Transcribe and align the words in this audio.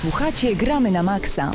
Słuchacie 0.00 0.56
Gramy 0.56 0.90
na 0.90 1.02
Maxa. 1.02 1.52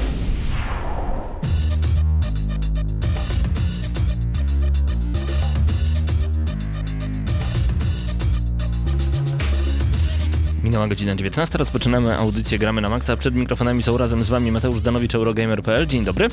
Minęła 10.63 10.87
godzina 10.87 11.15
19, 11.15 11.57
rozpoczynamy 11.57 12.17
audycję 12.17 12.59
Gramy 12.59 12.81
na 12.81 12.89
Maxa. 12.89 13.17
Przed 13.17 13.35
mikrofonami 13.35 13.83
są 13.83 13.97
razem 13.97 14.23
z 14.23 14.29
Wami 14.29 14.51
Mateusz 14.51 14.81
Danowicz, 14.81 15.15
Eurogamer.pl. 15.15 15.87
Dzień 15.87 16.05
dobry. 16.05 16.27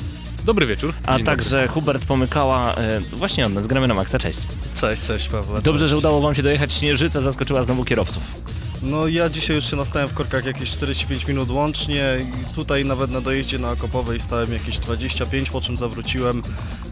Dobry 0.45 0.67
wieczór. 0.67 0.93
A 1.05 1.17
Dzień 1.17 1.25
także 1.25 1.55
dobry. 1.55 1.67
Hubert 1.67 2.05
Pomykała, 2.05 2.75
e, 2.75 2.99
właśnie 2.99 3.45
od 3.45 3.53
nas, 3.53 3.67
Gramy 3.67 3.87
na 3.87 3.93
Maxa. 3.93 4.19
Cześć. 4.19 4.39
Cześć, 4.73 5.03
cześć 5.03 5.29
Pawle. 5.29 5.61
Dobrze, 5.61 5.83
cześć. 5.83 5.89
że 5.89 5.97
udało 5.97 6.21
Wam 6.21 6.35
się 6.35 6.43
dojechać. 6.43 6.73
Śnieżyca 6.73 7.21
zaskoczyła 7.21 7.63
znowu 7.63 7.85
kierowców. 7.85 8.50
No 8.81 9.07
ja 9.07 9.29
dzisiaj 9.29 9.55
już 9.55 9.69
się 9.69 9.75
nastałem 9.75 10.09
w 10.09 10.13
korkach 10.13 10.45
jakieś 10.45 10.71
45 10.71 11.27
minut 11.27 11.49
łącznie 11.49 12.03
i 12.21 12.55
tutaj 12.55 12.85
nawet 12.85 13.11
na 13.11 13.21
dojeździe 13.21 13.59
na 13.59 13.71
Okopowej 13.71 14.19
stałem 14.19 14.53
jakieś 14.53 14.77
25, 14.77 15.49
po 15.49 15.61
czym 15.61 15.77
zawróciłem. 15.77 16.41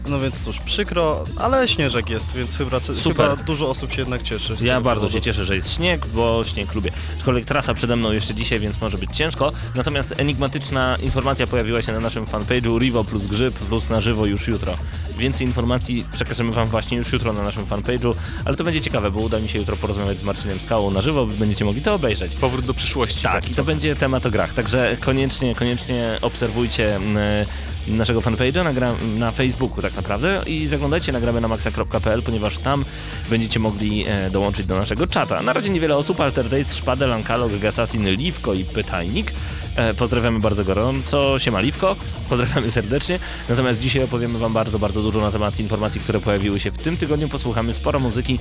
No 0.08 0.20
więc 0.20 0.44
cóż, 0.44 0.58
przykro, 0.58 1.24
ale 1.36 1.68
śnieżek 1.68 2.10
jest, 2.10 2.32
więc 2.32 2.56
chyba, 2.56 2.80
Super. 2.80 3.30
chyba 3.30 3.36
dużo 3.36 3.70
osób 3.70 3.92
się 3.92 3.98
jednak 4.00 4.22
cieszy. 4.22 4.56
Ja 4.60 4.80
bardzo 4.80 5.00
powodu. 5.00 5.18
się 5.18 5.20
cieszę, 5.20 5.44
że 5.44 5.56
jest 5.56 5.74
śnieg, 5.76 6.06
bo 6.06 6.44
śnieg 6.44 6.74
lubię. 6.74 6.92
Aczkolwiek 7.16 7.44
trasa 7.44 7.74
przede 7.74 7.96
mną 7.96 8.12
jeszcze 8.12 8.34
dzisiaj, 8.34 8.60
więc 8.60 8.80
może 8.80 8.98
być 8.98 9.16
ciężko. 9.16 9.52
Natomiast 9.74 10.14
enigmatyczna 10.16 10.96
informacja 11.02 11.46
pojawiła 11.46 11.82
się 11.82 11.92
na 11.92 12.00
naszym 12.00 12.24
fanpage'u 12.24 12.78
Rivo 12.78 13.04
plus 13.04 13.26
Grzyb 13.26 13.54
plus 13.54 13.88
na 13.88 14.00
żywo 14.00 14.26
już 14.26 14.48
jutro. 14.48 14.76
Więcej 15.18 15.46
informacji 15.46 16.04
przekażemy 16.12 16.52
Wam 16.52 16.68
właśnie 16.68 16.96
już 16.98 17.12
jutro 17.12 17.32
na 17.32 17.42
naszym 17.42 17.66
fanpage'u, 17.66 18.14
ale 18.44 18.56
to 18.56 18.64
będzie 18.64 18.80
ciekawe, 18.80 19.10
bo 19.10 19.20
uda 19.20 19.40
mi 19.40 19.48
się 19.48 19.58
jutro 19.58 19.76
porozmawiać 19.76 20.18
z 20.18 20.22
Marcinem 20.22 20.60
Skałą 20.60 20.90
na 20.90 21.02
żywo, 21.02 21.26
będziecie 21.26 21.64
mogli 21.64 21.79
to 21.80 21.94
obejrzeć. 21.94 22.34
Powrót 22.34 22.66
do 22.66 22.74
przyszłości. 22.74 23.22
Tak, 23.22 23.50
i 23.50 23.54
to 23.54 23.64
będzie 23.64 23.96
temat 23.96 24.26
o 24.26 24.30
grach, 24.30 24.54
także 24.54 24.96
koniecznie, 25.00 25.54
koniecznie 25.54 26.18
obserwujcie 26.22 26.96
mm, 26.96 27.46
naszego 27.88 28.20
fanpage'a 28.20 28.64
na, 28.64 28.72
gra- 28.74 29.02
na 29.18 29.30
Facebooku 29.30 29.82
tak 29.82 29.96
naprawdę 29.96 30.42
i 30.46 30.66
zaglądajcie 30.66 31.12
na 31.12 31.20
gramy 31.20 31.40
na 31.40 31.48
maxa.pl, 31.48 32.22
ponieważ 32.22 32.58
tam 32.58 32.84
będziecie 33.30 33.60
mogli 33.60 34.04
e, 34.08 34.30
dołączyć 34.30 34.66
do 34.66 34.76
naszego 34.76 35.06
czata. 35.06 35.42
Na 35.42 35.52
razie 35.52 35.70
niewiele 35.70 35.96
osób, 35.96 36.20
Alterdate, 36.20 36.64
Szpadel, 36.74 37.12
Ankalog, 37.12 37.58
Gassassin, 37.58 38.08
Liwko 38.10 38.54
i 38.54 38.64
Pytajnik. 38.64 39.32
E, 39.76 39.94
pozdrawiamy 39.94 40.38
bardzo 40.38 40.64
gorąco, 40.64 41.38
siema 41.38 41.60
Liwko, 41.60 41.96
pozdrawiamy 42.28 42.70
serdecznie. 42.70 43.18
Natomiast 43.48 43.80
dzisiaj 43.80 44.04
opowiemy 44.04 44.38
Wam 44.38 44.52
bardzo, 44.52 44.78
bardzo 44.78 45.02
dużo 45.02 45.20
na 45.20 45.30
temat 45.30 45.60
informacji, 45.60 46.00
które 46.00 46.20
pojawiły 46.20 46.60
się 46.60 46.70
w 46.70 46.78
tym 46.78 46.96
tygodniu. 46.96 47.28
Posłuchamy 47.28 47.72
sporo 47.72 47.98
muzyki 47.98 48.38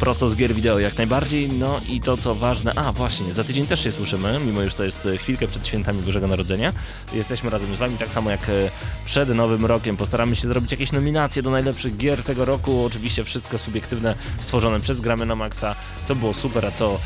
prosto 0.00 0.30
z 0.30 0.36
gier 0.36 0.54
wideo 0.54 0.78
jak 0.78 0.98
najbardziej. 0.98 1.48
No 1.48 1.80
i 1.88 2.00
to 2.00 2.16
co 2.16 2.34
ważne, 2.34 2.74
a 2.74 2.92
właśnie, 2.92 3.32
za 3.32 3.44
tydzień 3.44 3.66
też 3.66 3.84
się 3.84 3.92
słyszymy, 3.92 4.40
mimo 4.46 4.62
już 4.62 4.74
to 4.74 4.84
jest 4.84 5.06
e, 5.06 5.18
chwilkę 5.18 5.48
przed 5.48 5.66
świętami 5.66 6.02
Bożego 6.02 6.26
Narodzenia. 6.26 6.72
Jesteśmy 7.12 7.50
razem 7.50 7.74
z 7.74 7.78
Wami, 7.78 7.98
tak 7.98 8.08
samo 8.08 8.30
jak 8.30 8.48
e, 8.48 8.70
przed 9.04 9.28
Nowym 9.28 9.66
Rokiem. 9.66 9.96
Postaramy 9.96 10.36
się 10.36 10.48
zrobić 10.48 10.70
jakieś 10.70 10.92
nominacje 10.92 11.42
do 11.42 11.50
najlepszych 11.50 11.96
gier 11.96 12.22
tego 12.22 12.44
roku. 12.44 12.84
Oczywiście 12.84 13.24
wszystko 13.24 13.58
subiektywne, 13.58 14.14
stworzone 14.40 14.80
przez 14.80 15.00
Gramy 15.00 15.26
na 15.26 15.34
Maxa. 15.36 15.74
Co 16.04 16.14
było 16.14 16.34
super, 16.34 16.66
a 16.66 16.70
co... 16.70 16.98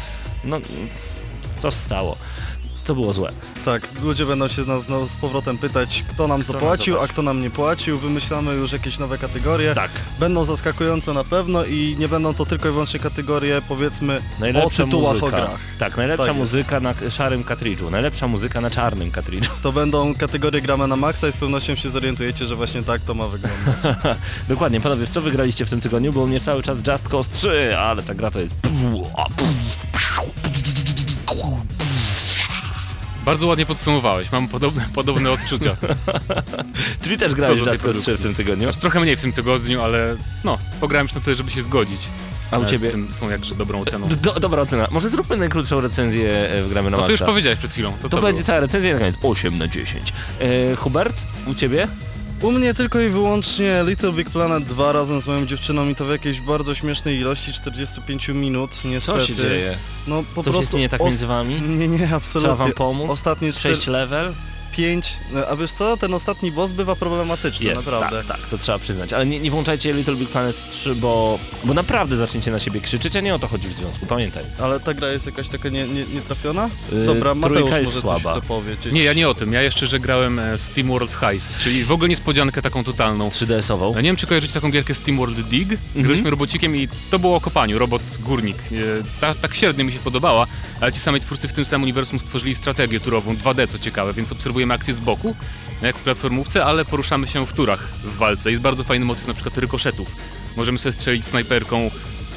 no... 0.45 0.61
co 1.59 1.71
stało. 1.71 2.17
Co 2.85 2.95
było 2.95 3.13
złe. 3.13 3.33
Tak, 3.65 3.89
ludzie 4.03 4.27
będą 4.27 4.49
się 4.49 4.63
z 4.63 4.67
nas 4.67 4.83
znowu 4.83 5.09
z 5.09 5.17
powrotem 5.17 5.59
pytać, 5.59 6.05
kto 6.09 6.23
nam 6.29 6.35
nam 6.35 6.43
zapłacił, 6.43 6.95
a 6.95 6.97
zapłacił. 6.97 7.13
kto 7.13 7.23
nam 7.23 7.43
nie 7.43 7.51
płacił. 7.51 7.99
Wymyślamy 7.99 8.55
już 8.55 8.73
jakieś 8.73 8.99
nowe 8.99 9.19
kategorie. 9.19 9.75
Tak. 9.75 9.91
Będą 10.21 10.45
zaskakujące 10.45 11.13
na 11.13 11.25
pewno 11.25 11.65
i 11.65 11.97
nie 11.99 12.09
będą 12.09 12.35
to 12.35 12.47
tylko 12.47 12.69
i 12.69 12.73
wyłącznie 12.73 13.01
kategorie, 13.01 13.63
powiedzmy, 13.69 14.21
Najlepsza 14.41 14.83
o 14.83 14.87
tytułach 14.87 15.13
muzyka. 15.15 15.27
o 15.27 15.31
grach. 15.31 15.59
Tak, 15.79 15.97
najlepsza 15.97 16.27
Tak 16.27 16.37
jest. 16.37 16.39
muzyka 16.39 16.81
na 16.81 16.95
k- 16.95 17.11
szarym 17.11 17.45
kartridżu, 17.45 17.91
najlepsza 17.91 18.29
muzyka 18.29 18.61
na 18.61 18.71
czarnym 18.71 19.11
kartridżu. 19.11 19.51
To 19.63 19.73
będą 19.73 20.15
kategorie 20.15 20.61
gramy 20.63 20.87
na 20.87 20.97
maksa 20.97 21.29
i 21.29 21.33
z 21.33 21.37
pewnością 21.37 21.75
się 21.75 21.91
zorientujecie, 21.91 22.47
że 22.47 22.57
właśnie 22.57 22.83
tak 22.83 23.01
to 23.03 23.15
ma 23.15 23.27
wyglądać. 23.29 23.97
Dokładnie, 24.49 24.81
panowie, 24.81 25.07
co 25.07 25.21
wygraliście 25.21 25.67
w 25.67 25.71
tym 25.71 25.81
tygodniu? 25.81 26.13
Bo 26.13 26.21
u 26.21 26.27
mnie 26.27 26.41
cały 26.41 26.63
czas 26.63 26.79
Just 26.89 27.09
Cause 27.09 27.31
3, 27.33 27.77
ale 27.79 28.03
ta 28.03 28.15
gra 28.15 28.31
to 28.31 28.41
jest... 28.41 28.55
Bardzo 33.25 33.47
ładnie 33.47 33.67
podsumowałeś, 33.67 34.33
mam 34.33 34.49
podobne, 34.49 34.89
podobne 34.95 35.31
odczucia. 35.33 35.77
Ty 37.03 37.19
też 37.19 37.35
grałeś 37.35 37.57
w 37.61 37.67
Just 37.67 37.71
tej 37.71 37.81
Cause 37.81 38.01
3 38.01 38.17
w 38.17 38.23
tym 38.23 38.35
tygodniu? 38.35 38.69
Aż 38.69 38.77
trochę 38.77 39.01
mniej 39.01 39.17
w 39.17 39.21
tym 39.21 39.33
tygodniu, 39.33 39.83
ale 39.83 40.17
no, 40.45 40.59
pograłem 40.81 41.05
już 41.05 41.15
na 41.15 41.21
tyle, 41.21 41.37
żeby 41.37 41.51
się 41.51 41.63
zgodzić. 41.63 42.01
A 42.51 42.59
u 42.59 42.65
ciebie? 42.65 42.89
Z, 42.89 42.93
tym, 42.93 43.09
z 43.13 43.17
tą 43.17 43.31
jakże 43.31 43.55
dobrą 43.55 43.81
oceną. 43.81 44.09
Do, 44.09 44.33
dobra 44.33 44.63
ocena. 44.63 44.89
Może 44.91 45.09
zróbmy 45.09 45.37
najkrótszą 45.37 45.81
recenzję 45.81 46.49
e, 46.51 46.63
w 46.63 46.69
Gramy 46.69 46.91
na 46.91 46.97
No 46.97 47.03
to 47.03 47.11
już 47.13 47.21
powiedziałeś 47.21 47.59
przed 47.59 47.73
chwilą. 47.73 47.93
To, 47.93 47.99
To 48.03 48.09
to 48.09 48.23
będzie 48.23 48.33
było. 48.43 48.47
cała 48.47 48.61
recenzja 48.61 48.93
na 48.93 48.99
koniec. 48.99 49.19
8 49.23 49.59
na 49.59 49.69
10. 49.69 50.13
E, 50.41 50.77
Hubert, 50.77 51.17
u 51.47 51.55
ciebie? 51.55 51.89
U 52.45 52.53
mnie 52.53 52.75
tylko 52.75 53.01
i 53.01 53.09
wyłącznie 53.09 53.85
Little 53.87 54.13
Big 54.13 54.31
Planet 54.31 54.65
2 54.65 54.93
razem 54.93 55.21
z 55.21 55.27
moją 55.27 55.47
dziewczyną 55.47 55.89
i 55.89 55.95
to 55.95 56.05
w 56.05 56.11
jakiejś 56.11 56.41
bardzo 56.41 56.75
śmiesznej 56.75 57.19
ilości 57.19 57.53
45 57.53 58.29
minut 58.29 58.71
niestety. 58.85 59.19
Co 59.19 59.27
się 59.27 59.35
dzieje? 59.35 59.79
No 60.07 60.25
po 60.35 60.43
Coś 60.43 60.53
prostu 60.53 60.61
jest 60.61 60.83
nie 60.83 60.89
tak 60.89 61.01
między 61.01 61.27
wami? 61.27 61.63
Nie, 61.63 61.89
nie, 61.89 62.15
absolutnie. 62.15 62.41
Trzeba 62.41 62.57
wam 62.57 62.73
pomóc? 62.73 63.11
Ostatnie 63.11 63.53
4, 63.53 63.75
6 63.75 63.87
level? 63.87 64.35
5, 64.77 65.17
a 65.51 65.57
wiesz 65.57 65.73
co, 65.73 65.97
ten 65.97 66.15
ostatni 66.15 66.53
boss 66.53 66.73
bywa 66.73 66.97
problematyczny, 66.97 67.67
Jest, 67.67 67.87
naprawdę. 67.87 68.25
tak, 68.25 68.39
tak, 68.41 68.47
to 68.47 68.59
trzeba 68.59 68.79
przyznać. 68.79 69.13
Ale 69.13 69.27
nie, 69.27 69.41
nie 69.41 69.51
włączajcie 69.51 69.93
Little 69.93 70.15
Big 70.17 70.29
Planet 70.29 70.69
3, 70.69 70.95
bo, 70.95 71.39
bo 71.65 71.75
naprawdę 71.75 72.17
zaczniecie 72.17 72.51
na 72.51 72.59
siebie 72.61 72.81
krzyczeć, 72.81 73.17
a 73.17 73.21
nie 73.21 73.35
o 73.35 73.39
to 73.39 73.49
chodzi 73.49 73.69
w 73.69 73.73
związku, 73.73 74.07
pamiętaj. 74.07 74.45
Ale 74.63 74.81
ta 74.81 74.95
gra 74.95 75.09
jest 75.09 75.27
jakaś 75.27 75.49
taka 75.49 75.69
nie, 75.69 75.87
nie, 75.89 76.05
nietrafiona? 76.05 76.71
Yy, 76.93 77.07
Dobra, 77.07 77.35
Mateusz 77.35 77.71
jest 77.71 77.85
może 77.85 78.01
słaba. 78.01 78.21
coś 78.33 78.33
chce 78.43 78.49
powiedzieć. 78.49 78.93
Nie, 78.93 79.03
ja 79.05 79.13
nie 79.13 79.29
o 79.29 79.35
tym. 79.35 79.53
Ja 79.53 79.63
jeszcze, 79.63 79.87
że 79.87 80.01
grałem 80.01 80.39
e, 80.39 80.59
w 80.59 80.63
Steam 80.63 80.89
World 80.89 81.15
Heist, 81.15 81.59
czyli 81.59 81.85
w 81.85 81.93
ogóle 81.93 82.09
niespodziankę 82.09 82.63
taką 82.63 82.85
totalną. 82.85 83.29
3DS-ową. 83.29 83.95
Ja 83.95 84.01
nie 84.01 84.09
wiem, 84.09 84.17
czy 84.17 84.27
kojarzycie 84.27 84.55
taką 84.55 84.71
gierkę 84.71 84.95
Steam 84.95 85.19
World 85.19 85.41
Dig. 85.49 85.73
Mhm. 85.73 86.03
Graliśmy 86.05 86.31
robocikiem 86.31 86.77
i 86.77 86.89
to 87.11 87.19
było 87.19 87.37
o 87.37 87.41
kopaniu, 87.41 87.79
robot 87.79 88.03
górnik. 88.21 88.57
E, 88.57 89.21
Ta, 89.21 89.35
tak 89.35 89.55
średnio 89.55 89.85
mi 89.85 89.93
się 89.93 89.99
podobała, 89.99 90.47
ale 90.81 90.93
ci 90.93 91.01
sami 91.01 91.21
twórcy 91.21 91.49
w 91.49 91.53
tym 91.53 91.65
samym 91.65 91.83
uniwersum 91.83 92.19
stworzyli 92.19 92.55
strategię 92.55 93.01
turową, 93.01 93.35
2D 93.35 93.69
co 93.69 93.79
ciekawe, 93.79 94.13
więc 94.13 94.33
obserwujemy 94.33 94.64
akcję 94.71 94.95
z 94.95 95.01
boku, 95.01 95.35
jak 95.83 95.97
w 95.99 96.01
platformówce, 96.01 96.65
ale 96.65 96.85
poruszamy 96.85 97.27
się 97.27 97.47
w 97.47 97.53
turach 97.53 97.89
w 98.05 98.17
walce. 98.17 98.51
Jest 98.51 98.63
bardzo 98.63 98.85
fajny 98.85 99.05
motyw 99.05 99.27
na 99.27 99.35
przykład 99.35 99.59
rykoszetów. 99.59 100.17
Możemy 100.57 100.79
sobie 100.79 100.93
strzelić 100.93 101.27
snajperką 101.27 101.91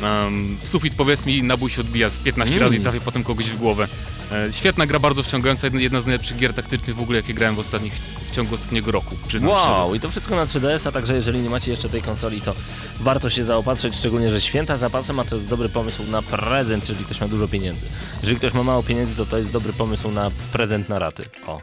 em, 0.04 0.58
w 0.62 0.70
sufit 0.70 0.94
powiedzmy 0.98 1.32
i 1.32 1.44
nabój 1.44 1.70
się 1.70 1.82
odbija 1.82 2.10
z 2.10 2.18
15 2.20 2.56
Mm. 2.56 2.64
razy 2.66 2.78
i 2.78 2.82
trafia 2.84 3.00
potem 3.06 3.24
kogoś 3.24 3.46
w 3.46 3.58
głowę. 3.58 3.88
E, 4.32 4.54
świetna 4.54 4.86
gra, 4.86 5.00
bardzo 5.00 5.24
wciągająca, 5.24 5.68
jedna, 5.74 6.02
z 6.02 6.06
najlepszych 6.06 6.38
gier 6.38 6.54
taktycznych 6.54 6.96
w 6.96 7.02
ogóle 7.02 7.18
jakie 7.18 7.34
grałem 7.34 7.56
w, 7.56 7.60
ostatnich, 7.60 7.94
w 8.32 8.36
ciągu 8.36 8.56
ostatniego 8.56 8.92
roku. 8.92 9.16
Szczerze. 9.28 9.46
Wow, 9.48 9.96
i 9.96 10.00
to 10.00 10.10
wszystko 10.12 10.36
na 10.36 10.46
3DS, 10.46 10.88
a 10.88 10.92
także 10.92 11.16
jeżeli 11.16 11.40
nie 11.40 11.50
macie 11.50 11.72
jeszcze 11.72 11.90
tej 11.90 12.02
konsoli, 12.02 12.42
to 12.42 12.54
warto 13.00 13.30
się 13.30 13.44
zaopatrzyć, 13.44 13.96
szczególnie, 13.96 14.30
że 14.30 14.42
święta 14.42 14.78
za 14.78 14.90
pasem, 14.90 15.20
a 15.20 15.24
to 15.26 15.36
jest 15.36 15.48
dobry 15.48 15.70
pomysł 15.70 16.04
na 16.04 16.22
prezent, 16.22 16.84
jeżeli 16.90 17.06
ktoś 17.06 17.22
ma 17.22 17.28
dużo 17.28 17.48
pieniędzy. 17.48 17.86
Jeżeli 18.22 18.38
ktoś 18.38 18.54
ma 18.54 18.64
mało 18.64 18.84
pieniędzy, 18.84 19.16
to 19.16 19.26
to 19.26 19.38
jest 19.38 19.52
dobry 19.52 19.74
pomysł 19.74 20.12
na 20.12 20.32
prezent 20.52 20.90
na 20.90 21.00
raty. 21.00 21.26
O. 21.46 21.62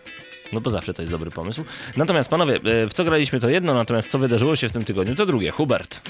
No 0.55 0.61
bo 0.61 0.71
zawsze 0.71 0.95
to 0.95 1.03
jest 1.03 1.13
dobry 1.13 1.31
pomysł. 1.31 1.65
Natomiast 1.97 2.29
panowie, 2.29 2.55
e, 2.57 2.87
w 2.89 2.93
co 2.93 3.05
graliśmy 3.05 3.41
to 3.41 3.49
jedno, 3.49 3.75
natomiast 3.75 4.09
co 4.11 4.19
wydarzyło 4.19 4.57
się 4.57 4.69
w 4.69 4.73
tym 4.73 4.85
tygodniu 4.85 5.15
to 5.15 5.27
drugie. 5.27 5.51
Hubert. 5.51 6.01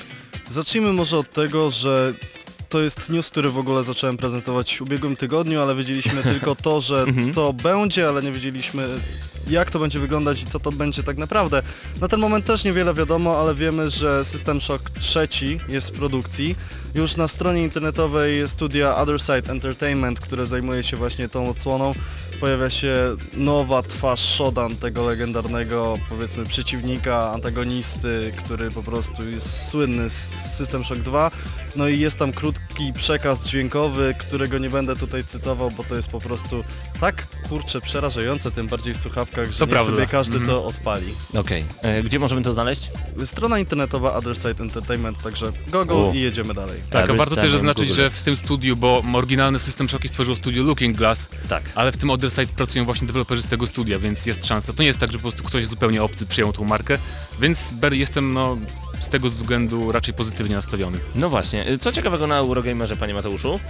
Zacznijmy 0.48 0.92
może 0.92 1.18
od 1.18 1.32
tego, 1.32 1.70
że 1.70 2.14
to 2.68 2.82
jest 2.82 3.10
news, 3.10 3.30
który 3.30 3.50
w 3.50 3.58
ogóle 3.58 3.84
zacząłem 3.84 4.16
prezentować 4.16 4.76
w 4.78 4.82
ubiegłym 4.82 5.16
tygodniu, 5.16 5.60
ale 5.62 5.74
wiedzieliśmy 5.74 6.22
tylko 6.32 6.54
to, 6.56 6.80
że 6.80 7.02
Mhm. 7.02 7.34
to 7.34 7.52
będzie, 7.52 8.08
ale 8.08 8.22
nie 8.22 8.32
wiedzieliśmy 8.32 8.88
jak 9.50 9.70
to 9.70 9.78
będzie 9.78 9.98
wyglądać 9.98 10.42
i 10.42 10.46
co 10.46 10.60
to 10.60 10.72
będzie 10.72 11.02
tak 11.02 11.16
naprawdę. 11.18 11.62
Na 12.00 12.08
ten 12.08 12.20
moment 12.20 12.44
też 12.44 12.64
niewiele 12.64 12.94
wiadomo, 12.94 13.38
ale 13.40 13.54
wiemy, 13.54 13.90
że 13.90 14.24
System 14.24 14.60
Shock 14.60 14.90
trzeci 14.90 15.60
jest 15.68 15.90
w 15.90 15.92
produkcji. 15.92 16.56
Już 16.94 17.16
na 17.16 17.28
stronie 17.28 17.62
internetowej 17.62 18.48
studia 18.48 18.96
Other 18.96 19.20
Side 19.20 19.52
Entertainment, 19.52 20.20
które 20.20 20.46
zajmuje 20.46 20.82
się 20.82 20.96
właśnie 20.96 21.28
tą 21.28 21.50
odsłoną, 21.50 21.94
pojawia 22.44 22.70
się 22.70 23.16
nowa 23.36 23.82
twarz 23.82 24.20
Shodan, 24.20 24.76
tego 24.76 25.06
legendarnego 25.06 25.98
powiedzmy 26.08 26.44
przeciwnika, 26.46 27.30
antagonisty, 27.32 28.32
który 28.36 28.70
po 28.70 28.82
prostu 28.82 29.30
jest 29.30 29.68
słynny 29.68 30.08
z 30.10 30.14
System 30.56 30.84
Shock 30.84 31.00
2. 31.00 31.30
No 31.76 31.88
i 31.88 31.98
jest 32.00 32.16
tam 32.16 32.32
krótki 32.32 32.92
przekaz 32.92 33.46
dźwiękowy, 33.48 34.14
którego 34.18 34.58
nie 34.58 34.70
będę 34.70 34.96
tutaj 34.96 35.24
cytował, 35.24 35.70
bo 35.70 35.84
to 35.84 35.94
jest 35.94 36.08
po 36.08 36.20
prostu 36.20 36.64
tak 37.00 37.26
kurczę 37.48 37.80
przerażające, 37.80 38.50
tym 38.50 38.66
bardziej 38.68 38.94
w 38.94 38.98
słuchawkach, 38.98 39.52
że 39.52 39.58
To 39.58 39.66
prawda. 39.66 39.92
sobie 39.94 40.06
każdy 40.06 40.36
Mhm. 40.36 40.50
to 40.50 40.64
odpali. 40.66 41.14
Okej. 41.34 41.64
E, 41.82 42.02
Gdzie 42.02 42.18
możemy 42.18 42.42
to 42.42 42.52
znaleźć? 42.52 42.90
Strona 43.24 43.58
internetowa 43.58 44.14
Other 44.14 44.36
Side 44.36 44.54
Entertainment, 44.62 45.22
także 45.22 45.52
Google 45.72 45.92
U. 45.94 46.12
i 46.14 46.20
jedziemy 46.20 46.54
dalej. 46.54 46.80
Tak, 46.90 47.10
a 47.10 47.14
warto 47.14 47.36
też 47.36 47.50
zaznaczyć, 47.52 47.88
że 47.88 48.10
w 48.10 48.20
tym 48.22 48.36
studiu, 48.36 48.76
bo 48.76 49.02
oryginalny 49.14 49.58
system 49.58 49.88
Shocki 49.88 50.08
stworzyło 50.08 50.36
studio 50.36 50.62
Looking 50.62 50.96
Glass, 50.96 51.28
Tak. 51.48 51.62
ale 51.74 51.92
w 51.92 51.96
tym 51.96 52.10
Other 52.10 52.30
Side 52.34 52.46
pracują 52.56 52.84
właśnie 52.84 53.06
deweloperzy 53.06 53.42
z 53.42 53.46
tego 53.46 53.66
studia, 53.66 53.98
więc 53.98 54.26
jest 54.26 54.46
szansa. 54.46 54.72
To 54.72 54.82
nie 54.82 54.86
jest 54.86 54.98
tak, 54.98 55.12
że 55.12 55.18
po 55.18 55.22
prostu 55.22 55.44
ktoś 55.44 55.66
zupełnie 55.66 56.02
obcy 56.02 56.26
przyjął 56.26 56.52
tą 56.52 56.64
markę, 56.64 56.98
więc 57.40 57.70
ber- 57.72 57.92
jestem 57.94 58.32
no 58.32 58.56
z 59.00 59.08
tego 59.08 59.30
względu 59.30 59.92
raczej 59.92 60.14
pozytywnie 60.14 60.56
nastawiony. 60.56 60.98
No 61.14 61.30
właśnie, 61.30 61.70
y, 61.70 61.78
co 61.78 61.92
ciekawego 61.92 62.26
na 62.26 62.36
Eurogamerze, 62.36 62.96
panie 62.96 63.14
Mateuszu? 63.14 63.60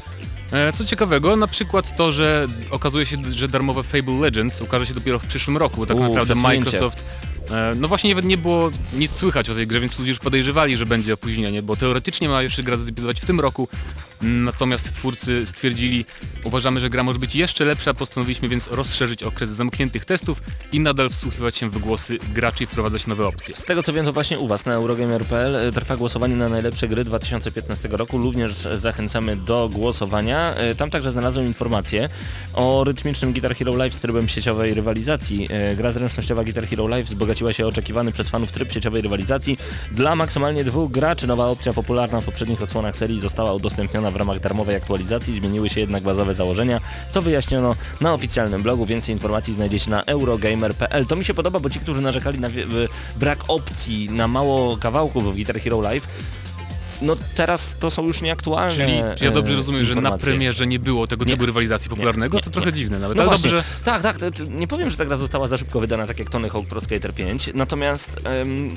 E, 0.52 0.72
Co 0.72 0.84
ciekawego, 0.84 1.36
na 1.36 1.46
przykład 1.46 1.96
to, 1.96 2.12
że 2.12 2.46
okazuje 2.70 3.06
się, 3.06 3.16
że 3.30 3.48
darmowe 3.48 3.82
Fable 3.82 4.14
Legends 4.20 4.60
ukaże 4.60 4.86
się 4.86 4.94
dopiero 4.94 5.18
w 5.18 5.26
przyszłym 5.26 5.56
roku, 5.56 5.76
bo 5.76 5.86
tak 5.86 5.96
naprawdę. 5.98 6.34
Microsoft... 6.34 7.04
e, 7.50 7.74
No 7.76 7.88
właśnie 7.88 8.10
nawet 8.10 8.24
nie 8.24 8.38
było 8.38 8.70
nic 8.92 9.12
słychać 9.12 9.50
o 9.50 9.54
tej 9.54 9.66
grze, 9.66 9.80
więc 9.80 9.98
ludzie 9.98 10.10
już 10.10 10.18
podejrzewali, 10.20 10.76
że 10.76 10.86
będzie 10.86 11.14
opóźnienie, 11.14 11.62
bo 11.62 11.76
teoretycznie 11.76 12.28
ma 12.28 12.42
jeszcze 12.42 12.62
gra 12.62 12.76
zadebiutować 12.76 13.20
w 13.20 13.24
tym 13.24 13.40
roku, 13.40 13.68
natomiast 14.22 14.94
twórcy 14.94 15.46
stwierdzili, 15.46 16.04
uważamy, 16.44 16.80
że 16.80 16.90
gra 16.90 17.02
może 17.02 17.18
być 17.18 17.34
jeszcze 17.36 17.64
lepsza, 17.64 17.94
postanowiliśmy 17.94 18.48
więc 18.48 18.66
rozszerzyć 18.66 19.22
okres 19.22 19.50
zamkniętych 19.50 20.04
testów 20.04 20.42
i 20.72 20.80
nadal 20.80 21.10
wsłuchiwać 21.10 21.56
się 21.56 21.70
w 21.70 21.78
głosy 21.78 22.18
graczy 22.34 22.64
i 22.64 22.66
wprowadzać 22.66 23.06
nowe 23.06 23.26
opcje. 23.26 23.56
Z 23.56 23.64
tego 23.64 23.82
co 23.82 23.92
wiem, 23.92 24.04
to 24.04 24.12
właśnie 24.12 24.38
u 24.38 24.48
Was 24.48 24.66
na 24.66 24.72
Eurogamer.pl 24.74 25.68
y, 25.68 25.72
trwa 25.72 25.96
głosowanie 25.96 26.36
na 26.36 26.48
najlepsze 26.48 26.88
gry 26.88 27.04
2015 27.04 27.88
roku. 27.88 28.18
Również 28.18 28.52
zachęcamy 28.74 29.36
do 29.36 29.70
głosowania. 29.72 30.54
Y, 30.70 30.74
Tam 30.74 30.90
także 30.90 31.12
znalazłem 31.12 31.46
informację 31.46 32.08
o 32.54 32.84
rytmicznym 32.84 33.32
Guitar 33.32 33.56
Hero 33.56 33.76
Live 33.76 33.94
z 33.94 33.98
trybem 33.98 34.28
sieciowej 34.28 34.74
rywalizacji. 34.74 35.48
Gra 35.76 35.92
zręcznościowa 35.92 36.44
Guitar 36.44 36.66
Hero 36.68 36.86
Live 36.88 37.06
wzbogaciła 37.06 37.33
się 37.36 37.66
o 37.66 37.68
oczekiwany 37.68 38.12
przez 38.12 38.28
fanów 38.28 38.52
tryb 38.52 38.72
sieciowej 38.72 39.02
rywalizacji. 39.02 39.58
Dla 39.92 40.16
maksymalnie 40.16 40.64
dwóch 40.64 40.90
graczy 40.90 41.26
nowa 41.26 41.46
opcja 41.46 41.72
popularna 41.72 42.20
w 42.20 42.24
poprzednich 42.24 42.62
odsłonach 42.62 42.96
serii 42.96 43.20
została 43.20 43.52
udostępniona 43.52 44.10
w 44.10 44.16
ramach 44.16 44.40
darmowej 44.40 44.76
aktualizacji. 44.76 45.36
Zmieniły 45.36 45.68
się 45.68 45.80
jednak 45.80 46.02
bazowe 46.02 46.34
założenia, 46.34 46.80
co 47.10 47.22
wyjaśniono 47.22 47.74
na 48.00 48.14
oficjalnym 48.14 48.62
blogu. 48.62 48.86
Więcej 48.86 49.14
informacji 49.14 49.54
znajdziecie 49.54 49.90
na 49.90 50.04
eurogamer.pl. 50.04 51.06
To 51.06 51.16
mi 51.16 51.24
się 51.24 51.34
podoba, 51.34 51.60
bo 51.60 51.70
ci, 51.70 51.80
którzy 51.80 52.00
narzekali 52.00 52.40
na 52.40 52.48
brak 53.16 53.44
opcji, 53.48 54.10
na 54.10 54.28
mało 54.28 54.76
kawałków 54.76 55.32
w 55.32 55.34
Guitar 55.34 55.60
Hero 55.60 55.80
Live, 55.80 56.08
no 57.04 57.16
teraz 57.34 57.76
to 57.80 57.90
są 57.90 58.06
już 58.06 58.22
nieaktualne 58.22 58.74
Czyli, 58.86 58.92
czy 59.16 59.24
ja 59.24 59.30
dobrze 59.30 59.52
e, 59.52 59.56
rozumiem, 59.56 59.84
że 59.84 59.94
na 59.94 60.18
premierze 60.18 60.66
nie 60.66 60.78
było 60.78 61.06
tego 61.06 61.24
typu 61.24 61.40
Nie. 61.40 61.46
rywalizacji 61.46 61.90
popularnego? 61.90 62.36
nie, 62.36 62.42
to 62.42 62.50
trochę 62.50 62.70
nie. 62.70 62.76
dziwne 62.76 62.98
nawet, 62.98 63.16
No 63.16 63.22
ale 63.22 63.30
właśnie, 63.30 63.50
dobrze... 63.50 63.64
tak, 63.84 64.02
tak, 64.02 64.16
nie 64.48 64.66
powiem, 64.68 64.90
że 64.90 64.96
ta 64.96 65.04
gra 65.04 65.16
została 65.16 65.46
za 65.46 65.56
szybko 65.58 65.80
wydana, 65.80 66.06
tak 66.06 66.18
jak 66.18 66.30
Tony 66.30 66.50
Hawk 66.50 66.66
Pro 66.66 66.80
Skater 66.80 67.14
5, 67.14 67.50
natomiast 67.54 68.10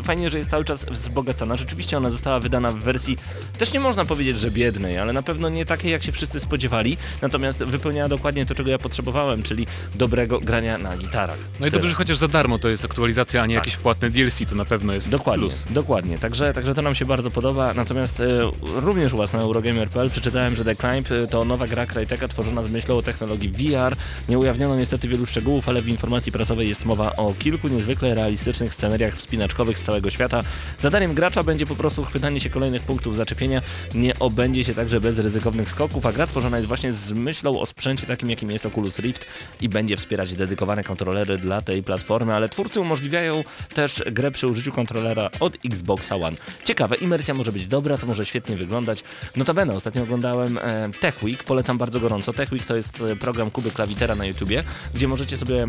fajnie, 0.04 0.30
że 0.30 0.38
jest 0.38 0.50
cały 0.50 0.66
czas 0.66 0.86
wzbogacana. 0.86 1.56
Rzeczywiście 1.56 1.98
ona 1.98 2.10
została 2.10 2.40
wydana 2.40 2.72
w 2.72 2.80
wersji, 2.80 3.18
też 3.58 3.74
nie 3.74 3.80
można 3.80 4.06
powiedzieć, 4.06 4.40
że 4.40 4.52
biednej, 4.52 4.98
ale 4.98 5.14
na 5.14 5.22
pewno 5.22 5.50
nie 5.50 5.66
takiej, 5.66 5.92
jak 5.92 6.04
się 6.04 6.12
wszyscy 6.12 6.40
spodziewali, 6.40 6.98
natomiast 7.22 7.60
wypełniała 7.64 8.10
dokładnie 8.10 8.46
to, 8.46 8.56
czego 8.56 8.72
ja 8.72 8.78
potrzebowałem, 8.78 9.44
czyli 9.44 9.68
dobrego 9.96 10.40
grania 10.40 10.78
na 10.78 10.98
gitarach. 10.98 11.38
No 11.60 11.68
i 11.68 11.70
Tyle. 11.70 11.72
dobrze, 11.72 11.90
że 11.90 11.96
chociaż 11.96 12.18
za 12.18 12.28
darmo 12.28 12.60
to 12.60 12.70
jest 12.70 12.86
aktualizacja, 12.86 13.42
a 13.42 13.46
nie 13.46 13.56
jakieś 13.56 13.76
płatne 13.78 14.10
DLC, 14.10 14.40
to 14.50 14.56
na 14.56 14.66
pewno 14.66 14.94
jest 14.94 15.08
Tak. 15.08 15.12
Dokładnie, 15.18 15.48
plus. 15.48 15.64
dokładnie. 15.70 16.18
Także, 16.20 16.54
także 16.54 16.74
to 16.76 16.82
nam 16.82 16.96
się 16.96 17.06
bardzo 17.06 17.32
podoba. 17.32 17.74
Natomiast 17.74 18.17
e, 18.20 18.52
również 18.82 19.14
u 19.14 19.18
Was 19.18 19.34
na 19.34 19.40
Eurogamer.pl 19.40 20.10
przeczytałem, 20.10 20.56
że 20.56 20.66
The 20.66 20.76
Climb 20.76 21.12
e, 21.12 21.28
to 21.28 21.46
nowa 21.46 21.68
gra 21.68 21.86
Crytek'a 21.86 22.28
tworzona 22.28 22.64
z 22.64 22.70
myślą 22.70 22.98
o 22.98 23.02
technologii 23.02 23.50
VR. 23.50 23.96
Nie 24.30 24.40
ujawniono 24.40 24.76
niestety 24.76 25.08
wielu 25.08 25.26
szczegółów, 25.26 25.70
ale 25.70 25.82
w 25.82 25.88
informacji 25.88 26.32
prasowej 26.32 26.70
jest 26.70 26.86
mowa 26.86 27.16
o 27.16 27.34
kilku 27.40 27.68
niezwykle 27.68 28.16
realistycznych 28.16 28.74
scenariach 28.74 29.16
wspinaczkowych 29.16 29.80
z 29.80 29.82
całego 29.82 30.10
świata. 30.10 30.44
Zadaniem 30.80 31.14
gracza 31.14 31.44
będzie 31.44 31.66
po 31.66 31.76
prostu 31.76 32.04
chwytanie 32.04 32.40
się 32.40 32.50
kolejnych 32.50 32.82
punktów 32.82 33.16
zaczepienia. 33.16 33.62
Nie 33.96 34.20
obędzie 34.20 34.64
się 34.64 34.74
także 34.74 35.02
bez 35.02 35.20
ryzykownych 35.20 35.70
skoków, 35.70 36.06
a 36.06 36.14
gra 36.14 36.28
tworzona 36.28 36.58
jest 36.58 36.68
właśnie 36.68 36.94
z 36.94 37.14
myślą 37.14 37.60
o 37.60 37.66
sprzęcie 37.66 38.08
takim, 38.08 38.30
jakim 38.30 38.52
jest 38.52 38.66
Oculus 38.66 39.00
Rift 39.00 39.26
i 39.62 39.70
będzie 39.70 39.98
wspierać 39.98 40.36
dedykowane 40.36 40.84
kontrolery 40.84 41.38
dla 41.38 41.62
tej 41.62 41.84
platformy, 41.84 42.34
ale 42.34 42.50
twórcy 42.50 42.82
umożliwiają 42.82 43.44
też 43.74 44.04
grę 44.12 44.32
przy 44.32 44.48
użyciu 44.48 44.72
kontrolera 44.72 45.30
od 45.40 45.58
Xboxa 45.66 46.16
One. 46.16 46.38
Ciekawe, 46.64 46.96
imersja 46.96 47.34
może 47.34 47.52
być 47.52 47.68
dobra, 47.68 47.97
to 47.98 48.06
może 48.08 48.26
świetnie 48.26 48.56
wyglądać. 48.56 49.04
Notabene, 49.36 49.74
ostatnio 49.76 50.04
oglądałem 50.04 50.58
e, 50.58 50.90
Tech 51.02 51.24
Week, 51.24 51.44
polecam 51.44 51.78
bardzo 51.78 52.00
gorąco. 52.00 52.34
Tech 52.34 52.52
Week 52.52 52.66
to 52.66 52.76
jest 52.76 53.02
e, 53.02 53.16
program 53.16 53.52
Kuby 53.52 53.72
Klawitera 53.72 54.16
na 54.16 54.26
YouTubie, 54.26 54.64
gdzie 54.94 55.08
możecie 55.08 55.38
sobie 55.38 55.68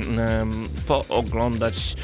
pooglądać 0.86 1.96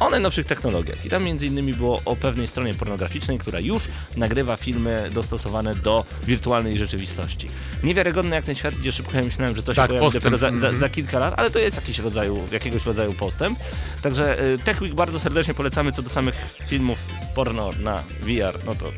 o 0.00 0.10
najnowszych 0.10 0.46
technologiach. 0.46 1.06
I 1.06 1.10
tam 1.10 1.24
między 1.24 1.46
innymi 1.46 1.74
było 1.74 2.00
o 2.04 2.16
pewnej 2.16 2.46
stronie 2.46 2.74
pornograficznej, 2.74 3.38
która 3.38 3.60
już 3.60 3.84
nagrywa 4.16 4.56
filmy 4.56 5.10
dostosowane 5.14 5.74
do 5.74 6.04
wirtualnej 6.26 6.78
rzeczywistości. 6.78 7.48
Niewiarygodne 7.82 8.36
jak 8.36 8.44
ten 8.44 8.54
świat 8.54 8.78
idzie 8.78 8.92
szybko, 8.92 9.16
ja 9.16 9.22
myślałem, 9.22 9.56
że 9.56 9.62
to 9.62 9.72
się 9.72 9.76
Tak, 9.76 9.88
pojawi 9.90 10.10
dopiero 10.12 10.38
za, 10.38 10.48
za, 10.48 10.54
Mhm. 10.56 10.78
za 10.78 10.88
kilka 10.88 11.18
lat, 11.18 11.34
ale 11.36 11.50
to 11.50 11.58
jest 11.58 11.76
jakiś 11.76 11.98
rodzaju, 11.98 12.38
jakiegoś 12.52 12.86
rodzaju 12.86 13.12
postęp. 13.12 13.58
Także 14.02 14.44
y, 14.44 14.58
Tech 14.58 14.82
Week 14.82 14.94
bardzo 14.94 15.18
serdecznie 15.20 15.54
polecamy 15.54 15.92
co 15.92 16.02
do 16.02 16.08
samych 16.08 16.34
filmów 16.66 16.98
porno 17.34 17.70
na 17.80 18.02
VR, 18.20 18.58
no 18.66 18.74
to 18.74 18.92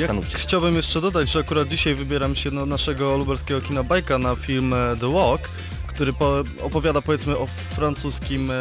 zastanówcie 0.00 0.32
się. 0.32 0.38
chciałbym 0.38 0.76
jeszcze 0.76 1.00
dodać, 1.00 1.30
że 1.30 1.38
akurat 1.38 1.68
dzisiaj 1.68 1.94
wybieram 1.94 2.36
się 2.36 2.50
do 2.50 2.66
naszego 2.66 3.16
lubelskiego 3.16 3.60
kina 3.60 3.82
bajka 3.82 4.18
na 4.18 4.36
film 4.36 4.74
e, 4.74 4.96
The 5.00 5.12
Walk, 5.12 5.48
który 5.86 6.12
po, 6.12 6.44
opowiada 6.62 7.02
powiedzmy 7.02 7.38
o 7.38 7.46
francuskim 7.76 8.50
e, 8.50 8.54
e, 8.54 8.58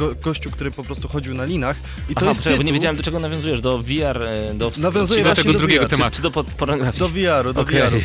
go, 0.00 0.14
gościu, 0.22 0.50
który 0.50 0.70
po 0.70 0.84
prostu 0.84 1.08
chodził 1.08 1.34
na 1.34 1.44
linach. 1.44 1.76
I 2.08 2.14
to 2.14 2.20
Aha, 2.20 2.26
jest 2.26 2.40
poczekaj, 2.40 2.58
bo 2.58 2.62
nie 2.62 2.68
tytuł- 2.68 2.74
wiedziałem 2.74 2.96
do 2.96 3.02
czego 3.02 3.18
nawiązujesz, 3.20 3.60
do 3.60 3.78
VR, 3.78 4.22
y, 4.50 4.54
do 4.54 4.70
czy 4.70 4.80
do 4.80 4.92
tego 5.34 5.52
do 5.52 5.58
drugiego 5.58 5.84
VR. 5.84 5.90
tematu. 5.90 6.10
czy, 6.10 6.16
czy 6.16 6.22
do 6.22 6.30
po- 6.30 6.44
pornografii? 6.44 6.98
Do 6.98 7.08
VR-u, 7.08 7.52
do 7.52 7.60
Okej. 7.60 7.80
VR-u. 7.82 7.96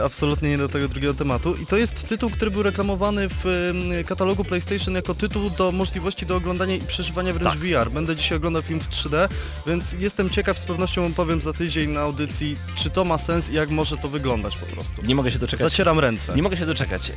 E, 0.00 0.04
absolutnie 0.04 0.50
nie 0.50 0.58
do 0.58 0.68
tego 0.68 0.88
drugiego 0.88 1.14
tematu. 1.14 1.54
I 1.62 1.66
to 1.66 1.76
jest 1.76 2.08
tytuł, 2.08 2.30
który 2.30 2.50
był 2.50 2.62
reklamowany 2.62 3.28
w 3.44 3.72
katalogu 4.06 4.44
PlayStation 4.44 4.94
jako 4.94 5.14
tytuł 5.14 5.50
do 5.50 5.72
możliwości 5.72 6.26
do 6.26 6.36
oglądania 6.36 6.74
i 6.76 6.80
przeżywania 6.80 7.32
wręcz 7.32 7.50
Tak. 7.50 7.58
VR. 7.58 7.90
Będę 7.90 8.16
dzisiaj 8.16 8.36
oglądał 8.36 8.62
film 8.62 8.80
w 8.80 8.88
3D, 8.90 9.28
więc 9.66 9.92
jestem 9.92 10.30
ciekaw, 10.30 10.58
z 10.58 10.64
pewnością 10.64 11.12
powiem 11.14 11.42
za 11.42 11.52
tydzień 11.52 11.90
na 11.90 12.00
audycji, 12.00 12.56
czy 12.74 12.90
to 12.90 13.04
ma 13.04 13.18
sens 13.18 13.50
i 13.50 13.54
jak 13.54 13.70
może 13.70 13.96
to 13.96 14.08
wyglądać 14.08 14.56
po 14.56 14.66
prostu. 14.66 15.02
Nie 15.02 15.14
mogę 15.14 15.30
się 15.32 15.38
doczekać. 15.38 15.70
Zacieram 15.70 15.98
ręce. 15.98 16.34
Nie 16.34 16.42
mogę 16.42 16.56
się 16.56 16.66
doczekać. 16.66 17.10
E, 17.10 17.14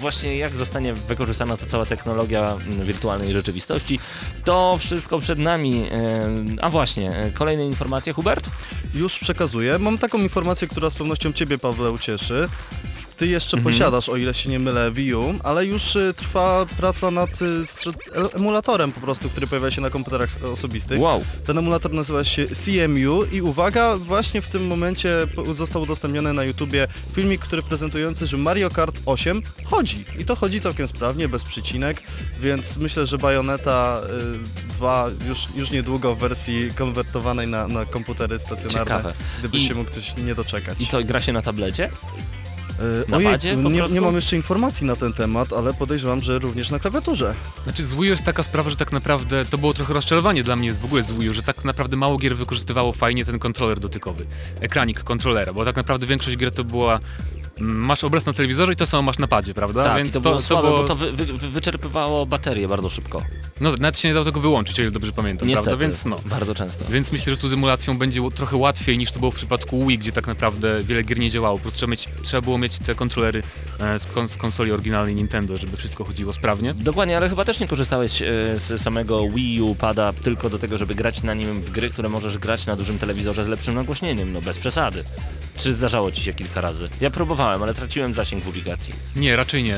Właśnie 0.00 0.36
jak 0.36 0.54
zostanie 0.54 0.94
wykorzystana 0.94 1.56
ta 1.56 1.66
cała 1.66 1.86
technologia 1.86 2.56
m, 2.70 2.84
wirtualnej 2.84 3.32
rzeczywistości, 3.32 4.00
to 4.44 4.78
wszystko 4.78 5.18
przed 5.18 5.38
nami. 5.38 5.84
A 6.62 6.70
właśnie, 6.70 7.16
e, 7.16 7.30
kolejne 7.30 7.66
informacje, 7.66 8.12
Hubert? 8.12 8.50
Już 8.94 9.18
przekazuję. 9.18 9.78
Mam 9.78 9.98
taką 9.98 10.18
informację, 10.18 10.68
która 10.68 10.90
z 10.90 10.94
pewnością 10.94 11.32
Ciebie, 11.32 11.58
Pawle, 11.58 11.90
ucieszy. 11.90 12.48
Ty 13.16 13.26
jeszcze 13.26 13.56
Mhm. 13.56 13.74
posiadasz, 13.74 14.08
o 14.08 14.16
ile 14.16 14.34
się 14.34 14.50
nie 14.50 14.58
mylę, 14.58 14.92
Wii 14.92 15.14
U, 15.14 15.34
ale 15.44 15.66
już 15.66 15.96
y, 15.96 16.14
trwa 16.16 16.66
praca 16.76 17.10
nad 17.10 17.42
y, 17.42 17.64
emulatorem 18.34 18.92
po 18.92 19.00
prostu, 19.00 19.28
który 19.30 19.46
pojawia 19.46 19.70
się 19.70 19.80
na 19.80 19.90
komputerach 19.90 20.30
osobistych. 20.52 21.00
Wow. 21.00 21.24
Ten 21.46 21.58
emulator 21.58 21.92
nazywa 21.92 22.24
się 22.24 22.46
CMU 22.46 23.24
i 23.32 23.42
uwaga, 23.42 23.96
właśnie 23.96 24.42
w 24.42 24.48
tym 24.48 24.66
momencie 24.66 25.10
został 25.54 25.82
udostępniony 25.82 26.32
na 26.32 26.44
YouTubie 26.44 26.88
filmik, 27.14 27.40
który 27.40 27.62
prezentujący, 27.62 28.26
że 28.26 28.36
Mario 28.36 28.70
Kart 28.70 28.96
8 29.06 29.42
chodzi. 29.64 30.04
I 30.18 30.24
to 30.24 30.36
chodzi 30.36 30.60
całkiem 30.60 30.88
sprawnie, 30.88 31.28
bez 31.28 31.44
przycinek, 31.44 32.02
więc 32.40 32.76
myślę, 32.76 33.06
że 33.06 33.18
Bayonetta 33.18 34.00
y, 34.68 34.68
2 34.74 35.06
już, 35.28 35.46
już 35.56 35.70
niedługo 35.70 36.14
w 36.14 36.18
wersji 36.18 36.68
konwertowanej 36.74 37.48
na, 37.48 37.68
na 37.68 37.84
komputery 37.84 38.38
stacjonarne, 38.38 38.96
Ciekawe. 38.96 39.12
gdyby 39.38 39.56
I- 39.58 39.68
się 39.68 39.74
mógł 39.74 39.90
ktoś 39.90 40.16
nie 40.16 40.34
doczekać. 40.34 40.80
I 40.80 40.86
co, 40.86 41.04
gra 41.04 41.20
się 41.20 41.32
na 41.32 41.42
tablecie? 41.42 41.90
Y, 42.80 43.10
na 43.10 43.16
ojej, 43.16 43.32
padzie 43.32 43.54
po 43.54 43.70
nie, 43.70 43.78
prostu? 43.78 43.94
nie 43.94 44.00
mam 44.00 44.14
jeszcze 44.14 44.36
informacji 44.36 44.86
na 44.86 44.96
ten 44.96 45.12
temat, 45.12 45.52
ale 45.52 45.74
podejrzewam, 45.74 46.20
że 46.20 46.38
również 46.38 46.70
na 46.70 46.78
klawiaturze. 46.78 47.34
Znaczy 47.64 47.84
z 47.84 47.94
Wii 47.94 48.00
U 48.00 48.04
jest 48.04 48.24
taka 48.24 48.42
sprawa, 48.42 48.70
że 48.70 48.76
tak 48.76 48.92
naprawdę 48.92 49.44
to 49.44 49.58
było 49.58 49.74
trochę 49.74 49.94
rozczarowanie 49.94 50.42
dla 50.42 50.56
mnie 50.56 50.74
z 50.74 50.78
w 50.78 50.84
ogóle 50.84 51.02
z 51.02 51.12
Wii 51.12 51.30
U, 51.30 51.32
że 51.32 51.42
tak 51.42 51.64
naprawdę 51.64 51.96
mało 51.96 52.18
gier 52.18 52.36
wykorzystywało 52.36 52.92
fajnie 52.92 53.24
ten 53.24 53.38
kontroler 53.38 53.80
dotykowy, 53.80 54.26
ekranik 54.60 55.04
kontrolera, 55.04 55.52
bo 55.52 55.64
tak 55.64 55.76
naprawdę 55.76 56.06
większość 56.06 56.36
gier 56.36 56.52
to 56.52 56.64
była 56.64 57.00
masz 57.60 58.04
obraz 58.04 58.26
na 58.26 58.32
telewizorze 58.32 58.72
i 58.72 58.76
to 58.76 58.86
samo 58.86 59.02
masz 59.02 59.18
na 59.18 59.26
padzie, 59.26 59.54
prawda? 59.54 59.84
tak, 59.84 59.96
Więc 59.96 60.12
to, 60.12 60.20
było 60.20 60.40
słabe, 60.40 60.68
bo 60.68 60.84
to 60.84 60.94
wy, 60.94 61.12
wy, 61.12 61.24
wy, 61.24 61.50
wyczerpywało 61.50 62.26
baterię 62.26 62.68
bardzo 62.68 62.90
szybko. 62.90 63.22
No 63.60 63.72
nawet 63.72 63.98
się 63.98 64.08
nie 64.08 64.14
dało 64.14 64.26
tego 64.26 64.40
wyłączyć, 64.40 64.78
o 64.78 64.82
ile 64.82 64.90
dobrze 64.90 65.12
pamiętam, 65.12 65.48
Niestety, 65.48 65.66
prawda? 65.66 65.86
Więc 65.86 66.04
no. 66.04 66.20
bardzo 66.24 66.54
często. 66.54 66.84
Więc 66.88 67.12
myślę, 67.12 67.32
że 67.32 67.36
tu 67.36 67.48
z 67.48 67.52
emulacją 67.52 67.98
będzie 67.98 68.20
trochę 68.34 68.56
łatwiej 68.56 68.98
niż 68.98 69.12
to 69.12 69.18
było 69.18 69.30
w 69.30 69.34
przypadku 69.34 69.86
Wii, 69.86 69.98
gdzie 69.98 70.12
tak 70.12 70.26
naprawdę 70.26 70.84
wiele 70.84 71.02
gier 71.02 71.18
nie 71.18 71.30
działało. 71.30 71.58
Po 71.58 71.62
prostu 71.62 71.78
trzeba, 71.78 71.90
mieć, 71.90 72.08
trzeba 72.22 72.40
było 72.40 72.58
mieć 72.58 72.78
te 72.78 72.94
kontrolery 72.94 73.42
e, 73.78 73.98
z, 73.98 74.06
kon, 74.06 74.28
z 74.28 74.36
konsoli 74.36 74.72
oryginalnej 74.72 75.14
Nintendo, 75.14 75.56
żeby 75.56 75.76
wszystko 75.76 76.04
chodziło 76.04 76.32
sprawnie. 76.32 76.74
Dokładnie, 76.74 77.16
ale 77.16 77.28
chyba 77.28 77.44
też 77.44 77.60
nie 77.60 77.68
korzystałeś 77.68 78.22
e, 78.22 78.24
z 78.56 78.82
samego 78.82 79.28
Wii 79.28 79.62
U 79.62 79.74
pada 79.74 80.12
tylko 80.12 80.50
do 80.50 80.58
tego, 80.58 80.78
żeby 80.78 80.94
grać 80.94 81.22
na 81.22 81.34
nim 81.34 81.60
w 81.60 81.70
gry, 81.70 81.90
które 81.90 82.08
możesz 82.08 82.38
grać 82.38 82.66
na 82.66 82.76
dużym 82.76 82.98
telewizorze 82.98 83.44
z 83.44 83.48
lepszym 83.48 83.74
nagłośnieniem, 83.74 84.32
no 84.32 84.42
bez 84.42 84.58
przesady. 84.58 85.04
Czy 85.56 85.74
zdarzało 85.74 86.12
ci 86.12 86.22
się 86.22 86.34
kilka 86.34 86.60
razy? 86.60 86.88
Ja 87.00 87.10
próbowałem, 87.10 87.62
ale 87.62 87.74
traciłem 87.74 88.14
zasięg 88.14 88.44
w 88.44 88.48
ubikacji. 88.48 88.94
Nie, 89.16 89.36
raczej 89.36 89.62
nie. 89.62 89.76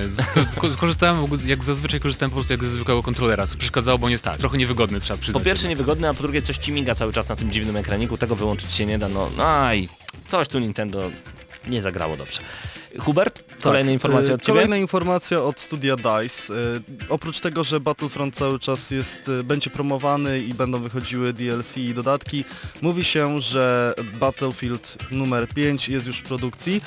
To, 0.61 0.68
korzystałem, 0.80 1.26
jak 1.47 1.64
zazwyczaj 1.64 2.00
korzystałem 2.00 2.30
po 2.30 2.35
prostu 2.35 2.52
jak 2.52 2.64
ze 2.64 2.70
zwykłego 2.70 3.02
kontrolera, 3.02 3.47
co 3.47 3.56
przeszkadzało, 3.56 3.99
bo 3.99 4.06
on 4.06 4.12
jest 4.12 4.25
tak. 4.25 4.37
trochę 4.38 4.58
niewygodny, 4.58 5.00
trzeba 5.00 5.16
Po 5.16 5.23
przyznać. 5.23 5.44
pierwsze 5.44 5.68
niewygodne, 5.68 6.08
a 6.08 6.14
po 6.14 6.23
drugie 6.23 6.42
coś 6.42 6.56
ci 6.56 6.73
miga 6.73 6.94
cały 6.94 7.12
czas 7.12 7.28
na 7.28 7.37
tym 7.37 7.50
dziwnym 7.50 7.76
ekraniku, 7.76 8.18
tego 8.18 8.37
wyłączyć 8.37 8.73
się 8.73 8.87
nie 8.87 8.99
da, 8.99 9.08
no 9.08 9.28
aj, 9.38 9.88
coś 10.26 10.49
tu 10.49 10.58
Nintendo 10.58 11.11
nie 11.68 11.82
zagrało 11.82 12.16
dobrze. 12.16 12.40
Hubert, 12.99 13.42
Kolejne 13.61 13.88
Tak, 13.88 13.93
informacje 13.93 14.31
y, 14.31 14.35
od 14.35 14.43
Ciebie? 14.43 14.53
Kolejna 14.53 14.77
informacja 14.77 15.43
od 15.43 15.61
studia 15.61 15.97
DICE. 15.97 16.55
Y, 16.55 16.81
Oprócz 17.09 17.41
tego, 17.41 17.65
że 17.65 17.81
Battlefront 17.81 18.35
cały 18.35 18.59
czas 18.59 18.91
jest, 18.91 19.29
y, 19.29 19.45
będzie 19.45 19.71
promowany 19.71 20.41
i 20.41 20.55
będą 20.55 20.81
wychodziły 20.81 21.33
DLC 21.33 21.77
i 21.77 21.95
dodatki, 21.95 22.45
mówi 22.83 23.05
się, 23.05 23.41
że 23.41 23.95
Battlefield 24.21 24.99
numer 25.11 25.49
5 25.49 25.88
jest 25.88 26.07
już 26.07 26.19
w 26.19 26.23
produkcji. 26.23 26.81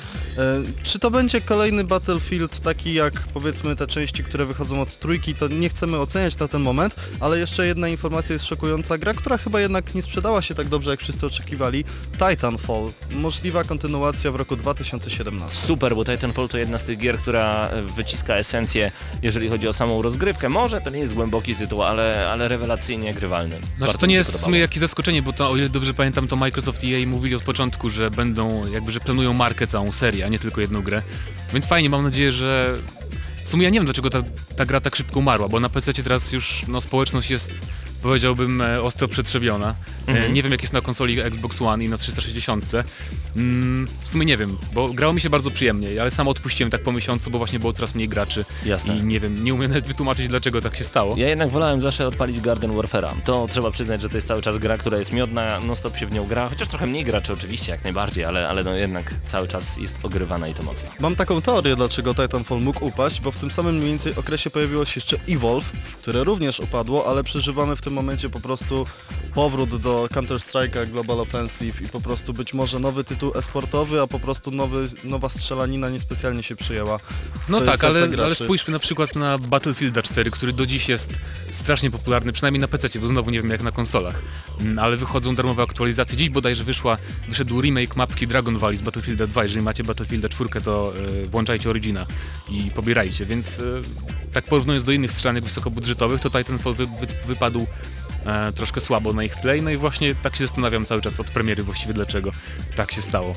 Czy 0.82 0.98
to 0.98 1.10
będzie 1.10 1.40
kolejny 1.40 1.84
Battlefield 1.84 2.60
taki 2.60 2.94
jak 2.94 3.12
powiedzmy 3.34 3.76
te 3.76 3.86
części, 3.86 4.24
które 4.24 4.46
wychodzą 4.46 4.80
od 4.80 4.98
trójki, 4.98 5.34
to 5.34 5.48
nie 5.48 5.68
chcemy 5.68 5.98
oceniać 5.98 6.38
na 6.38 6.48
ten 6.48 6.62
moment, 6.62 6.94
ale 7.20 7.38
jeszcze 7.38 7.66
jedna 7.66 7.88
informacja 7.88 8.32
jest 8.32 8.46
szokująca. 8.46 8.98
Gra, 8.98 9.14
która 9.14 9.38
chyba 9.38 9.60
jednak 9.60 9.94
nie 9.94 10.02
sprzedała 10.02 10.42
się 10.42 10.54
tak 10.54 10.68
dobrze, 10.68 10.90
jak 10.90 11.00
wszyscy 11.00 11.26
oczekiwali. 11.26 11.84
Titanfall. 12.18 12.90
Możliwa 13.10 13.64
kontynuacja 13.64 14.32
w 14.32 14.36
roku 14.36 14.56
2017. 14.56 15.66
Super, 15.66 15.94
bo 15.96 16.04
Titanfall 16.04 16.48
to 16.48 16.58
jedna 16.62 16.78
z 16.78 16.84
tych 16.84 16.98
gier, 16.98 17.18
która 17.18 17.68
e, 17.68 17.82
wyciska 17.82 18.34
esencję, 18.34 18.90
jeżeli 19.22 19.48
chodzi 19.48 19.68
o 19.68 19.72
samą 19.72 20.02
rozgrywkę. 20.02 20.48
Może 20.48 20.80
to 20.80 20.90
nie 20.90 20.98
jest 20.98 21.14
głęboki 21.14 21.54
tytuł, 21.56 21.82
ale, 21.82 22.30
ale 22.30 22.48
rewelacyjnie 22.48 23.14
grywalny. 23.14 23.56
Znaczy 23.56 23.72
Bardzo 23.78 23.98
to 23.98 24.06
nie 24.06 24.14
jest 24.14 24.30
w 24.30 24.32
podobało. 24.32 24.50
sumie 24.50 24.60
jakieś 24.60 24.78
zaskoczenie, 24.78 25.22
bo 25.22 25.32
to 25.32 25.50
o 25.50 25.56
ile 25.56 25.68
dobrze 25.68 25.94
pamiętam 25.94 26.28
to 26.28 26.36
Microsoft 26.36 26.84
i 26.84 26.94
EA 26.94 27.06
mówili 27.06 27.34
od 27.34 27.42
początku, 27.42 27.90
że 27.90 28.10
będą 28.10 28.70
jakby, 28.70 28.92
że 28.92 29.00
planują 29.00 29.32
markę 29.32 29.66
całą 29.66 29.92
serię, 29.92 30.24
a 30.24 30.28
nie 30.28 30.38
tylko 30.38 30.60
jedną 30.60 30.82
grę. 30.82 31.02
Więc 31.52 31.66
fajnie, 31.66 31.90
mam 31.90 32.02
nadzieję, 32.02 32.32
że 32.32 32.78
w 33.44 33.48
sumie 33.48 33.64
ja 33.64 33.70
nie 33.70 33.78
wiem 33.78 33.84
dlaczego 33.84 34.10
ta, 34.10 34.22
ta 34.56 34.66
gra 34.66 34.80
tak 34.80 34.96
szybko 34.96 35.18
umarła, 35.20 35.48
bo 35.48 35.60
na 35.60 35.68
PC 35.68 35.92
teraz 35.94 36.32
już 36.32 36.62
no, 36.68 36.80
społeczność 36.80 37.30
jest 37.30 37.50
powiedziałbym 38.02 38.60
e, 38.60 38.82
ostro 38.82 39.08
przetrzebiona. 39.08 39.74
E, 40.06 40.12
Mhm. 40.12 40.34
Nie 40.34 40.42
wiem 40.42 40.52
jak 40.52 40.60
jest 40.62 40.72
na 40.72 40.80
konsoli 40.80 41.20
Xbox 41.20 41.62
One 41.62 41.84
i 41.84 41.88
na 41.88 41.98
360. 41.98 42.64
Mm, 43.36 43.88
w 44.02 44.08
sumie 44.08 44.26
nie 44.26 44.36
wiem, 44.36 44.58
bo 44.72 44.88
grało 44.88 45.12
mi 45.12 45.20
się 45.20 45.30
bardzo 45.30 45.50
przyjemnie, 45.50 45.88
ale 46.00 46.10
sam 46.10 46.28
odpuściłem 46.28 46.70
tak 46.70 46.82
po 46.82 46.92
miesiącu, 46.92 47.30
bo 47.30 47.38
właśnie 47.38 47.58
było 47.58 47.72
coraz 47.72 47.94
mniej 47.94 48.08
graczy. 48.08 48.44
Jasne. 48.64 48.96
I 48.96 49.02
nie 49.02 49.20
wiem, 49.20 49.44
nie 49.44 49.54
umiem 49.54 49.70
nawet 49.70 49.86
wytłumaczyć 49.86 50.28
dlaczego 50.28 50.60
tak 50.60 50.76
się 50.76 50.84
stało. 50.84 51.14
Ja 51.16 51.28
jednak 51.28 51.50
wolałem 51.50 51.80
zawsze 51.80 52.06
odpalić 52.08 52.40
Garden 52.40 52.70
Warfare'a. 52.70 53.12
To 53.24 53.48
trzeba 53.50 53.70
przyznać, 53.70 54.02
że 54.02 54.08
to 54.08 54.16
jest 54.16 54.28
cały 54.28 54.42
czas 54.42 54.58
gra, 54.58 54.78
która 54.78 54.98
jest 54.98 55.12
miodna, 55.12 55.60
non 55.60 55.76
stop 55.76 55.96
się 55.96 56.06
w 56.06 56.12
nią 56.12 56.26
gra, 56.26 56.48
chociaż 56.48 56.68
trochę 56.68 56.86
mniej 56.86 57.04
graczy 57.04 57.32
oczywiście, 57.32 57.72
jak 57.72 57.84
najbardziej, 57.84 58.24
ale, 58.24 58.48
ale 58.48 58.64
no 58.64 58.74
jednak 58.74 59.14
cały 59.26 59.48
czas 59.48 59.76
jest 59.76 59.96
ogrywana 60.02 60.48
i 60.48 60.54
to 60.54 60.62
mocno. 60.62 60.90
Mam 61.00 61.16
taką 61.16 61.42
teorię, 61.42 61.76
dlaczego 61.76 62.14
Titanfall 62.14 62.60
mógł 62.60 62.84
upaść, 62.84 63.20
bo 63.20 63.32
w 63.32 63.36
tym 63.36 63.50
samym 63.50 63.76
mniej 63.76 63.88
więcej 63.88 64.14
okresie 64.16 64.50
pojawiło 64.50 64.84
się 64.84 64.92
jeszcze 64.96 65.16
Evolve, 65.28 65.72
które 66.02 66.24
również 66.24 66.60
upadło, 66.60 67.06
ale 67.10 67.24
przeżywamy 67.24 67.76
w 67.76 67.82
tym 67.82 67.91
momencie 67.92 68.30
po 68.30 68.40
prostu 68.40 68.86
powrót 69.34 69.76
do 69.76 70.08
Counter-Strike'a 70.12 70.90
Global 70.90 71.20
Offensive 71.20 71.82
i 71.82 71.88
po 71.88 72.00
prostu 72.00 72.32
być 72.32 72.54
może 72.54 72.78
nowy 72.78 73.04
tytuł 73.04 73.32
esportowy, 73.34 74.00
a 74.00 74.06
po 74.06 74.20
prostu 74.20 74.50
nowy, 74.50 74.86
nowa 75.04 75.28
strzelanina 75.28 75.88
niespecjalnie 75.88 76.42
się 76.42 76.56
przyjęła. 76.56 76.98
No 77.48 77.60
tak, 77.60 77.84
ale, 77.84 78.08
graczy. 78.08 78.24
ale 78.24 78.34
spójrzmy 78.34 78.72
na 78.72 78.78
przykład 78.78 79.16
na 79.16 79.38
Battlefielda 79.38 80.02
4, 80.02 80.30
który 80.30 80.52
do 80.52 80.66
dziś 80.66 80.88
jest 80.88 81.18
strasznie 81.50 81.90
popularny, 81.90 82.32
przynajmniej 82.32 82.60
na 82.60 82.68
PC, 82.68 83.00
bo 83.00 83.08
znowu 83.08 83.30
nie 83.30 83.42
wiem 83.42 83.50
jak 83.50 83.62
na 83.62 83.72
konsolach. 83.72 84.22
Mm, 84.60 84.78
Ale 84.78 84.96
wychodzą 84.96 85.34
darmowe 85.34 85.62
aktualizacje. 85.62 86.16
Dziś 86.16 86.28
bodajże 86.28 86.64
wyszła, 86.64 86.96
wyszedł 87.28 87.60
remake 87.60 87.96
mapki 87.96 88.26
Dragon 88.26 88.58
Valley 88.58 88.76
z 88.76 88.82
Battlefielda 88.82 89.26
2. 89.26 89.42
Jeżeli 89.42 89.62
macie 89.62 89.84
Battlefielda 89.84 90.28
4, 90.28 90.60
to 90.60 90.92
y, 91.24 91.26
włączajcie 91.26 91.70
Origina 91.70 92.06
i 92.48 92.70
pobierajcie. 92.70 93.26
Więc 93.26 93.58
y, 93.58 93.82
tak 94.32 94.44
porównując 94.44 94.84
do 94.84 94.92
innych 94.92 95.12
strzelanek 95.12 95.44
wysokobudżetowych, 95.44 96.20
to 96.20 96.30
Titanfall 96.30 96.74
wy, 96.74 96.86
wy, 96.86 97.06
wypadł 97.26 97.66
e, 98.26 98.52
troszkę 98.52 98.80
słabo 98.80 99.12
na 99.12 99.24
ich 99.24 99.36
tle. 99.36 99.56
No 99.62 99.70
i 99.70 99.76
właśnie 99.76 100.14
tak 100.14 100.36
się 100.36 100.46
zastanawiam 100.46 100.84
cały 100.84 101.00
czas 101.00 101.20
od 101.20 101.30
premiery 101.30 101.62
właściwie 101.62 101.94
dlaczego 101.94 102.30
tak 102.76 102.92
się 102.92 103.02
stało. 103.02 103.34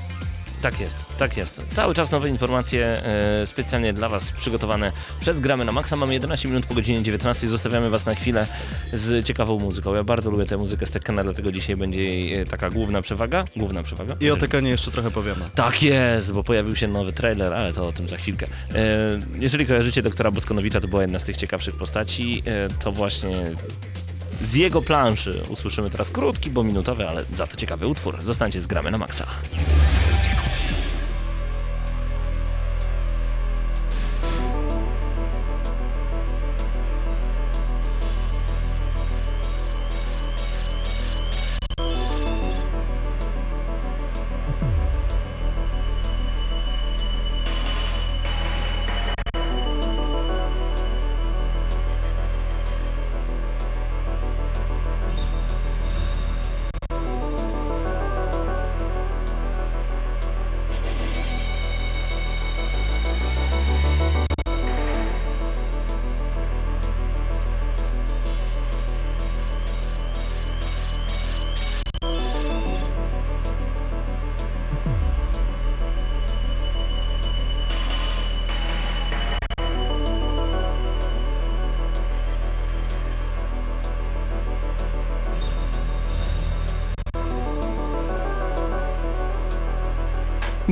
Tak 0.66 0.80
jest, 0.80 0.98
tak 1.18 1.38
jest. 1.38 1.62
Cały 1.72 1.94
czas 1.94 2.12
nowe 2.12 2.30
informacje 2.30 2.86
e, 2.86 3.48
specjalnie 3.48 3.94
dla 3.94 4.10
Was 4.10 4.32
przygotowane 4.32 4.92
przez 5.20 5.40
Gramy 5.40 5.66
na 5.66 5.72
Maxa. 5.72 5.96
Mamy 5.96 6.14
11 6.14 6.48
minut 6.48 6.66
po 6.66 6.74
godzinie 6.74 7.04
19. 7.04 7.48
Zostawiamy 7.48 7.90
Was 7.90 8.06
na 8.06 8.16
chwilę 8.16 8.48
z 8.94 9.26
ciekawą 9.26 9.60
muzyką. 9.60 9.96
Ja 9.96 10.04
bardzo 10.04 10.32
lubię 10.32 10.46
tę 10.46 10.58
muzykę 10.58 10.86
z 10.86 10.92
Tekkena, 10.92 11.24
dlatego 11.24 11.52
dzisiaj 11.52 11.76
będzie 11.76 12.04
jej 12.04 12.34
e, 12.34 12.46
taka 12.46 12.70
główna 12.70 13.02
przewaga. 13.02 13.46
Główna 13.56 13.84
przewaga. 13.84 14.16
I 14.20 14.32
o 14.32 14.38
Tekenie 14.38 14.70
jeszcze 14.70 14.92
trochę 14.92 15.12
powiemy. 15.12 15.46
Tak 15.56 15.84
jest, 15.84 16.34
bo 16.34 16.44
pojawił 16.44 16.76
się 16.76 16.88
nowy 16.88 17.14
trailer, 17.14 17.54
ale 17.54 17.74
to 17.74 17.88
o 17.88 17.92
tym 17.92 18.10
za 18.10 18.18
chwilkę. 18.18 18.48
E, 18.76 19.20
jeżeli 19.40 19.66
kojarzycie 19.66 20.02
doktora 20.02 20.32
Boskonowicza, 20.32 20.82
to 20.82 20.88
była 20.88 21.02
jedna 21.02 21.20
z 21.20 21.24
tych 21.24 21.38
ciekawszych 21.38 21.76
postaci, 21.76 22.44
e, 22.46 22.70
to 22.80 22.92
właśnie 22.92 23.52
z 24.42 24.56
jego 24.56 24.82
planszy 24.82 25.42
usłyszymy 25.50 25.90
teraz 25.90 26.12
krótki, 26.12 26.50
bo 26.50 26.64
minutowy, 26.64 27.10
ale 27.10 27.26
za 27.38 27.48
to 27.48 27.58
ciekawy 27.58 27.88
utwór. 27.88 28.18
Zostańcie 28.24 28.62
z 28.62 28.68
Gramy 28.68 28.92
na 28.92 28.98
Maxa. 28.98 29.28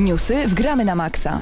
Newsy 0.04 0.48
w 0.48 0.54
Gramy 0.54 0.86
na 0.86 0.96
Maxa. 0.96 1.42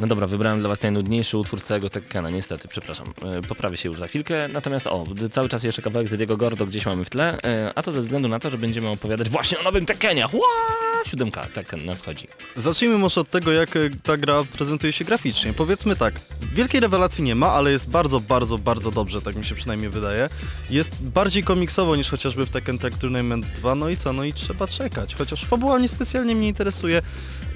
No 0.00 0.06
dobra, 0.06 0.26
wybrałem 0.26 0.58
dla 0.60 0.68
Was 0.68 0.82
najnudniejszy 0.82 1.38
utwór 1.38 1.62
całego 1.62 1.90
Tekkena, 1.90 2.30
niestety, 2.30 2.68
przepraszam. 2.68 3.06
E, 3.38 3.40
Poprawię 3.48 3.76
się 3.76 3.88
już 3.88 3.98
za 3.98 4.06
chwilkę, 4.06 4.48
natomiast 4.48 4.86
o, 4.86 5.04
cały 5.32 5.48
czas 5.48 5.62
jeszcze 5.64 5.82
kawałek 5.82 6.08
Zediego 6.08 6.36
Gordo 6.36 6.66
gdzieś 6.66 6.86
mamy 6.86 7.04
w 7.04 7.10
tle, 7.10 7.38
e, 7.44 7.72
a 7.74 7.82
to 7.82 7.92
ze 7.92 8.00
względu 8.00 8.28
na 8.28 8.38
to, 8.38 8.50
że 8.50 8.58
będziemy 8.58 8.88
opowiadać 8.88 9.28
właśnie 9.28 9.58
o 9.58 9.62
nowym 9.62 9.86
Tekkenie. 9.86 10.26
Ła! 10.32 10.85
Siódemka 11.06 11.46
Tekken 11.46 11.84
nadchodzi. 11.84 12.28
Zacznijmy 12.56 12.98
może 12.98 13.20
od 13.20 13.30
tego, 13.30 13.52
jak 13.52 13.76
e, 13.76 13.90
ta 14.02 14.16
gra 14.16 14.44
prezentuje 14.44 14.92
się 14.92 15.04
graficznie. 15.04 15.52
Powiedzmy 15.52 15.96
tak, 15.96 16.20
wielkiej 16.52 16.80
rewelacji 16.80 17.24
nie 17.24 17.34
ma, 17.34 17.46
ale 17.46 17.70
jest 17.70 17.90
bardzo, 17.90 18.20
bardzo, 18.20 18.58
bardzo 18.58 18.90
dobrze, 18.90 19.22
tak 19.22 19.36
mi 19.36 19.44
się 19.44 19.54
przynajmniej 19.54 19.90
wydaje. 19.90 20.28
Jest 20.70 21.02
bardziej 21.02 21.42
komiksowo 21.42 21.96
niż 21.96 22.10
chociażby 22.10 22.46
w 22.46 22.50
Tekken 22.50 22.78
Tag 22.78 22.94
Tournament 22.94 23.46
2, 23.46 23.74
no 23.74 23.88
i 23.88 23.96
co, 23.96 24.12
no 24.12 24.24
i 24.24 24.32
trzeba 24.32 24.68
czekać. 24.68 25.14
Chociaż 25.14 25.44
fabuła 25.44 25.78
nie 25.78 25.88
specjalnie 25.88 26.34
mnie 26.34 26.48
interesuje, 26.48 27.02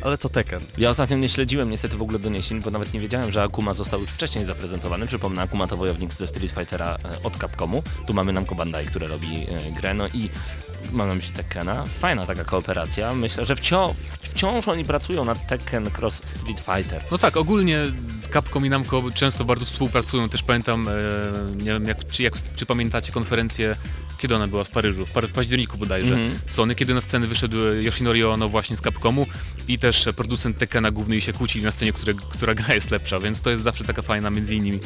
ale 0.02 0.18
to 0.18 0.28
Tekken. 0.28 0.60
Ja 0.78 0.90
ostatnio 0.90 1.16
nie 1.16 1.28
śledziłem 1.28 1.70
niestety 1.70 1.96
w 1.96 2.02
ogóle 2.02 2.18
doniesień, 2.18 2.62
bo 2.62 2.70
nawet 2.70 2.94
nie 2.94 3.00
wiedziałem, 3.00 3.32
że 3.32 3.42
Akuma 3.42 3.74
został 3.74 4.00
już 4.00 4.10
wcześniej 4.10 4.44
zaprezentowany. 4.44 5.06
Przypomnę, 5.06 5.42
Akuma 5.42 5.66
to 5.66 5.76
wojownik 5.76 6.12
ze 6.14 6.26
Street 6.26 6.52
Fightera 6.52 6.96
e, 7.04 7.22
od 7.22 7.36
Capcomu. 7.36 7.82
Tu 8.06 8.14
mamy 8.14 8.32
Namco 8.32 8.54
Bandai, 8.54 8.86
które 8.86 9.06
robi 9.06 9.46
e, 9.48 9.72
grę, 9.72 9.94
no 9.94 10.08
i 10.08 10.30
mam 10.92 11.08
na 11.08 11.14
myśli 11.14 11.32
Tekkena. 11.34 11.84
Fajna 12.00 12.26
taka 12.26 12.44
kooperacja. 12.44 13.14
Myślę, 13.14 13.46
że 13.46 13.56
wciąż, 13.56 13.96
wciąż 14.22 14.68
oni 14.68 14.84
pracują 14.84 15.24
nad 15.24 15.46
Tekken 15.46 15.90
Cross 15.98 16.22
Street 16.24 16.60
Fighter. 16.60 17.04
No 17.10 17.18
tak, 17.18 17.36
ogólnie 17.36 17.78
Capcom 18.32 18.66
i 18.66 18.70
Namco 18.70 19.02
często 19.14 19.44
bardzo 19.44 19.66
współpracują. 19.66 20.28
Też 20.28 20.42
pamiętam, 20.42 20.88
e, 20.88 20.92
nie 21.56 21.72
wiem 21.72 21.84
jak, 21.84 22.08
czy, 22.08 22.22
jak, 22.22 22.34
czy 22.56 22.66
pamiętacie 22.66 23.12
konferencję, 23.12 23.76
kiedy 24.18 24.36
ona 24.36 24.46
była 24.48 24.64
w 24.64 24.70
Paryżu, 24.70 25.06
w, 25.06 25.10
w 25.10 25.32
październiku 25.32 25.78
bodajże, 25.78 26.14
Mhm. 26.14 26.38
Sony, 26.46 26.74
kiedy 26.74 26.94
na 26.94 27.00
scenę 27.00 27.26
wyszedł 27.26 27.56
Yoshinori 27.82 28.24
Ono 28.24 28.48
właśnie 28.48 28.76
z 28.76 28.80
Capcomu 28.80 29.26
i 29.68 29.78
też 29.92 30.08
producent 30.16 30.58
Tekkena 30.58 30.90
główny 30.90 31.16
i 31.16 31.20
się 31.20 31.32
kłócili 31.32 31.64
na 31.64 31.70
scenie, 31.70 31.92
które, 31.92 32.14
która 32.14 32.54
gra 32.54 32.74
jest 32.74 32.90
lepsza, 32.90 33.20
więc 33.20 33.40
to 33.40 33.50
jest 33.50 33.62
zawsze 33.62 33.84
taka 33.84 34.02
fajna 34.02 34.30
między 34.30 34.54
innymi 34.54 34.80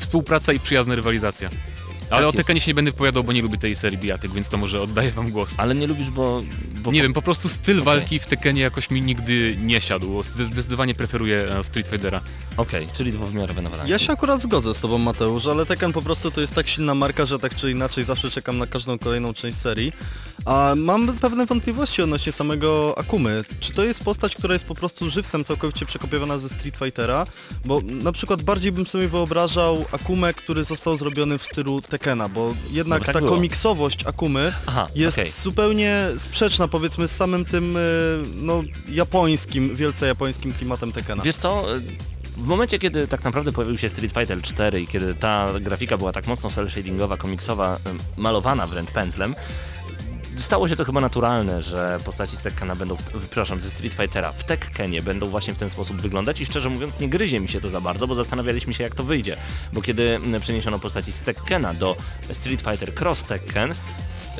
współpraca 0.00 0.52
i 0.52 0.60
przyjazna 0.60 0.94
rywalizacja. 0.94 1.50
Ale 2.10 2.26
o 2.26 2.28
jest. 2.28 2.36
Tekkenie 2.36 2.60
się 2.60 2.70
nie 2.70 2.74
będę 2.74 2.90
wypowiadał, 2.90 3.24
bo 3.24 3.32
nie 3.32 3.42
lubię 3.42 3.58
tej 3.58 3.76
serii 3.76 3.98
bijatyk, 3.98 4.32
więc 4.32 4.48
to 4.48 4.56
może 4.56 4.82
oddaję 4.82 5.10
wam 5.10 5.30
głos. 5.30 5.50
Ale 5.56 5.74
nie 5.74 5.86
lubisz, 5.86 6.10
bo... 6.10 6.42
bo 6.78 6.92
Nie 6.92 7.02
wiem, 7.02 7.12
po 7.12 7.22
prostu 7.22 7.48
styl 7.48 7.76
Okej. 7.76 7.84
walki 7.84 8.18
w 8.18 8.26
Tekkenie 8.26 8.60
jakoś 8.60 8.90
mi 8.90 9.02
nigdy 9.02 9.56
nie 9.62 9.80
siadł. 9.80 10.22
Zde- 10.22 10.44
Zdecydowanie 10.44 10.94
preferuję 10.94 11.48
e, 11.58 11.64
Street 11.64 11.88
Fightera. 11.88 12.20
Okej, 12.56 12.88
czyli 12.92 13.12
dwuwymiarowe 13.12 13.62
nawadanie. 13.62 13.90
Ja 13.90 13.98
się 13.98 14.12
akurat 14.12 14.42
zgodzę 14.42 14.74
z 14.74 14.80
tobą 14.80 14.98
Mateusz, 14.98 15.46
ale 15.46 15.66
Tekken 15.66 15.92
po 15.92 16.02
prostu 16.02 16.30
to 16.30 16.40
jest 16.40 16.54
tak 16.54 16.68
silna 16.68 16.94
marka, 16.94 17.26
że 17.26 17.38
tak 17.38 17.54
czy 17.54 17.70
inaczej 17.70 18.04
zawsze 18.04 18.30
czekam 18.30 18.58
na 18.58 18.66
każdą 18.66 18.98
kolejną 18.98 19.34
część 19.34 19.58
serii. 19.58 19.92
A 20.44 20.74
mam 20.76 21.16
pewne 21.18 21.46
wątpliwości 21.46 22.02
odnośnie 22.02 22.32
samego 22.32 22.94
Akumy. 22.98 23.44
Czy 23.60 23.72
to 23.72 23.84
jest 23.84 24.04
postać, 24.04 24.36
która 24.36 24.52
jest 24.52 24.64
po 24.64 24.74
prostu 24.74 25.10
żywcem 25.10 25.44
całkowicie 25.44 25.86
przekopiowana 25.86 26.38
ze 26.38 26.48
Street 26.48 26.76
Fightera? 26.76 27.26
Bo 27.64 27.80
na 27.84 28.12
przykład 28.12 28.42
bardziej 28.42 28.72
bym 28.72 28.86
sobie 28.86 29.08
wyobrażał 29.08 29.84
Akumę, 29.92 30.34
który 30.34 30.64
został 30.64 30.96
zrobiony 30.96 31.38
w 31.38 31.46
stylu 31.46 31.80
Tekkena, 31.98 32.28
bo 32.28 32.54
jednak 32.70 33.00
bo 33.00 33.06
tak 33.06 33.14
ta 33.14 33.20
było. 33.20 33.32
komiksowość 33.32 34.06
Akumy 34.06 34.52
Aha, 34.66 34.88
jest 34.94 35.18
okej. 35.18 35.30
zupełnie 35.30 36.06
sprzeczna 36.16 36.68
powiedzmy 36.68 37.08
z 37.08 37.16
samym 37.16 37.44
tym 37.44 37.76
e, 37.76 37.80
no, 38.34 38.62
japońskim, 38.88 39.74
wielce 39.76 40.06
japońskim 40.06 40.52
klimatem 40.52 40.92
Tekkena. 40.92 41.22
Wiesz 41.22 41.36
co, 41.36 41.64
w 42.36 42.46
momencie 42.46 42.78
kiedy 42.78 43.08
tak 43.08 43.24
naprawdę 43.24 43.52
pojawił 43.52 43.78
się 43.78 43.88
Street 43.88 44.12
Fighter 44.12 44.42
4 44.42 44.80
i 44.82 44.86
kiedy 44.86 45.14
ta 45.14 45.48
grafika 45.60 45.96
była 45.96 46.12
tak 46.12 46.26
mocno 46.26 46.50
cel 46.50 46.70
shadingowa, 46.70 47.16
komiksowa, 47.16 47.76
em, 47.84 47.98
malowana 48.16 48.66
wręcz 48.66 48.90
pędzlem, 48.90 49.34
stało 50.38 50.68
się 50.68 50.76
to 50.76 50.84
chyba 50.84 51.00
naturalne, 51.00 51.62
że 51.62 51.98
postaci 52.04 52.36
z 52.36 52.40
Tekkena 52.40 52.76
będą, 52.76 52.96
w, 52.96 53.02
przepraszam, 53.02 53.60
ze 53.60 53.70
Street 53.70 53.94
Fightera 53.94 54.32
w 54.32 54.44
Tekkenie 54.44 55.02
będą 55.02 55.26
właśnie 55.26 55.54
w 55.54 55.58
ten 55.58 55.70
sposób 55.70 56.00
wyglądać 56.00 56.40
i 56.40 56.46
szczerze 56.46 56.70
mówiąc 56.70 57.00
nie 57.00 57.08
gryzie 57.08 57.40
mi 57.40 57.48
się 57.48 57.60
to 57.60 57.68
za 57.68 57.80
bardzo, 57.80 58.06
bo 58.06 58.14
zastanawialiśmy 58.14 58.74
się 58.74 58.84
jak 58.84 58.94
to 58.94 59.04
wyjdzie, 59.04 59.36
bo 59.72 59.82
kiedy 59.82 60.14
m, 60.14 60.40
przeniesiono 60.40 60.78
postaci 60.78 61.12
z 61.12 61.20
Tekkena 61.20 61.74
do 61.74 61.96
Street 62.32 62.60
Fighter 62.62 62.94
Cross 62.94 63.22
Tekken, 63.22 63.74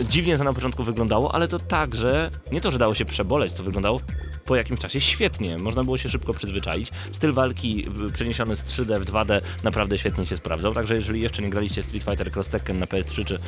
dziwnie 0.05 0.39
to 0.39 0.45
na 0.45 0.53
początku 0.53 0.85
wyglądało, 0.85 1.35
ale 1.35 1.49
to 1.49 1.59
tak, 1.59 1.95
że 1.95 2.31
nie 2.53 2.61
to, 2.61 2.71
że 2.71 2.79
dało 2.79 2.95
się 2.95 3.05
przeboleć, 3.05 3.53
to 3.53 3.63
wyglądało 3.63 4.01
po 4.45 4.57
jakimś 4.57 4.81
czasie 4.81 5.01
świetnie. 5.01 5.59
Można 5.59 5.85
było 5.85 5.99
się 5.99 6.11
szybko 6.11 6.35
przyzwyczaić. 6.35 6.91
Styl 7.13 7.33
walki 7.33 7.87
y, 8.09 8.13
przeniesiony 8.13 8.57
z 8.57 8.63
3D 8.63 9.01
w 9.01 9.05
2D 9.05 9.41
naprawdę 9.63 9.99
świetnie 9.99 10.27
się 10.27 10.37
sprawdzał, 10.37 10.75
także 10.75 10.95
jeżeli 10.95 11.21
jeszcze 11.21 11.43
nie 11.43 11.51
graliście 11.51 11.83
Street 11.83 12.05
Fighter 12.05 12.33
Cross 12.33 12.49
Tekken 12.49 12.79
na 12.79 12.87
PS3 12.87 13.25
czy 13.25 13.39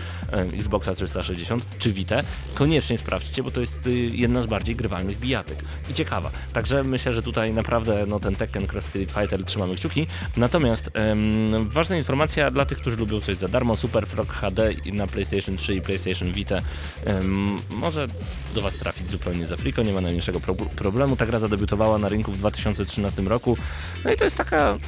Xboxa 0.58 0.94
360 0.94 1.64
czy 1.78 1.92
Vita, 1.92 2.20
koniecznie 2.54 2.98
sprawdźcie, 2.98 3.42
bo 3.42 3.50
to 3.50 3.60
jest 3.60 3.86
y, 3.86 3.90
jedna 3.92 4.42
z 4.42 4.46
bardziej 4.46 4.76
grywalnych 4.76 5.18
bijatek 5.18 5.58
i 5.90 5.94
ciekawa. 5.94 6.30
Także 6.52 6.84
myślę, 6.84 7.12
że 7.12 7.22
tutaj 7.22 7.52
naprawdę 7.52 8.04
no, 8.06 8.20
ten 8.20 8.36
Tekken 8.36 8.66
Cross 8.66 8.84
Street 8.84 9.12
Fighter 9.12 9.44
trzymamy 9.44 9.76
kciuki. 9.76 10.06
Natomiast 10.36 10.90
ważna 11.60 11.96
informacja 11.96 12.50
dla 12.50 12.64
tych, 12.64 12.78
którzy 12.78 12.96
lubią 12.96 13.20
coś 13.20 13.36
za 13.36 13.48
darmo, 13.48 13.76
Super 13.76 14.06
Frog 14.06 14.32
HD 14.32 14.70
na 14.92 15.06
PlayStation 15.06 15.56
3 15.56 15.74
i 15.74 15.80
PlayStation 15.80 16.32
Vita 16.32 16.39
em, 17.04 17.60
może 17.70 18.08
do 18.54 18.60
Was 18.60 18.74
trafić 18.74 19.10
zupełnie 19.10 19.46
za 19.46 19.56
friko, 19.56 19.82
nie 19.82 19.92
ma 19.92 20.00
najmniejszego 20.00 20.40
pro 20.40 20.54
problemu. 20.54 21.16
Ta 21.16 21.26
gra 21.26 21.38
zadebiutowała 21.38 21.98
na 21.98 22.08
rynku 22.08 22.32
w 22.32 22.38
2013 22.38 23.22
roku. 23.22 23.56
No 24.04 24.12
i 24.12 24.16
to 24.16 24.24
jest 24.24 24.36
taka 24.36 24.78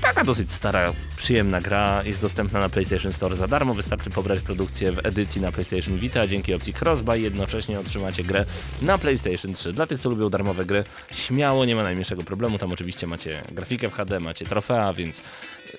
Taka 0.00 0.24
dosyć 0.24 0.52
stara, 0.52 0.92
przyjemna 1.16 1.60
gra, 1.60 2.02
jest 2.04 2.20
dostępna 2.20 2.60
na 2.60 2.68
PlayStation 2.68 3.12
Store 3.12 3.36
za 3.36 3.48
darmo, 3.48 3.74
wystarczy 3.74 4.10
pobrać 4.10 4.40
produkcję 4.40 4.92
w 4.92 5.06
edycji 5.06 5.40
na 5.40 5.52
PlayStation 5.52 5.98
Vita, 5.98 6.26
dzięki 6.26 6.54
opcji 6.54 6.74
Crossbuy 6.80 7.20
jednocześnie 7.20 7.80
otrzymacie 7.80 8.24
grę 8.24 8.44
na 8.82 8.98
PlayStation 8.98 9.52
3. 9.54 9.72
Dla 9.72 9.86
tych, 9.86 10.00
co 10.00 10.10
lubią 10.10 10.30
darmowe 10.30 10.64
gry, 10.64 10.84
śmiało, 11.12 11.64
nie 11.64 11.76
ma 11.76 11.82
najmniejszego 11.82 12.24
problemu, 12.24 12.58
tam 12.58 12.72
oczywiście 12.72 13.06
macie 13.06 13.42
grafikę 13.52 13.90
w 13.90 13.92
HD, 13.92 14.20
macie 14.20 14.44
trofea, 14.44 14.92
więc 14.92 15.22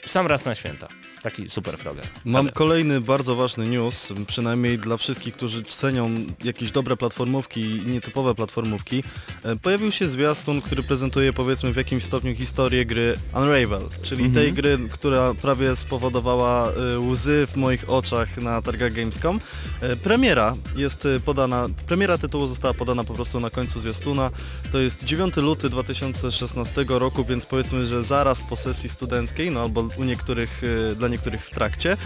sam 0.06 0.28
raz 0.28 0.46
na 0.46 0.56
święta. 0.56 0.88
Taki 1.24 1.50
super 1.50 1.78
froger. 1.78 2.06
Mam 2.26 2.46
Ale- 2.46 2.52
kolejny 2.52 3.02
bardzo 3.02 3.36
ważny 3.36 3.66
news, 3.66 4.14
przynajmniej 4.28 4.78
dla 4.80 4.98
wszystkich, 4.98 5.34
którzy 5.34 5.64
cenią 5.64 6.10
jakieś 6.44 6.72
dobre 6.72 6.98
platformówki 6.98 7.62
i 7.62 7.86
nietypowe 7.86 8.36
platformówki. 8.36 9.04
E, 9.44 9.56
Pojawił 9.56 9.92
się 9.92 10.08
zwiastun, 10.08 10.62
który 10.62 10.84
prezentuje 10.84 11.34
powiedzmy 11.34 11.74
w 11.74 11.76
jakimś 11.76 12.04
stopniu 12.04 12.36
historię 12.36 12.86
gry 12.86 13.16
Unravel, 13.36 13.82
czyli 14.02 14.30
tej 14.30 14.54
gry, 14.54 14.80
która 14.92 15.34
prawie 15.34 15.76
spowodowała 15.76 16.72
e, 16.72 17.00
łzy 17.00 17.48
w 17.52 17.56
moich 17.56 17.90
oczach 17.90 18.38
na 18.38 18.62
targach 18.62 18.94
Gamescom. 18.94 19.40
E, 19.82 19.96
Premiera 19.96 20.56
jest 20.76 21.08
podana, 21.26 21.68
premiera 21.88 22.18
tytułu 22.18 22.48
została 22.48 22.74
podana 22.74 23.04
po 23.04 23.14
prostu 23.14 23.40
na 23.40 23.50
końcu 23.50 23.80
zwiastuna. 23.80 24.32
To 24.72 24.80
jest 24.80 25.04
9 25.04 25.36
luty 25.38 25.70
2016 25.70 26.86
roku, 26.90 27.24
więc 27.26 27.46
powiedzmy, 27.46 27.86
że 27.86 28.04
zaraz 28.04 28.42
po 28.42 28.56
sesji 28.56 28.90
studenckiej, 28.90 29.52
no 29.52 29.62
albo 29.62 29.88
u 29.98 30.04
niektórych, 30.04 30.62
dla 30.96 31.09
niektórych 31.10 31.46
w 31.46 31.50
trakcie. 31.50 31.98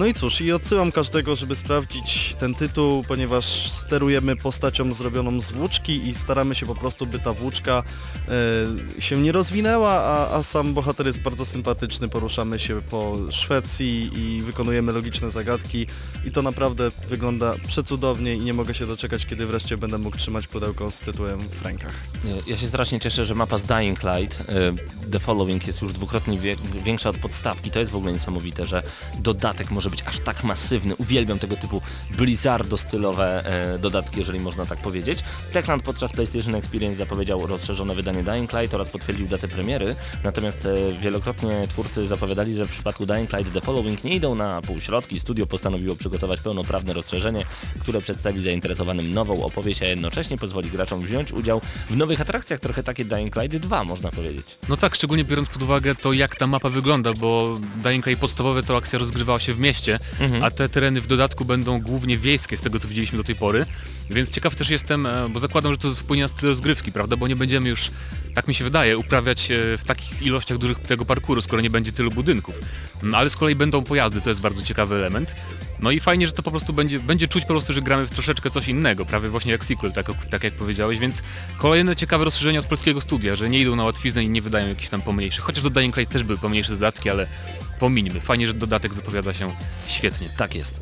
No 0.00 0.06
i 0.06 0.14
cóż, 0.14 0.40
i 0.40 0.52
odsyłam 0.52 0.92
każdego, 0.92 1.36
żeby 1.36 1.56
sprawdzić 1.56 2.36
ten 2.38 2.54
tytuł, 2.54 3.04
ponieważ 3.08 3.70
sterujemy 3.70 4.36
postacią 4.36 4.92
zrobioną 4.92 5.40
z 5.40 5.50
włóczki 5.50 6.08
i 6.08 6.14
staramy 6.14 6.54
się 6.54 6.66
po 6.66 6.74
prostu, 6.74 7.06
by 7.06 7.18
ta 7.18 7.32
włóczka 7.32 7.82
e, 8.98 9.02
się 9.02 9.16
nie 9.22 9.32
rozwinęła, 9.32 9.90
a, 9.90 10.36
a 10.36 10.42
sam 10.42 10.74
bohater 10.74 11.06
jest 11.06 11.20
bardzo 11.20 11.44
sympatyczny, 11.44 12.08
poruszamy 12.08 12.58
się 12.58 12.82
po 12.90 13.16
Szwecji 13.30 14.10
i 14.16 14.42
wykonujemy 14.42 14.92
logiczne 14.92 15.30
zagadki 15.30 15.86
i 16.24 16.30
to 16.30 16.42
naprawdę 16.42 16.90
wygląda 17.08 17.54
przecudownie 17.68 18.34
i 18.34 18.40
nie 18.40 18.54
mogę 18.54 18.74
się 18.74 18.86
doczekać, 18.86 19.26
kiedy 19.26 19.46
wreszcie 19.46 19.76
będę 19.76 19.98
mógł 19.98 20.16
trzymać 20.16 20.46
pudełko 20.46 20.90
z 20.90 21.00
tytułem 21.00 21.38
w 21.38 21.62
rękach. 21.62 21.94
Ja 22.46 22.58
się 22.58 22.68
strasznie 22.68 23.00
cieszę, 23.00 23.24
że 23.24 23.34
mapa 23.34 23.58
z 23.58 23.64
Dying 23.64 23.98
Light, 24.02 24.40
y, 24.40 24.44
The 25.10 25.20
Following 25.20 25.66
jest 25.66 25.82
już 25.82 25.92
dwukrotnie 25.92 26.38
wie, 26.38 26.56
większa 26.84 27.10
od 27.10 27.18
podstawki. 27.18 27.70
To 27.70 27.78
jest 27.78 27.92
w 27.92 27.96
ogóle 27.96 28.12
niesamowite, 28.12 28.49
że 28.58 28.82
dodatek 29.18 29.70
może 29.70 29.90
być 29.90 30.02
aż 30.06 30.20
tak 30.20 30.44
masywny. 30.44 30.96
Uwielbiam 30.96 31.38
tego 31.38 31.56
typu 31.56 31.82
Blizzardo-stylowe 32.16 33.44
e, 33.44 33.78
dodatki, 33.78 34.18
jeżeli 34.18 34.40
można 34.40 34.66
tak 34.66 34.78
powiedzieć. 34.82 35.18
Techland 35.52 35.82
podczas 35.82 36.12
PlayStation 36.12 36.54
Experience 36.54 36.96
zapowiedział 36.96 37.46
rozszerzone 37.46 37.94
wydanie 37.94 38.22
Dying 38.22 38.52
Light 38.52 38.74
oraz 38.74 38.90
potwierdził 38.90 39.26
datę 39.26 39.48
premiery, 39.48 39.94
natomiast 40.24 40.66
e, 40.66 40.92
wielokrotnie 41.00 41.68
twórcy 41.68 42.06
zapowiadali, 42.06 42.56
że 42.56 42.66
w 42.66 42.70
przypadku 42.70 43.06
Dying 43.06 43.32
Light 43.32 43.52
The 43.52 43.60
Following 43.60 44.04
nie 44.04 44.14
idą 44.14 44.34
na 44.34 44.62
półśrodki. 44.62 45.20
Studio 45.20 45.46
postanowiło 45.46 45.96
przygotować 45.96 46.40
pełnoprawne 46.40 46.92
rozszerzenie, 46.92 47.44
które 47.80 48.00
przedstawi 48.00 48.40
zainteresowanym 48.40 49.14
nową 49.14 49.44
opowieść, 49.44 49.82
a 49.82 49.86
jednocześnie 49.86 50.38
pozwoli 50.38 50.70
graczom 50.70 51.00
wziąć 51.00 51.32
udział 51.32 51.60
w 51.90 51.96
nowych 51.96 52.20
atrakcjach, 52.20 52.60
trochę 52.60 52.82
takie 52.82 53.04
Dying 53.04 53.36
Light 53.36 53.56
2 53.58 53.84
można 53.84 54.10
powiedzieć. 54.10 54.46
No 54.68 54.76
tak, 54.76 54.94
szczególnie 54.94 55.24
biorąc 55.24 55.48
pod 55.48 55.62
uwagę 55.62 55.94
to 55.94 56.12
jak 56.12 56.36
ta 56.36 56.46
mapa 56.46 56.68
wygląda, 56.68 57.14
bo 57.14 57.58
Dying 57.82 58.06
Light 58.06 58.20
podstawowe 58.40 58.62
to 58.62 58.76
akcja 58.76 58.98
rozgrywała 58.98 59.38
się 59.38 59.54
w 59.54 59.58
mieście, 59.58 59.98
Mhm. 60.20 60.42
a 60.44 60.50
te 60.50 60.68
tereny 60.68 61.00
w 61.00 61.06
dodatku 61.06 61.44
będą 61.44 61.80
głównie 61.80 62.18
wiejskie 62.18 62.56
z 62.56 62.60
tego 62.60 62.78
co 62.78 62.88
widzieliśmy 62.88 63.18
do 63.18 63.24
tej 63.24 63.34
pory. 63.34 63.66
Więc 64.10 64.30
ciekaw 64.30 64.54
też 64.56 64.70
jestem, 64.70 65.06
e, 65.06 65.28
bo 65.28 65.40
zakładam, 65.40 65.72
że 65.72 65.78
to 65.78 65.94
wpłynie 65.94 66.22
na 66.22 66.28
styl 66.28 66.48
rozgrywki, 66.48 66.92
prawda? 66.92 67.16
Bo 67.16 67.28
nie 67.28 67.36
będziemy 67.36 67.68
już, 67.68 67.90
tak 68.34 68.48
mi 68.48 68.54
się 68.54 68.64
wydaje, 68.64 68.98
uprawiać 68.98 69.50
e, 69.50 69.78
w 69.78 69.84
takich 69.84 70.22
ilościach 70.22 70.58
dużych 70.58 70.78
tego 70.78 71.04
parkuru, 71.04 71.42
skoro 71.42 71.62
nie 71.62 71.70
będzie 71.70 71.92
tylu 71.92 72.10
budynków. 72.10 72.54
Mm, 73.02 73.14
Ale 73.14 73.30
z 73.30 73.36
kolei 73.36 73.54
będą 73.54 73.82
pojazdy, 73.82 74.20
to 74.20 74.28
jest 74.28 74.40
bardzo 74.40 74.62
ciekawy 74.62 74.94
element. 74.96 75.34
No 75.80 75.90
i 75.90 76.00
fajnie, 76.00 76.26
że 76.26 76.32
to 76.32 76.42
po 76.42 76.50
prostu 76.50 76.72
będzie, 76.72 77.00
będzie 77.00 77.28
czuć 77.28 77.42
po 77.44 77.48
prostu, 77.48 77.72
że 77.72 77.82
gramy 77.82 78.06
w 78.06 78.10
troszeczkę 78.10 78.50
coś 78.50 78.68
innego, 78.68 79.06
prawie 79.06 79.28
właśnie 79.28 79.52
jak 79.52 79.64
sequel, 79.64 79.92
tak, 79.92 80.06
tak 80.30 80.44
jak 80.44 80.54
powiedziałeś, 80.54 80.98
więc 80.98 81.22
kolejne 81.58 81.96
ciekawe 81.96 82.24
rozszerzenie 82.24 82.58
od 82.60 82.66
polskiego 82.66 83.00
studia, 83.00 83.36
że 83.36 83.50
nie 83.50 83.60
idą 83.60 83.76
na 83.76 83.84
łatwiznę 83.84 84.24
i 84.24 84.30
nie 84.30 84.42
wydają 84.42 84.68
jakichś 84.68 84.88
tam 84.88 85.02
pomniejszych. 85.02 85.44
Chociaż 85.44 85.64
do 85.64 85.70
Dying 85.70 85.96
Light 85.96 86.12
też 86.12 86.22
były 86.22 86.38
pomniejsze 86.38 86.72
dodatki, 86.72 87.10
ale 87.10 87.26
pomińmy. 87.80 88.20
Fajnie, 88.20 88.46
że 88.46 88.54
dodatek 88.54 88.94
zapowiada 88.94 89.34
się 89.34 89.52
świetnie. 89.86 90.28
Tak 90.36 90.54
jest. 90.54 90.80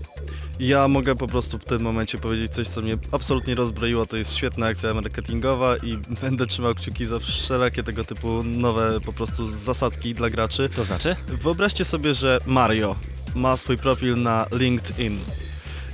Ja 0.61 0.89
mogę 0.89 1.17
po 1.17 1.27
prostu 1.27 1.59
w 1.59 1.65
tym 1.65 1.83
momencie 1.83 2.19
powiedzieć 2.19 2.53
coś, 2.53 2.69
co 2.69 2.81
mnie 2.81 2.99
absolutnie 3.13 3.55
rozbroiło. 3.55 4.07
To 4.07 4.17
jest 4.17 4.35
świetna 4.35 4.67
akcja 4.67 4.95
marketingowa 4.95 5.77
i 5.77 5.97
będę 6.23 6.47
trzymał 6.47 6.75
kciuki 6.75 7.07
za 7.07 7.19
wszelakie 7.19 7.83
tego 7.83 8.05
typu 8.05 8.45
nowe 8.45 9.01
po 9.01 9.13
prostu 9.13 9.47
zasadzki 9.47 10.15
dla 10.15 10.31
graczy. 10.31 10.69
To 10.69 10.85
znaczy? 10.85 11.17
Wyobraźcie 11.29 11.85
sobie, 11.85 12.15
że 12.15 12.41
Mario 12.47 12.97
ma 13.35 13.57
swój 13.57 13.77
profil 13.77 14.23
na 14.23 14.47
LinkedIn. 14.53 15.19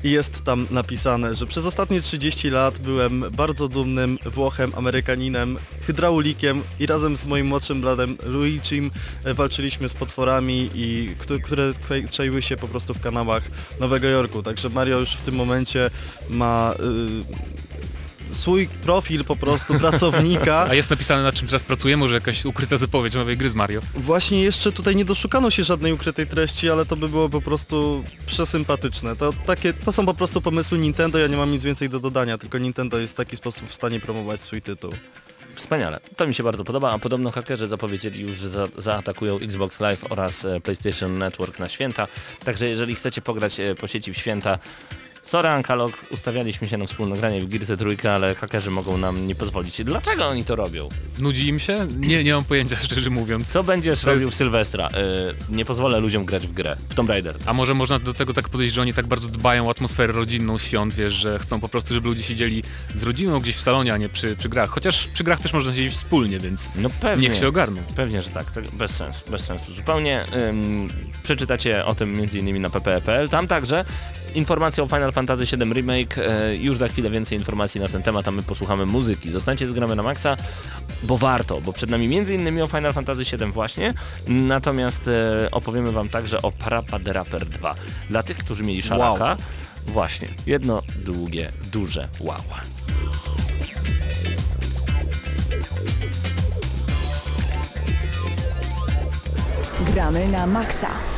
I 0.05 0.11
jest 0.11 0.45
tam 0.45 0.67
napisane, 0.71 1.35
że 1.35 1.47
przez 1.47 1.67
ostatnie 1.67 2.01
30 2.01 2.51
lat 2.51 2.79
byłem 2.79 3.25
bardzo 3.33 3.69
dumnym 3.69 4.19
Włochem, 4.27 4.73
Amerykaninem, 4.77 5.59
hydraulikiem 5.87 6.63
i 6.81 6.87
razem 6.87 7.17
z 7.17 7.27
moim 7.27 7.47
młodszym 7.47 7.81
bratem 7.81 8.17
Luigim 8.27 8.91
walczyliśmy 9.25 9.89
z 9.89 9.95
potworami, 9.95 10.71
i, 10.75 11.11
któ- 11.19 11.41
które 11.41 11.71
kwe- 11.71 12.11
czaiły 12.11 12.43
się 12.43 12.57
po 12.57 12.69
prostu 12.69 12.95
w 12.95 13.01
kanałach 13.01 13.51
Nowego 13.81 14.09
Jorku. 14.09 14.43
Także 14.43 14.69
Mario 14.69 14.99
już 15.01 15.11
w 15.11 15.21
tym 15.23 15.35
momencie 15.35 15.91
ma 16.31 16.75
y, 17.54 17.54
swój 18.35 18.69
profil 18.69 19.25
po 19.25 19.37
prostu 19.37 19.75
pracownika. 19.75 20.67
A 20.71 20.75
jest 20.75 20.91
napisane 20.91 21.23
nad 21.23 21.35
czym 21.35 21.47
teraz 21.47 21.63
pracujemy, 21.63 22.01
może 22.01 22.15
jakaś 22.15 22.45
ukryta 22.45 22.79
zapowiedź 22.79 23.15
nowej 23.15 23.37
gry 23.37 23.51
z 23.51 23.55
Mario? 23.55 23.81
Właśnie 23.95 24.43
jeszcze 24.43 24.73
tutaj 24.73 24.97
nie 24.97 25.05
doszukano 25.05 25.51
się 25.51 25.65
żadnej 25.65 25.93
ukrytej 25.93 26.27
treści, 26.27 26.71
ale 26.71 26.87
to 26.87 26.97
by 26.97 27.09
było 27.09 27.29
po 27.29 27.41
prostu 27.41 28.05
przesympatyczne. 28.27 29.17
To, 29.17 29.33
takie, 29.47 29.73
to 29.73 29.93
są 29.93 30.07
po 30.07 30.15
prostu 30.15 30.41
pomysły 30.41 30.79
Nintendo, 30.79 31.19
ja 31.19 31.27
nie 31.27 31.37
mam 31.37 31.51
nic 31.51 31.65
więcej 31.65 31.89
do 31.89 32.01
dodania, 32.01 32.39
tylko 32.39 32.59
Nintendo 32.59 32.99
jest 32.99 33.13
w 33.13 33.17
taki 33.17 33.37
sposób 33.37 33.69
w 33.69 33.75
stanie 33.75 34.01
promować 34.01 34.41
swój 34.41 34.63
tytuł. 34.63 34.91
Wspaniale. 35.55 36.01
To 36.17 36.27
mi 36.27 36.35
się 36.35 36.43
bardzo 36.43 36.65
podoba, 36.65 36.93
a 36.93 36.99
podobno 36.99 37.31
hakerzy 37.31 37.69
zapowiedzieli 37.69 38.21
już, 38.21 38.37
że 38.37 38.49
za, 38.49 38.69
zaatakują 38.77 39.39
Xbox 39.39 39.81
Live 39.81 40.13
oraz 40.13 40.45
e, 40.45 40.61
PlayStation 40.61 41.19
Network 41.19 41.59
na 41.59 41.69
święta. 41.69 42.09
Także 42.45 42.69
jeżeli 42.69 42.95
chcecie 42.95 43.23
pograć 43.23 43.61
e, 43.61 43.75
po 43.75 43.89
sieci 43.89 44.13
w 44.13 44.17
święta, 44.17 44.59
Sorry 45.25 45.49
Ankalog, 45.49 45.93
ustawialiśmy 46.11 46.69
się 46.69 46.77
na 46.79 46.87
wspólne 46.87 47.17
granie 47.17 47.41
w 47.41 47.49
Gearsy 47.49 47.77
trójkę, 47.77 48.13
ale 48.15 48.35
hakerzy 48.35 48.71
mogą 48.71 48.99
nam 48.99 49.27
nie 49.27 49.35
pozwolić. 49.35 49.85
Dlaczego 49.85 50.27
oni 50.29 50.45
to 50.45 50.57
robią? 50.57 50.89
Nudzi 51.19 51.47
im 51.49 51.59
się? 51.61 51.87
Nie, 51.99 52.25
nie 52.25 52.35
mam 52.35 52.45
pojęcia, 52.45 52.77
szczerze 52.85 53.11
mówiąc. 53.11 53.49
Co 53.49 53.63
będziesz 53.63 54.01
To 54.01 54.07
robił 54.07 54.23
jest- 54.23 54.35
w 54.35 54.37
Sylwestra? 54.37 54.89
Yy, 55.51 55.57
nie 55.57 55.65
pozwolę 55.65 56.01
ludziom 56.01 56.25
grać 56.25 56.47
w 56.47 56.53
grę. 56.53 56.77
W 56.89 56.95
Tomb 56.95 57.11
Raider. 57.11 57.37
A 57.47 57.53
może 57.55 57.75
można 57.75 57.99
do 57.99 58.15
tego 58.15 58.33
tak 58.33 58.49
podejść, 58.49 58.75
że 58.75 58.81
oni 58.81 58.95
tak 58.95 59.07
bardzo 59.07 59.29
dbają 59.29 59.67
o 59.67 59.71
atmosferę 59.71 60.13
rodzinną 60.13 60.59
świąt, 60.59 60.95
wiesz, 60.95 61.13
że 61.15 61.39
chcą 61.39 61.61
po 61.61 61.69
prostu, 61.69 61.95
żeby 61.95 62.09
ludzie 62.09 62.23
siedzieli 62.23 62.63
z 62.95 63.03
rodziną 63.03 63.39
gdzieś 63.41 63.57
w 63.57 63.61
salonie, 63.61 63.93
a 63.95 63.97
nie 63.97 64.09
przy, 64.09 64.37
przy 64.37 64.49
grach. 64.49 64.71
Chociaż 64.71 65.07
przy 65.07 65.25
grach 65.25 65.41
też 65.41 65.53
można 65.53 65.73
siedzieć 65.75 65.95
wspólnie, 65.95 66.39
więc 66.39 66.69
No 66.77 66.89
pewnie. 67.01 67.29
niech 67.29 67.39
się 67.39 67.49
ogarną. 67.49 67.81
Pewnie, 67.97 68.23
że 68.23 68.31
tak. 68.31 68.51
To 68.51 68.61
bez 68.73 68.91
sensu, 68.97 69.25
bez 69.31 69.45
sensu. 69.45 69.75
Zupełnie 69.75 70.25
przeczytacie 71.23 71.85
o 71.85 71.95
tym 71.95 72.15
m.in. 72.21 72.63
na 72.63 72.71
ppe.pl. 72.71 73.29
Tam 73.29 73.49
także 73.49 73.85
informacje 74.35 74.83
o 74.83 74.87
Final 74.87 75.13
Fantasy 75.13 75.57
VII 75.57 75.73
Remake. 75.73 76.19
E, 76.19 76.57
już 76.57 76.79
za 76.79 76.89
chwilę 76.89 77.11
więcej 77.11 77.39
informacji 77.39 77.81
na 77.81 77.89
ten 77.89 78.03
temat, 78.03 78.29
a 78.29 78.31
my 78.31 78.43
posłuchamy 78.43 78.87
muzyki. 78.87 79.31
Zostańcie 79.31 79.67
z 79.67 79.73
gramy 79.73 79.97
na 79.97 80.03
maksa, 80.03 80.37
bo 81.03 81.19
warto, 81.19 81.61
bo 81.61 81.73
przed 81.73 81.91
nami 81.91 82.19
m.in. 82.19 82.63
o 82.63 82.67
Final 82.67 82.93
Fantasy 82.93 83.37
VII 83.37 83.53
właśnie. 83.53 83.95
Natomiast 84.29 85.09
e, 85.09 85.51
opowiemy 85.51 85.93
wam 85.93 86.09
także 86.09 86.43
o 86.43 86.53
Parappa 86.53 86.99
the 86.99 87.13
Rapper 87.13 87.47
2. 87.47 87.75
Dla 88.11 88.23
tych, 88.23 88.37
którzy 88.37 88.65
mieli 88.65 88.83
szalaka, 88.83 89.37
właśnie, 89.87 90.29
jedno 90.47 90.83
długie, 91.05 91.53
duże 91.73 92.09
wow. 92.21 92.41
Gramy 99.93 100.29
na 100.29 100.47
maksa. 100.47 101.14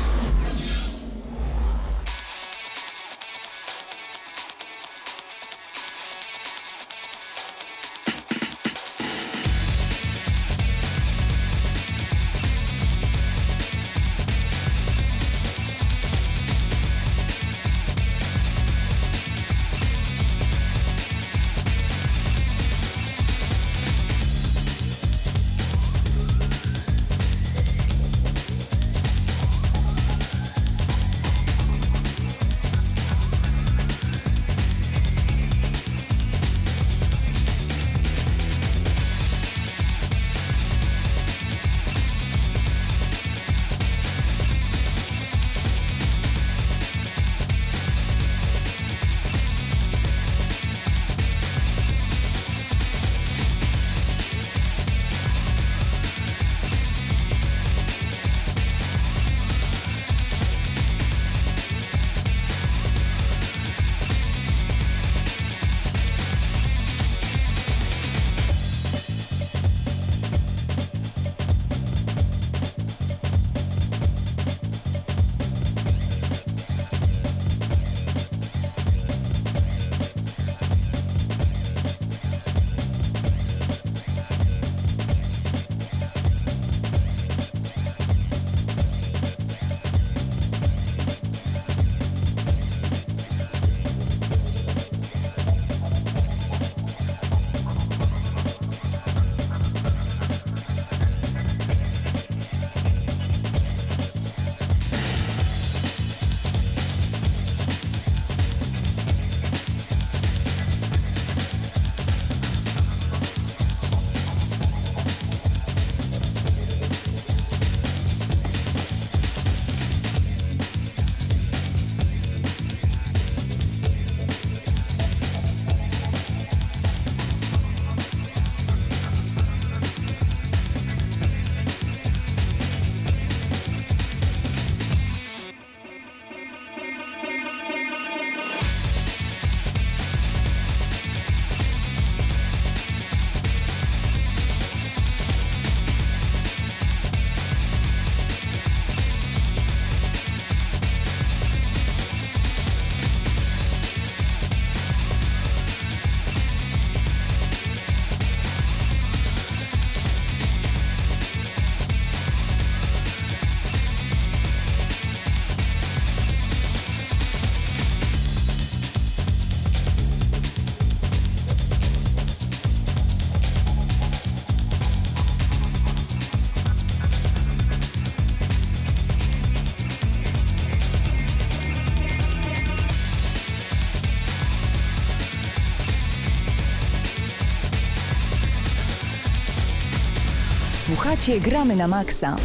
Słuchacie 191.17 191.41
Gramy 191.41 191.77
na 191.77 191.89
maksa. 191.89 192.37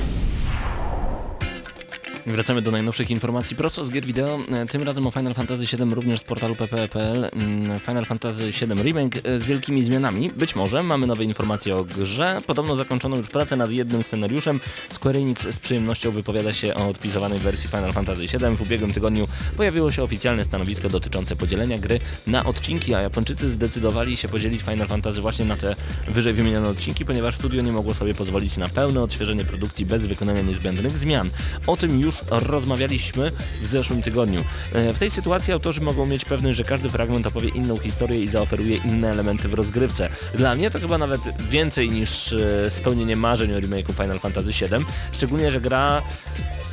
Wracamy 2.26 2.62
do 2.62 2.72
najnowszych 2.72 3.12
informacji 3.12 3.56
prosto 3.56 3.86
z 3.86 3.92
gier 3.92 4.06
wideo, 4.06 4.40
e, 4.52 4.66
tym 4.66 4.84
razem 4.84 5.08
o 5.08 5.12
Final 5.12 5.34
Fantasy 5.34 5.78
VII 5.78 5.96
również 5.96 6.20
z 6.20 6.24
portalu 6.24 6.56
pp.pl. 6.56 7.30
Mm, 7.34 7.80
Final 7.80 8.06
Fantasy 8.06 8.44
VII 8.44 8.84
Remake 8.84 9.20
e, 9.24 9.40
z 9.40 9.46
wielkimi 9.46 9.84
zmianami, 9.84 10.30
być 10.30 10.56
może. 10.56 10.84
Mamy 10.84 11.08
nowe 11.08 11.24
informacje 11.24 11.76
o 11.76 11.84
grze. 11.84 12.42
Podobno 12.48 12.76
zakończono 12.76 13.18
już 13.18 13.28
pracę 13.28 13.56
nad 13.56 13.72
jednym 13.72 14.04
scenariuszem. 14.04 14.60
Square 14.90 15.18
Enix 15.18 15.48
z 15.48 15.60
przyjemnością 15.60 16.12
wypowiada 16.12 16.54
się 16.54 16.76
o 16.76 16.88
odpisowanej 16.88 17.40
wersji 17.40 17.70
Final 17.70 17.94
Fantasy 17.94 18.22
VII. 18.22 18.56
W 18.58 18.62
ubiegłym 18.62 18.94
tygodniu 18.94 19.28
pojawiło 19.58 19.92
się 19.92 20.04
oficjalne 20.04 20.46
stanowisko 20.46 20.90
dotyczące 20.90 21.36
podzielenia 21.36 21.80
gry 21.80 22.00
na 22.28 22.46
odcinki, 22.46 22.96
a 22.96 23.02
Japończycy 23.02 23.50
zdecydowali 23.50 24.18
się 24.18 24.28
podzielić 24.28 24.62
Final 24.62 24.88
Fantasy 24.88 25.22
właśnie 25.22 25.46
na 25.46 25.56
te 25.56 25.76
wyżej 26.08 26.34
wymienione 26.34 26.70
odcinki, 26.70 27.06
ponieważ 27.06 27.36
studio 27.36 27.62
nie 27.62 27.72
mogło 27.72 27.94
sobie 27.94 28.14
pozwolić 28.14 28.58
na 28.58 28.70
pełne 28.70 29.02
odświeżenie 29.02 29.46
produkcji 29.46 29.86
bez 29.86 30.08
wykonania 30.08 30.42
niezbędnych 30.42 30.98
zmian. 30.98 31.30
O 31.68 31.78
tym 31.78 32.00
już 32.00 32.11
już 32.12 32.44
rozmawialiśmy 32.44 33.32
w 33.62 33.68
zeszłym 33.68 34.02
tygodniu. 34.02 34.44
E, 34.74 34.94
W 34.94 35.00
tej 35.00 35.12
sytuacji 35.12 35.54
autorzy 35.54 35.82
mogą 35.82 36.06
mieć 36.06 36.26
pewność, 36.26 36.58
że 36.58 36.64
każdy 36.64 36.90
fragment 36.90 37.28
opowie 37.28 37.50
inną 37.50 37.78
historię 37.78 38.24
i 38.24 38.28
zaoferuje 38.30 38.76
inne 38.78 39.12
elementy 39.12 39.48
w 39.48 39.54
rozgrywce. 39.54 40.10
Dla 40.36 40.56
mnie 40.56 40.72
to 40.72 40.80
chyba 40.80 40.98
nawet 40.98 41.22
więcej 41.50 41.90
niż 41.90 42.34
e, 42.34 42.70
spełnienie 42.70 43.16
marzeń 43.16 43.54
o 43.54 43.56
remake'u 43.60 43.94
Final 43.94 44.20
Fantasy 44.20 44.52
VII, 44.52 44.86
szczególnie, 45.12 45.52
że 45.52 45.62
gra 45.62 46.02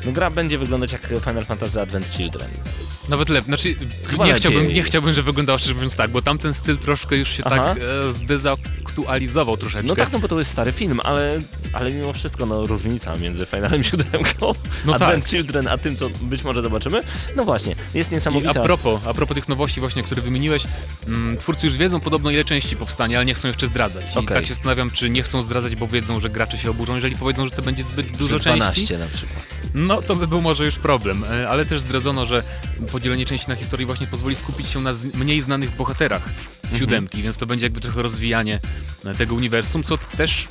no 0.09 0.12
gra 0.14 0.31
będzie 0.31 0.59
wyglądać 0.59 0.92
jak 0.92 1.07
Final 1.25 1.44
Fantasy 1.44 1.81
Advent 1.81 2.09
Children. 2.09 2.49
Nawet 3.09 3.29
lepiej, 3.29 3.44
znaczy 3.47 3.75
Chyba 4.07 4.25
nie 4.27 4.33
lepiej. 4.33 4.51
chciałbym, 4.51 4.73
nie 4.73 4.83
chciałbym, 4.83 5.14
żeby 5.14 5.27
wyglądało 5.27 5.59
szczerze 5.59 5.75
mówiąc 5.75 5.94
tak, 5.94 6.11
bo 6.11 6.23
tamten 6.23 6.55
styl 6.55 6.79
troszkę 6.79 7.16
już 7.16 7.29
się 7.29 7.42
Aha. 7.47 7.57
tak 7.57 7.79
e, 8.09 8.12
zdezaktualizował 8.12 9.57
troszeczkę. 9.57 9.88
No 9.88 9.97
tak, 9.97 10.12
no 10.12 10.18
bo 10.18 10.29
to 10.29 10.38
jest 10.38 10.51
stary 10.51 10.73
film, 10.73 11.01
ale, 11.05 11.38
ale 11.73 11.90
mimo 11.90 12.12
wszystko 12.12 12.47
no 12.47 12.66
różnica 12.66 13.16
między 13.16 13.47
Finalem 13.47 13.85
7, 13.85 14.07
No 14.87 14.94
Advent 14.94 15.23
tak. 15.25 15.31
Children, 15.31 15.68
a 15.68 15.79
tym 15.79 15.97
co 15.97 16.11
być 16.11 16.44
może 16.44 16.62
zobaczymy, 16.62 17.03
no 17.37 17.44
właśnie, 17.44 17.77
jest 17.94 18.11
I 18.12 18.14
niesamowita. 18.14 18.61
a 18.61 18.64
propos, 18.64 19.01
a 19.07 19.14
propos 19.14 19.35
tych 19.35 19.49
nowości 19.49 19.81
właśnie, 19.81 20.03
które 20.03 20.23
wymieniłeś, 20.23 20.62
mm, 21.07 21.38
twórcy 21.38 21.66
już 21.66 21.77
wiedzą 21.77 22.01
podobno 22.01 22.31
ile 22.31 22.44
części 22.44 22.77
powstanie, 22.77 23.16
ale 23.16 23.25
nie 23.25 23.35
chcą 23.35 23.49
jeszcze 23.49 23.66
zdradzać. 23.66 24.07
I 24.16 24.18
Okej. 24.18 24.37
tak 24.37 24.47
się 24.47 24.55
zastanawiam, 24.55 24.90
czy 24.90 25.11
nie 25.11 25.23
chcą 25.23 25.42
zdradzać, 25.42 25.77
bo 25.77 25.87
wiedzą, 25.87 26.21
że 26.21 26.31
gracze 26.31 26.59
się 26.59 26.71
oburzą, 26.71 26.94
jeżeli 26.94 27.16
powiedzą, 27.16 27.44
że 27.44 27.51
to 27.51 27.62
będzie 27.62 27.85
zbyt 27.85 28.16
dużo 28.16 28.38
Że 28.38 28.44
części. 28.44 28.61
12 28.87 28.99
na 28.99 29.07
przykład. 29.07 29.47
No 29.75 29.98
to 30.03 30.17
by 30.17 30.27
był 30.27 30.41
może 30.43 30.65
już 30.65 30.77
problem, 30.77 31.25
e, 31.25 31.49
ale 31.49 31.67
też 31.67 31.81
zdradzono, 31.81 32.27
że 32.27 32.43
podzielenie 32.93 33.27
części 33.27 33.49
na 33.49 33.57
historii 33.57 33.87
właśnie 33.87 34.07
pozwoli 34.07 34.37
skupić 34.37 34.69
się 34.69 34.81
na 34.81 34.93
mniej 35.15 35.41
znanych 35.41 35.77
bohaterach 35.77 36.23
z 36.63 36.65
Mhm. 36.65 36.81
siódemki, 36.81 37.23
więc 37.23 37.37
to 37.37 37.47
będzie 37.47 37.67
jakby 37.67 37.81
trochę 37.81 38.03
rozwijanie 38.03 38.61
e, 39.05 39.15
tego 39.15 39.35
uniwersum, 39.35 39.83
co 39.83 39.99
też 39.99 40.49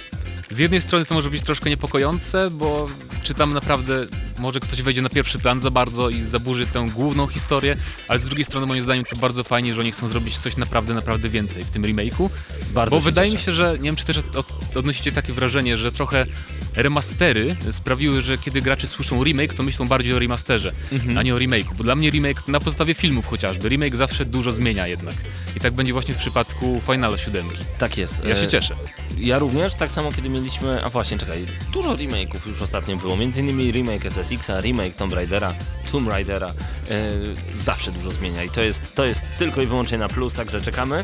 z 0.49 0.57
jednej 0.57 0.81
strony 0.81 1.05
to 1.05 1.15
może 1.15 1.29
być 1.29 1.43
troszkę 1.43 1.69
niepokojące, 1.69 2.49
bo 2.51 2.85
czy 3.23 3.33
tam 3.33 3.53
naprawdę 3.53 4.05
może 4.39 4.59
ktoś 4.59 4.81
wejdzie 4.81 5.01
na 5.01 5.09
pierwszy 5.09 5.39
plan 5.39 5.61
za 5.61 5.71
bardzo 5.71 6.09
i 6.09 6.23
zaburzy 6.23 6.65
tę 6.67 6.87
główną 6.95 7.27
historię, 7.27 7.77
ale 8.07 8.19
z 8.19 8.23
drugiej 8.23 8.45
strony 8.45 8.67
moim 8.67 8.83
zdaniem 8.83 9.05
to 9.05 9.15
bardzo 9.15 9.43
fajnie, 9.43 9.73
że 9.73 9.81
oni 9.81 9.91
chcą 9.91 10.07
zrobić 10.07 10.37
coś 10.37 10.57
naprawdę, 10.57 10.93
naprawdę 10.93 11.29
więcej 11.29 11.63
w 11.63 11.71
tym 11.71 11.83
remake'u. 11.83 12.29
Bardzo 12.73 12.95
Bo 12.95 12.99
wydaje 13.01 13.27
cieszę. 13.31 13.39
mi 13.39 13.45
się, 13.45 13.53
że 13.53 13.73
nie 13.79 13.83
wiem 13.85 13.95
czy 13.95 14.05
też 14.05 14.17
od, 14.17 14.77
odnosicie 14.77 15.11
takie 15.11 15.33
wrażenie, 15.33 15.77
że 15.77 15.91
trochę 15.91 16.25
remastery 16.75 17.55
sprawiły, 17.71 18.21
że 18.21 18.37
kiedy 18.37 18.61
gracze 18.61 18.87
słyszą 18.87 19.23
remake, 19.23 19.53
to 19.53 19.63
myślą 19.63 19.87
bardziej 19.87 20.13
o 20.13 20.19
remasterze, 20.19 20.71
Mhm. 20.91 21.17
a 21.17 21.23
nie 21.23 21.35
o 21.35 21.37
remake'u. 21.37 21.73
Bo 21.77 21.83
dla 21.83 21.95
mnie 21.95 22.09
remake 22.09 22.47
na 22.47 22.59
podstawie 22.59 22.93
filmów 22.93 23.27
chociażby, 23.27 23.69
remake 23.69 23.95
zawsze 23.95 24.25
dużo 24.25 24.53
zmienia 24.53 24.87
jednak. 24.87 25.15
I 25.55 25.59
tak 25.59 25.73
będzie 25.73 25.93
właśnie 25.93 26.13
w 26.13 26.17
przypadku 26.17 26.81
Finala 26.91 27.17
7. 27.17 27.45
Tak 27.77 27.97
jest. 27.97 28.15
Ja 28.25 28.35
się 28.35 28.41
E, 28.41 28.47
cieszę. 28.47 28.75
Ja 29.17 29.39
również, 29.39 29.73
tak 29.73 29.91
samo 29.91 30.11
kiedy 30.11 30.29
mieliśmy, 30.37 30.83
a 30.83 30.89
właśnie 30.89 31.17
czekaj, 31.17 31.45
dużo 31.73 31.95
remake'ów 31.95 32.47
już 32.47 32.61
ostatnio 32.61 32.97
było, 32.97 33.17
między 33.17 33.41
innymi 33.41 33.71
remake 33.71 34.05
SSX-a, 34.05 34.61
remake 34.61 34.95
Tomb 34.95 35.13
Raidera, 35.13 35.53
Tomb 35.91 36.09
Raidera, 36.09 36.47
e, 36.47 36.53
zawsze 37.63 37.91
dużo 37.91 38.11
zmienia 38.11 38.43
i 38.43 38.49
to 38.49 38.61
jest, 38.61 38.95
to 38.95 39.05
jest 39.05 39.21
tylko 39.39 39.61
i 39.61 39.65
wyłącznie 39.65 39.97
na 39.97 40.07
plus, 40.07 40.33
także 40.33 40.61
czekamy. 40.61 41.03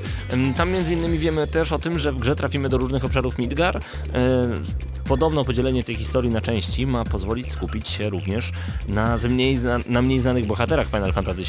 Tam 0.56 0.72
między 0.72 0.94
innymi 0.94 1.18
wiemy 1.18 1.48
też 1.48 1.72
o 1.72 1.80
tym, 1.80 2.00
że 2.00 2.12
w 2.12 2.20
grze 2.20 2.36
trafimy 2.36 2.70
do 2.70 2.78
różnych 2.78 3.06
obszarów 3.06 3.38
Midgar. 3.38 3.78
E, 3.78 3.82
Podobno 5.08 5.46
podzielenie 5.46 5.84
tej 5.84 5.96
historii 5.96 6.32
na 6.32 6.42
części 6.42 6.88
ma 6.88 7.06
pozwolić 7.06 7.52
skupić 7.52 7.90
się 7.90 8.10
również 8.10 8.52
na, 8.88 9.18
mniej, 9.30 9.60
na 9.88 10.02
mniej 10.02 10.20
znanych 10.20 10.46
bohaterach 10.46 10.88
Final 10.88 11.14
Fantasy 11.14 11.44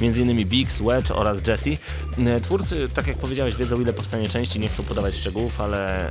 VII, 0.00 0.22
innymi 0.22 0.46
Biggs, 0.46 0.82
Wedge 0.82 1.10
oraz 1.10 1.46
Jesse. 1.46 1.70
E, 2.18 2.40
Twórcy, 2.40 2.88
tak 2.94 3.06
jak 3.06 3.16
powiedziałeś, 3.16 3.54
wiedzą 3.54 3.80
ile 3.80 3.92
powstanie 3.92 4.28
części, 4.28 4.60
nie 4.60 4.68
chcą 4.68 4.82
podawać 4.82 5.14
szczegółów, 5.14 5.60
ale 5.60 6.10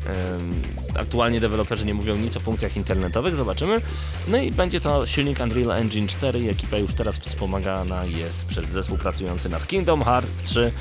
aktualnie 0.96 1.40
deweloperzy 1.40 1.86
nie 1.86 1.94
mówią 1.94 2.16
nic 2.16 2.38
o 2.38 2.40
funkcjach 2.40 2.78
internetowych, 2.78 3.36
zobaczymy. 3.36 3.82
No 4.28 4.38
i 4.38 4.52
będzie 4.52 4.82
to 4.82 5.06
silnik 5.06 5.40
Unreal 5.40 5.72
Engine 5.72 6.08
4 6.08 6.40
i 6.40 6.50
ekipa 6.50 6.78
już 6.78 6.94
teraz 6.94 7.18
wspomagana 7.18 8.06
jest 8.06 8.46
przez 8.46 8.70
zespół 8.70 8.98
pracujący 8.98 9.50
nad 9.50 9.68
Kingdom 9.68 10.04
Hearts 10.04 10.42
3. 10.44 10.72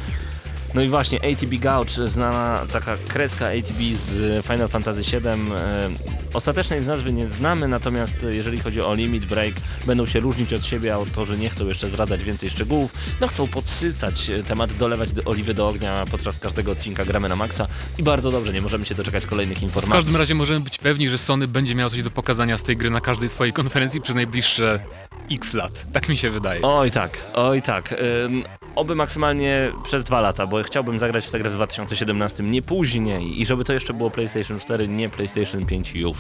No 0.77 0.83
i 0.83 0.89
właśnie 0.89 1.19
ATB 1.19 1.55
Gouch, 1.61 1.89
znana 2.11 2.67
taka 2.73 2.97
kreska 3.09 3.47
ATB 3.47 3.81
z 4.07 4.45
Final 4.47 4.69
Fantasy 4.69 5.03
VII. 5.03 5.29
E, 5.29 5.91
ostatecznej 6.35 6.81
nazwy 6.81 7.13
nie 7.13 7.27
znamy, 7.27 7.69
natomiast 7.69 8.17
jeżeli 8.31 8.59
chodzi 8.61 8.81
o 8.81 8.95
Limit 8.95 9.25
Break, 9.25 9.55
będą 9.87 10.07
się 10.07 10.21
różnić 10.21 10.53
od 10.53 10.65
siebie, 10.65 10.95
autorzy 10.95 11.39
nie 11.39 11.51
chcą 11.51 11.69
jeszcze 11.69 11.89
zdradzać 11.89 12.25
więcej 12.25 12.51
szczegółów, 12.51 12.95
no 13.21 13.27
chcą 13.29 13.49
podsycać 13.49 14.31
e, 14.31 14.43
temat, 14.43 14.73
dolewać 14.73 15.13
do- 15.13 15.25
oliwy 15.25 15.55
do 15.55 15.69
ognia 15.69 16.05
podczas 16.11 16.39
każdego 16.39 16.73
odcinka 16.73 17.05
gramy 17.05 17.29
na 17.29 17.37
maksa 17.37 17.67
i 17.99 18.03
bardzo 18.03 18.31
dobrze, 18.31 18.53
nie 18.53 18.63
możemy 18.63 18.87
się 18.87 18.95
doczekać 18.95 19.27
kolejnych 19.27 19.59
W 19.59 19.63
informacji. 19.63 20.03
każdym 20.05 20.21
razie 20.21 20.35
możemy 20.35 20.61
być 20.61 20.79
pewni, 20.79 21.09
że 21.09 21.19
Sony 21.19 21.49
będzie 21.49 21.75
miało 21.75 21.91
coś 21.91 22.03
do 22.03 22.11
pokazania 22.11 22.59
z 22.59 22.63
tej 22.63 22.77
gry 22.77 22.91
na 22.91 23.01
każdej 23.01 23.29
swojej 23.29 23.53
konferencji 23.53 24.01
przez 24.01 24.15
najbliższe 24.17 24.81
x 25.31 25.55
lat. 25.55 25.87
Tak 25.93 26.09
mi 26.09 26.17
się 26.17 26.31
wydaje. 26.31 26.63
Oj 26.63 26.91
tak, 26.91 27.19
oj 27.35 27.63
tak. 27.63 27.95
Ym, 28.25 28.45
oby 28.77 28.95
maksymalnie 28.95 29.73
przez 29.85 30.05
dwa 30.05 30.21
lata, 30.21 30.47
bo 30.47 30.63
chciałbym 30.63 30.99
zagrać 30.99 31.27
w 31.27 31.31
tę 31.31 31.39
grę 31.39 31.51
w 31.51 31.55
2017, 31.55 32.43
nie 32.43 32.63
później 32.63 33.41
i 33.43 33.47
żeby 33.47 33.65
to 33.65 33.73
jeszcze 33.73 33.95
było 33.95 34.11
PlayStation 34.11 34.59
4, 34.59 34.89
nie 34.89 35.09
PlayStation 35.09 35.67
5 35.67 35.95
już. 35.95 36.17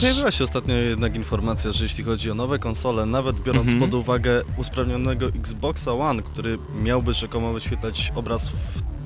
Pojawiła 0.00 0.30
się 0.30 0.44
ostatnio 0.44 0.74
jednak 0.74 1.16
informacja, 1.16 1.72
że 1.72 1.84
jeśli 1.84 2.04
chodzi 2.04 2.30
o 2.30 2.34
nowe 2.34 2.58
konsole, 2.58 3.06
nawet 3.06 3.40
biorąc 3.42 3.68
Mhm. 3.68 3.80
pod 3.90 3.94
uwagę 4.00 4.42
usprawnionego 4.56 5.26
Xboxa 5.26 5.92
One, 5.92 6.22
który 6.22 6.58
miałby 6.82 7.14
rzekomo 7.14 7.52
wyświetlać 7.52 8.12
obraz 8.14 8.48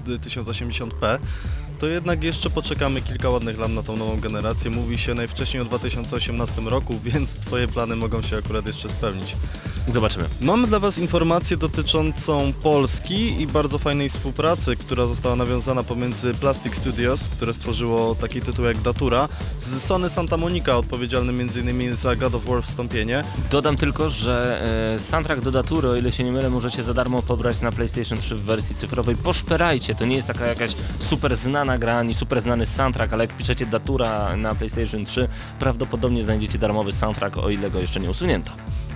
w 0.06 0.18
1080p, 0.18 1.18
to 1.82 1.88
jednak 1.88 2.24
jeszcze 2.24 2.50
poczekamy 2.50 3.02
kilka 3.02 3.30
ładnych 3.30 3.58
lat 3.58 3.70
na 3.70 3.82
tą 3.82 3.96
nową 3.96 4.20
generację. 4.20 4.70
Mówi 4.70 4.98
się 4.98 5.14
najwcześniej 5.14 5.62
o 5.62 5.64
2018 5.64 6.60
roku, 6.60 7.00
więc 7.04 7.34
Twoje 7.34 7.68
plany 7.68 7.96
mogą 7.96 8.22
się 8.22 8.36
akurat 8.36 8.66
jeszcze 8.66 8.88
spełnić. 8.88 9.36
Zobaczymy. 9.88 10.24
Mamy 10.40 10.66
dla 10.66 10.78
Was 10.78 10.98
informację 10.98 11.56
dotyczącą 11.56 12.52
Polski 12.52 13.40
i 13.40 13.46
bardzo 13.46 13.78
fajnej 13.78 14.10
współpracy, 14.10 14.76
która 14.76 15.06
została 15.06 15.36
nawiązana 15.36 15.82
pomiędzy 15.82 16.34
Plastic 16.34 16.74
Studios, 16.74 17.28
które 17.28 17.54
stworzyło 17.54 18.14
taki 18.14 18.40
tytuł 18.40 18.64
jak 18.64 18.80
Datura, 18.80 19.28
z 19.58 19.82
Sony 19.82 20.10
Santa 20.10 20.36
Monica, 20.36 20.76
odpowiedzialnym 20.76 21.40
m.in. 21.40 21.96
za 21.96 22.16
God 22.16 22.34
of 22.34 22.44
War 22.44 22.62
Wstąpienie. 22.62 23.24
Dodam 23.50 23.76
tylko, 23.76 24.10
że 24.10 24.62
e, 24.96 25.00
soundtrack 25.00 25.42
do 25.42 25.50
Datury, 25.50 25.88
o 25.88 25.96
ile 25.96 26.12
się 26.12 26.24
nie 26.24 26.32
mylę, 26.32 26.50
możecie 26.50 26.84
za 26.84 26.94
darmo 26.94 27.22
pobrać 27.22 27.60
na 27.60 27.72
PlayStation 27.72 28.18
3 28.18 28.34
w 28.34 28.42
wersji 28.42 28.76
cyfrowej. 28.76 29.16
Poszperajcie, 29.16 29.94
to 29.94 30.04
nie 30.04 30.16
jest 30.16 30.28
taka 30.28 30.46
jakaś 30.46 30.70
super 31.00 31.36
znana 31.36 31.71
gra, 31.78 31.98
ani 31.98 32.14
super 32.14 32.40
znany 32.40 32.66
soundtrack, 32.66 33.12
ale 33.12 33.24
jak 33.24 33.32
wpiszecie 33.32 33.66
Datura 33.66 34.36
na 34.36 34.54
PlayStation 34.54 35.04
3, 35.04 35.28
prawdopodobnie 35.58 36.22
znajdziecie 36.22 36.58
darmowy 36.58 36.92
soundtrack, 36.92 37.36
o 37.36 37.50
ile 37.50 37.70
go 37.70 37.78
jeszcze 37.78 38.00
nie 38.00 38.10
usunięto. 38.10 38.52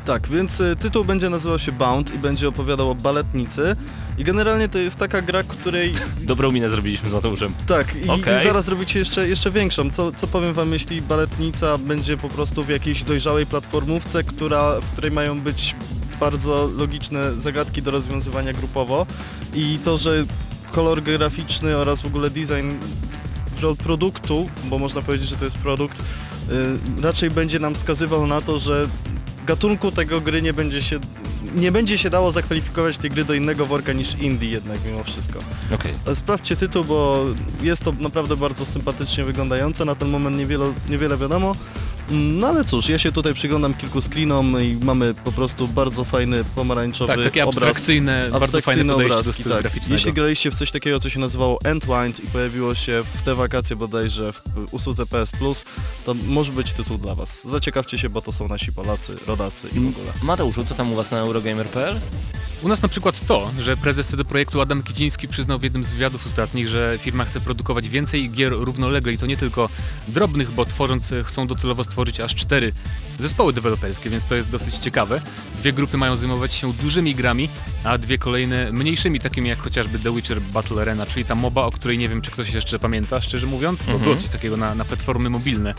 Tak, 0.07 0.29
więc 0.29 0.61
y, 0.61 0.77
tytuł 0.77 1.05
będzie 1.05 1.31
nazywał 1.31 1.59
się 1.59 1.73
Bound 1.73 2.15
i 2.15 2.19
będzie 2.19 2.49
opowiadał 2.49 2.91
o 2.91 2.95
baletnicy. 2.95 3.77
I 4.19 4.25
generalnie 4.25 4.69
to 4.69 4.79
jest 4.79 4.97
taka 4.97 5.23
gra, 5.23 5.43
której 5.43 5.95
Dobrą 6.21 6.53
minę 6.53 6.71
zrobiliśmy 6.71 7.11
z 7.11 7.13
Mateuszem. 7.13 7.53
Tak, 7.67 7.97
i, 7.97 8.09
Okej. 8.09 8.41
i 8.41 8.45
zaraz 8.45 8.65
zrobicie 8.65 8.99
jeszcze, 8.99 9.29
jeszcze 9.29 9.51
większą. 9.51 9.91
Co, 9.91 10.13
co 10.13 10.27
powiem 10.27 10.55
wam, 10.55 10.73
jeśli 10.73 11.03
baletnica 11.03 11.79
będzie 11.79 12.17
po 12.17 12.29
prostu 12.29 12.65
w 12.65 12.69
jakiejś 12.69 13.03
dojrzałej 13.03 13.47
platformówce, 13.47 14.25
która, 14.25 14.81
w 14.81 14.93
której 14.93 15.11
mają 15.11 15.41
być 15.41 15.75
bardzo 16.21 16.71
logiczne 16.77 17.33
zagadki 17.33 17.83
do 17.83 17.91
rozwiązywania 17.91 18.53
grupowo 18.53 19.07
i 19.55 19.79
to, 19.85 19.99
że 19.99 20.25
kolor 20.77 21.03
graficzny 21.03 21.77
oraz 21.77 22.01
w 22.03 22.07
ogóle 22.07 22.31
design 22.31 22.71
pro- 23.61 23.75
produktu, 23.75 24.49
bo 24.65 24.79
można 24.79 25.03
powiedzieć, 25.03 25.29
że 25.29 25.37
to 25.37 25.45
jest 25.45 25.57
produkt, 25.59 25.99
y, 26.01 27.03
raczej 27.03 27.31
będzie 27.31 27.59
nam 27.59 27.75
wskazywał 27.75 28.27
na 28.27 28.41
to, 28.41 28.59
że 28.59 28.89
gatunku 29.47 29.91
tego 29.93 30.21
gry 30.21 30.43
nie 30.43 30.53
będzie 30.53 30.83
się 30.83 31.01
nie 31.55 31.73
będzie 31.73 31.99
się 31.99 32.11
dało 32.11 32.33
zakwalifikować 32.33 32.99
tej 32.99 33.11
gry 33.11 33.25
do 33.25 33.35
innego 33.35 33.67
worka 33.67 33.93
niż 33.93 34.15
indie 34.19 34.49
jednak 34.51 34.79
mimo 34.87 35.05
wszystko. 35.05 35.39
Okej. 35.75 35.93
Sprawdźcie 36.15 36.57
tytuł, 36.57 36.85
bo 36.85 37.25
jest 37.63 37.83
to 37.83 37.93
naprawdę 38.01 38.37
bardzo 38.37 38.65
sympatycznie 38.67 39.25
wyglądające, 39.25 39.85
na 39.85 39.95
ten 39.95 40.09
moment 40.09 40.37
niewiele, 40.39 40.73
niewiele 40.89 41.17
wiadomo. 41.17 41.57
Mm, 42.11 42.39
No 42.39 42.47
ale 42.49 42.65
cóż, 42.65 42.89
ja 42.89 42.99
się 42.99 43.13
tutaj 43.13 43.35
przyglądam 43.35 43.75
kilku 43.75 44.03
screenom 44.03 44.63
i 44.63 44.77
mamy 44.85 45.15
po 45.15 45.33
prostu 45.33 45.69
bardzo 45.69 46.05
fajny 46.05 46.45
pomarańczowy 46.55 47.15
Tak, 47.15 47.25
takie 47.25 47.45
obraz. 47.45 47.57
abstrakcyjne, 47.57 48.29
bardzo 48.33 48.61
fajne 48.61 48.85
do 48.85 48.97
obrazki, 48.97 49.33
stylu 49.33 49.51
tak. 49.55 49.61
graficznego. 49.63 49.95
Jeśli 49.95 50.13
graliście 50.13 50.51
w 50.51 50.55
coś 50.55 50.71
takiego, 50.71 51.01
co 51.01 51.11
się 51.11 51.21
nazywało 51.21 51.59
Entwined 51.65 52.25
i 52.25 52.27
pojawiło 52.27 52.75
się 52.75 53.03
w 53.15 53.23
te 53.23 53.35
wakacje 53.35 53.77
bodajże 53.77 54.33
w 54.33 54.43
usłudze 54.71 55.07
PS 55.07 55.31
Plus, 55.33 55.65
to 56.05 56.15
może 56.15 56.53
być 56.53 56.73
tytuł 56.73 56.99
dla 56.99 57.15
Was. 57.15 57.49
Zaciekawcie 57.49 57.99
się, 57.99 58.09
bo 58.09 58.23
to 58.23 58.33
są 58.33 58.49
nasi 58.49 58.73
Polacy, 58.73 59.17
rodacy 59.27 59.69
i 59.69 59.81
w 59.81 59.89
ogóle. 59.89 60.13
Mateuszu, 60.23 60.65
co 60.65 60.75
tam 60.75 60.93
u 60.93 60.97
Was 60.97 61.11
na 61.11 61.19
Eurogamer.pl? 61.19 62.01
U 62.63 62.69
nas 62.69 62.83
na 62.83 62.89
przykład 62.89 63.27
to, 63.27 63.51
że 63.61 63.77
prezes 63.77 64.07
CD 64.09 64.25
Projektu 64.25 64.61
Adam 64.61 64.83
Kiciński 64.83 65.29
przyznał 65.29 65.59
w 65.59 65.63
jednym 65.63 65.85
z 65.85 65.91
wywiadów 65.91 66.27
ostatnich, 66.27 66.69
że 66.69 66.99
firma 67.03 67.25
chce 67.25 67.41
produkować 67.41 67.89
więcej 67.89 68.31
gier 68.31 68.53
równolegle 68.53 69.13
i 69.13 69.19
to 69.19 69.27
nie 69.27 69.37
tylko 69.37 69.69
drobnych, 70.09 70.51
bo 70.51 70.65
tworząc 70.67 71.11
chcą 71.25 71.47
docelowo 71.47 71.85
stworzyć 71.85 71.96
aż 72.25 72.35
cztery 72.35 72.73
zespoły 73.21 73.53
deweloperskie, 73.53 74.11
więc 74.11 74.25
to 74.25 74.35
jest 74.35 74.51
dosyć 74.51 74.75
ciekawe. 74.75 75.21
Dwie 75.59 75.73
grupy 75.73 75.97
mają 75.97 76.17
zajmować 76.17 76.55
się 76.55 76.73
dużymi 76.73 77.15
grami, 77.15 77.49
a 77.85 77.99
dwie 77.99 78.19
kolejne 78.19 78.73
mniejszymi, 78.73 79.21
takimi 79.21 79.49
jak 79.49 79.59
chociażby 79.59 79.99
The 79.99 80.15
Witcher 80.15 80.41
Battle 80.41 80.83
Arena, 80.83 81.07
czyli 81.07 81.25
ta 81.25 81.35
MOBA, 81.35 81.63
o 81.65 81.73
której 81.73 81.99
nie 81.99 82.09
wiem 82.09 82.23
czy 82.23 82.31
ktoś 82.31 82.53
jeszcze 82.55 82.79
pamięta, 82.79 83.21
szczerze 83.21 83.47
mówiąc, 83.47 83.79
bo 83.79 83.85
Mhm. 83.93 84.03
było 84.03 84.15
coś 84.17 84.29
takiego 84.29 84.57
na, 84.57 84.75
na 84.75 84.85
platformy 84.85 85.31
mobilne 85.31 85.75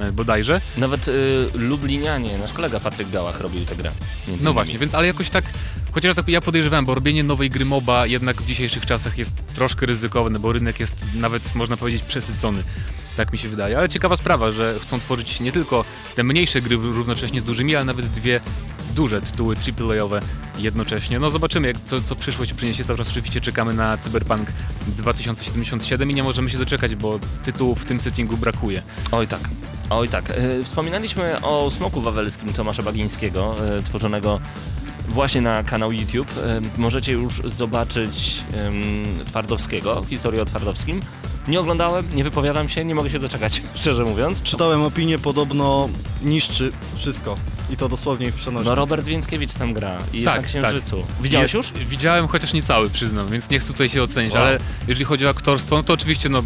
e, 0.00 0.12
bodajże. 0.12 0.60
Nawet 0.76 1.08
y, 1.08 1.12
Lublinianie, 1.54 2.38
nasz 2.38 2.52
kolega 2.52 2.80
Patryk 2.80 3.10
Gałach 3.10 3.40
robił 3.40 3.64
tę 3.64 3.76
grę. 3.76 3.90
No 4.28 4.34
innymi. 4.34 4.52
właśnie, 4.52 4.78
więc 4.78 4.94
ale 4.94 5.06
jakoś 5.06 5.30
tak, 5.30 5.44
chociaż 5.92 6.14
tak 6.16 6.28
ja 6.28 6.40
podejrzewałem, 6.40 6.84
bo 6.84 6.94
robienie 6.94 7.22
nowej 7.22 7.50
gry 7.50 7.64
MOBA 7.64 8.06
jednak 8.06 8.42
w 8.42 8.46
dzisiejszych 8.46 8.86
czasach 8.86 9.18
jest 9.18 9.34
troszkę 9.54 9.86
ryzykowne, 9.86 10.38
bo 10.38 10.52
rynek 10.52 10.80
jest 10.80 10.96
nawet 11.14 11.54
można 11.54 11.76
powiedzieć 11.76 12.02
przesycony. 12.02 12.62
Tak 13.16 13.32
mi 13.32 13.38
się 13.38 13.48
wydaje, 13.48 13.78
ale 13.78 13.88
ciekawa 13.88 14.16
sprawa, 14.16 14.52
że 14.52 14.74
chcą 14.82 15.00
tworzyć 15.00 15.40
nie 15.40 15.52
tylko 15.52 15.84
te 16.16 16.24
mniejsze 16.24 16.62
gry 16.62 16.76
równocześnie 16.76 17.40
z 17.40 17.44
dużymi, 17.44 17.76
ale 17.76 17.84
nawet 17.84 18.06
dwie 18.06 18.40
duże 18.94 19.22
tytuły 19.22 19.56
AAA-owe 19.56 20.20
jednocześnie. 20.58 21.18
No 21.18 21.30
zobaczymy, 21.30 21.68
jak, 21.68 21.76
co, 21.84 22.00
co 22.00 22.16
przyszłość 22.16 22.52
przyniesie. 22.52 22.84
Cały 22.84 22.98
czas 22.98 23.08
oczywiście 23.10 23.40
czekamy 23.40 23.74
na 23.74 23.98
Cyberpunk 23.98 24.48
2077 24.86 26.10
i 26.10 26.14
nie 26.14 26.22
możemy 26.22 26.50
się 26.50 26.58
doczekać, 26.58 26.94
bo 26.94 27.18
tytułów 27.44 27.82
w 27.82 27.84
tym 27.84 28.00
settingu 28.00 28.36
brakuje. 28.36 28.82
Oj 29.12 29.26
tak. 29.26 29.40
Oj 29.90 30.08
tak. 30.08 30.30
E, 30.30 30.64
Wspominaliśmy 30.64 31.40
o 31.42 31.70
Smoku 31.70 32.00
Wawelskim 32.00 32.52
Tomasza 32.52 32.82
Bagińskiego, 32.82 33.56
e, 33.78 33.82
tworzonego 33.82 34.40
właśnie 35.08 35.40
na 35.40 35.62
kanał 35.62 35.92
YouTube. 35.92 36.30
E, 36.38 36.60
Możecie 36.78 37.12
już 37.12 37.42
zobaczyć 37.56 38.42
Twardowskiego, 39.26 40.04
historię 40.08 40.42
o 40.42 40.44
Twardowskim. 40.44 41.00
Nie 41.50 41.60
oglądałem, 41.60 42.04
nie 42.14 42.24
wypowiadam 42.24 42.68
się, 42.68 42.84
nie 42.84 42.94
mogę 42.94 43.10
się 43.10 43.18
doczekać, 43.18 43.62
szczerze 43.74 44.04
mówiąc. 44.04 44.42
Czytałem 44.42 44.82
opinię, 44.82 45.18
podobno 45.18 45.88
niszczy 46.22 46.72
wszystko. 46.96 47.36
I 47.70 47.76
to 47.76 47.88
dosłownie 47.88 48.32
w 48.32 48.34
przenośni. 48.36 48.68
No 48.68 48.74
Robert 48.74 49.04
Więckiewicz 49.06 49.52
tam 49.52 49.74
gra 49.74 49.98
i 50.12 50.24
Tak, 50.24 50.42
jest 50.42 50.54
na 50.54 50.60
tak. 50.62 50.70
Księżycu. 50.70 51.02
Widziałeś 51.22 51.54
Jest- 51.54 51.74
już? 51.76 51.84
Widziałem, 51.86 52.28
chociaż 52.28 52.52
nie 52.52 52.62
cały, 52.62 52.90
przyznam, 52.90 53.28
więc 53.28 53.50
nie 53.50 53.58
chcę 53.58 53.72
tutaj 53.72 53.88
się 53.88 54.02
ocenić, 54.02 54.32
Wow. 54.34 54.42
ale 54.42 54.58
jeżeli 54.88 55.04
chodzi 55.04 55.26
o 55.26 55.28
aktorstwo, 55.28 55.76
no 55.76 55.82
to 55.82 55.92
oczywiście 55.92 56.28
no 56.28 56.42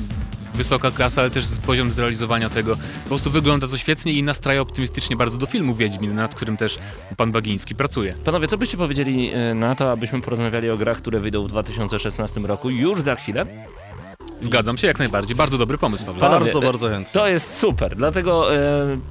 wysoka 0.54 0.90
klasa, 0.90 1.20
ale 1.20 1.30
też 1.30 1.44
z- 1.46 1.58
poziom 1.58 1.90
zrealizowania 1.90 2.50
tego. 2.50 2.76
Po 3.02 3.08
prostu 3.08 3.30
wygląda 3.30 3.68
to 3.68 3.78
świetnie 3.78 4.12
i 4.12 4.22
nastraja 4.22 4.60
optymistycznie 4.60 5.16
bardzo 5.16 5.36
do 5.38 5.46
filmu 5.46 5.74
Wiedźmin, 5.74 6.14
nad 6.14 6.34
którym 6.34 6.56
też 6.56 6.78
pan 7.16 7.32
Bagiński 7.32 7.74
pracuje. 7.74 8.14
Panowie, 8.24 8.48
co 8.48 8.58
byście 8.58 8.76
powiedzieli 8.76 9.30
e, 9.34 9.54
na 9.54 9.74
to, 9.74 9.90
abyśmy 9.92 10.20
porozmawiali 10.20 10.70
o 10.70 10.76
grach, 10.76 10.96
które 10.98 11.20
wyjdą 11.20 11.44
w 11.44 11.48
2016 11.48 12.40
roku 12.40 12.70
już 12.70 13.00
za 13.00 13.16
chwilę? 13.16 13.46
Zgadzam 14.40 14.78
się 14.78 14.86
jak 14.86 14.98
najbardziej, 14.98 15.36
bardzo 15.36 15.58
dobry 15.58 15.78
pomysł, 15.78 16.04
Paweł. 16.04 16.20
Panowie, 16.20 16.44
Bardzo, 16.44 16.60
bardzo 16.60 16.88
chętnie. 16.88 17.12
To 17.12 17.28
jest 17.28 17.58
super, 17.58 17.96
dlatego 17.96 18.54
e, 18.56 18.60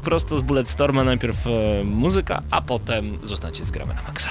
prosto 0.03 0.37
z 0.37 0.41
Bulletstorma 0.41 1.03
najpierw 1.03 1.47
e, 1.47 1.83
muzyka, 1.83 2.41
a 2.51 2.61
potem 2.61 3.17
zostańcie 3.23 3.65
z 3.65 3.71
gramy 3.71 3.93
na 3.93 4.01
maksa. 4.01 4.29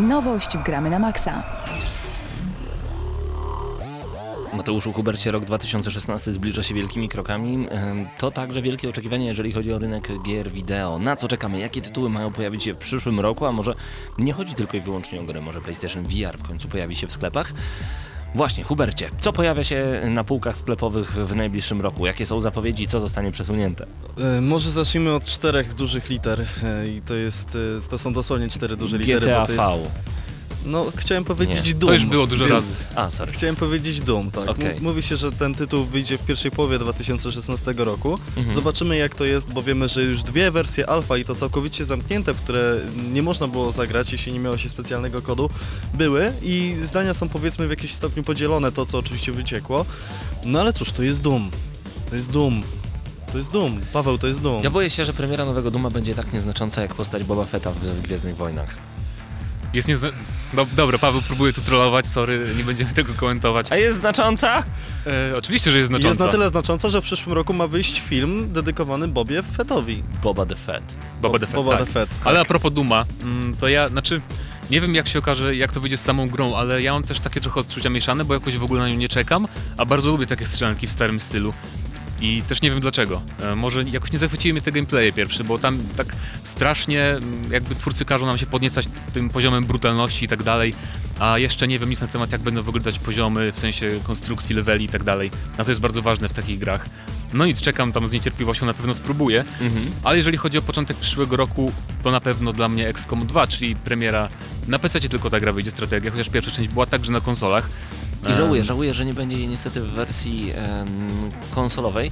Nowość 0.00 0.56
w 0.56 0.62
gramy 0.62 0.90
na 0.90 0.98
maksa. 0.98 1.42
Mateuszu 4.52 4.92
Hubercie, 4.92 5.30
rok 5.30 5.44
2016 5.44 6.32
zbliża 6.32 6.62
się 6.62 6.74
wielkimi 6.74 7.08
krokami. 7.08 7.66
To 8.18 8.30
także 8.30 8.62
wielkie 8.62 8.88
oczekiwanie, 8.88 9.26
jeżeli 9.26 9.52
chodzi 9.52 9.72
o 9.72 9.78
rynek 9.78 10.08
gier 10.22 10.50
wideo. 10.50 10.98
Na 10.98 11.16
co 11.16 11.28
czekamy? 11.28 11.58
Jakie 11.58 11.82
tytuły 11.82 12.10
mają 12.10 12.32
pojawić 12.32 12.64
się 12.64 12.74
w 12.74 12.76
przyszłym 12.76 13.20
roku? 13.20 13.46
A 13.46 13.52
może 13.52 13.74
nie 14.18 14.32
chodzi 14.32 14.54
tylko 14.54 14.76
i 14.76 14.80
wyłącznie 14.80 15.20
o 15.20 15.24
gry, 15.24 15.40
może 15.40 15.60
PlayStation 15.60 16.04
VR 16.04 16.38
w 16.38 16.42
końcu 16.42 16.68
pojawi 16.68 16.96
się 16.96 17.06
w 17.06 17.12
sklepach? 17.12 17.52
Właśnie, 18.34 18.64
Hubercie, 18.64 19.08
co 19.20 19.32
pojawia 19.32 19.64
się 19.64 20.00
na 20.08 20.24
półkach 20.24 20.56
sklepowych 20.56 21.12
w 21.12 21.36
najbliższym 21.36 21.80
roku? 21.80 22.06
Jakie 22.06 22.26
są 22.26 22.40
zapowiedzi? 22.40 22.88
Co 22.88 23.00
zostanie 23.00 23.32
przesunięte? 23.32 23.86
E, 24.36 24.40
może 24.40 24.70
zacznijmy 24.70 25.12
od 25.14 25.24
czterech 25.24 25.74
dużych 25.74 26.10
liter. 26.10 26.40
E, 26.62 26.88
I 26.88 27.02
to 27.02 27.14
jest, 27.14 27.58
e, 27.86 27.90
to 27.90 27.98
są 27.98 28.12
dosłownie 28.12 28.48
cztery 28.48 28.76
duże 28.76 28.98
litery. 28.98 29.20
GTA 29.20 29.40
bo 29.40 29.46
to 29.46 29.78
V. 29.78 29.90
no 30.64 30.86
chciałem 30.96 31.24
powiedzieć 31.24 31.66
Nie. 31.66 31.74
Doom. 31.74 31.88
To 31.90 31.94
już 31.94 32.04
było 32.04 32.26
dużo 32.26 32.44
więc- 32.44 32.52
razy. 32.52 32.74
A, 32.94 33.10
sorry. 33.10 33.32
Chciałem 33.32 33.56
powiedzieć 33.56 34.00
Doom, 34.00 34.30
tak. 34.30 34.48
M- 34.48 34.56
Mówi 34.80 35.02
się, 35.02 35.16
że 35.16 35.32
ten 35.32 35.54
tytuł 35.54 35.84
wyjdzie 35.84 36.18
w 36.18 36.26
pierwszej 36.26 36.50
połowie 36.50 36.78
2016 36.78 37.74
roku. 37.84 38.18
Mhm. 38.36 38.54
Zobaczymy 38.54 38.96
jak 38.96 39.14
to 39.14 39.24
jest, 39.24 39.52
bo 39.52 39.62
wiemy, 39.62 39.88
że 39.88 40.02
już 40.02 40.22
dwie 40.22 40.50
wersje 40.50 40.88
alfa 40.90 41.16
i 41.16 41.24
to 41.24 41.34
całkowicie 41.34 41.84
zamknięte, 41.84 42.34
które 42.34 42.80
nie 43.12 43.22
można 43.22 43.48
było 43.48 43.72
zagrać, 43.72 44.12
jeśli 44.12 44.32
nie 44.32 44.40
miało 44.40 44.56
się 44.56 44.68
specjalnego 44.70 45.22
kodu, 45.22 45.50
były 45.94 46.32
i 46.42 46.76
zdania 46.82 47.14
są 47.14 47.28
powiedzmy 47.28 47.66
w 47.66 47.70
jakimś 47.70 47.92
stopniu 47.92 48.22
podzielone, 48.22 48.72
to 48.72 48.86
co 48.86 48.98
oczywiście 48.98 49.32
wyciekło. 49.32 49.86
No 50.44 50.60
ale 50.60 50.72
cóż, 50.72 50.92
to 50.92 51.02
jest 51.02 51.22
Doom. 51.22 51.50
To 52.10 52.14
jest 52.14 52.30
Doom. 52.30 52.62
To 53.32 53.38
jest 53.38 53.50
Doom. 53.50 53.80
Paweł, 53.92 54.18
to 54.18 54.26
jest 54.26 54.40
Doom. 54.42 54.64
Ja 54.64 54.70
boję 54.70 54.90
się, 54.90 55.04
że 55.04 55.12
premiera 55.12 55.44
nowego 55.44 55.70
Duma 55.70 55.90
będzie 55.90 56.14
tak 56.14 56.32
nieznacząca 56.32 56.82
jak 56.82 56.94
postać 56.94 57.24
Boba 57.24 57.44
Fetta 57.44 57.70
w, 57.70 58.02
Gwiezdnych 58.02 58.36
Wojnach. 58.36 58.74
Jest 59.74 59.88
nie... 59.88 59.96
No, 60.54 60.66
dobra, 60.72 60.98
Paweł 60.98 61.22
próbuje 61.22 61.52
tu 61.52 61.60
trollować, 61.60 62.06
sorry, 62.06 62.54
nie 62.56 62.64
będziemy 62.64 62.92
tego 62.94 63.14
komentować. 63.14 63.66
A 63.72 63.76
jest 63.76 63.98
znacząca? 63.98 64.62
E, 65.06 65.36
oczywiście, 65.36 65.70
że 65.70 65.76
jest 65.76 65.88
znacząca. 65.88 66.08
Jest 66.08 66.20
na 66.20 66.28
tyle 66.28 66.48
znacząca, 66.48 66.90
że 66.90 67.00
w 67.00 67.04
przyszłym 67.04 67.34
roku 67.34 67.52
ma 67.52 67.66
wyjść 67.66 68.00
film 68.00 68.52
dedykowany 68.52 69.08
Bobie 69.08 69.42
Fettowi. 69.42 70.02
Boba 70.22 70.46
the 70.46 70.56
Fett. 70.56 70.82
Boba 71.22 71.38
the 71.38 71.46
Fett, 71.46 71.54
Boba 71.54 71.76
tak. 71.76 71.86
the 71.86 71.92
Fett. 71.92 72.10
Ale 72.24 72.40
a 72.40 72.44
propos 72.44 72.72
Duma, 72.72 73.04
mm, 73.22 73.56
to 73.56 73.68
ja, 73.68 73.88
znaczy, 73.88 74.20
Nie 74.70 74.80
wiem 74.80 74.94
jak 74.94 75.08
się 75.08 75.18
okaże, 75.18 75.56
jak 75.56 75.72
to 75.72 75.80
wyjdzie 75.80 75.96
z 75.96 76.00
samą 76.00 76.28
grą, 76.28 76.54
ale 76.54 76.82
ja 76.82 76.92
mam 76.92 77.02
też 77.02 77.20
takie 77.20 77.40
trochę 77.40 77.60
odczucia 77.60 77.90
mieszane, 77.90 78.24
bo 78.24 78.34
jakoś 78.34 78.56
w 78.56 78.64
ogóle 78.64 78.80
na 78.80 78.88
nią 78.88 78.96
nie 78.96 79.08
czekam, 79.08 79.48
a 79.76 79.84
bardzo 79.84 80.10
lubię 80.10 80.26
takie 80.26 80.46
strzelanki 80.46 80.86
w 80.86 80.90
starym 80.90 81.20
stylu. 81.20 81.54
I 82.20 82.42
też 82.48 82.62
nie 82.62 82.70
wiem 82.70 82.80
dlaczego. 82.80 83.22
E, 83.42 83.56
może 83.56 83.82
jakoś 83.82 84.12
nie 84.12 84.18
zachwyciły 84.18 84.52
mnie 84.52 84.62
te 84.62 84.72
gameplaye 84.72 85.12
pierwsze, 85.12 85.44
bo 85.44 85.58
tam 85.58 85.78
tak 85.96 86.06
strasznie 86.44 87.02
mm, 87.02 87.52
jakby 87.52 87.74
twórcy 87.74 88.04
każą 88.04 88.26
nam 88.26 88.38
się 88.38 88.46
podniecać 88.46 88.88
tym 89.14 89.28
poziomem 89.28 89.64
brutalności 89.64 90.24
i 90.24 90.28
tak 90.28 90.42
dalej, 90.42 90.74
a 91.18 91.38
jeszcze 91.38 91.68
nie 91.68 91.78
wiem 91.78 91.90
nic 91.90 92.00
na 92.00 92.06
temat 92.06 92.32
jak 92.32 92.40
będą 92.40 92.62
wyglądać 92.62 92.98
poziomy, 92.98 93.52
w 93.52 93.58
sensie 93.58 93.90
konstrukcji 94.02 94.56
leveli 94.56 94.84
i 94.84 94.88
tak 94.88 95.04
dalej. 95.04 95.30
A 95.58 95.64
to 95.64 95.70
jest 95.70 95.80
bardzo 95.80 96.02
ważne 96.02 96.28
w 96.28 96.32
takich 96.32 96.58
grach. 96.58 96.86
No 97.32 97.46
nic, 97.46 97.60
czekam 97.60 97.92
tam 97.92 98.08
z 98.08 98.12
niecierpliwością, 98.12 98.66
na 98.66 98.74
pewno 98.74 98.94
spróbuję. 98.94 99.44
Mhm. 99.60 99.90
Ale 100.04 100.16
jeżeli 100.16 100.36
chodzi 100.36 100.58
o 100.58 100.62
początek 100.62 100.96
przyszłego 100.96 101.36
roku, 101.36 101.72
to 102.02 102.10
na 102.10 102.20
pewno 102.20 102.52
dla 102.52 102.68
mnie 102.68 102.88
XCOM 102.88 103.26
2, 103.26 103.46
czyli 103.46 103.76
premiera 103.76 104.28
na 104.68 104.78
PC 104.78 105.00
tylko 105.00 105.30
ta 105.30 105.40
gra 105.40 105.52
wyjdzie 105.52 105.70
strategia, 105.70 106.10
chociaż 106.10 106.28
pierwsza 106.28 106.50
część 106.50 106.68
była 106.68 106.86
także 106.86 107.12
na 107.12 107.20
konsolach. 107.20 107.70
I 108.28 108.34
żałuję, 108.34 108.64
żałuję, 108.64 108.94
że 108.94 109.04
nie 109.04 109.14
będzie 109.14 109.36
jej 109.36 109.48
niestety 109.48 109.80
w 109.80 109.90
wersji 109.90 110.52
em, 110.54 110.88
konsolowej. 111.54 112.10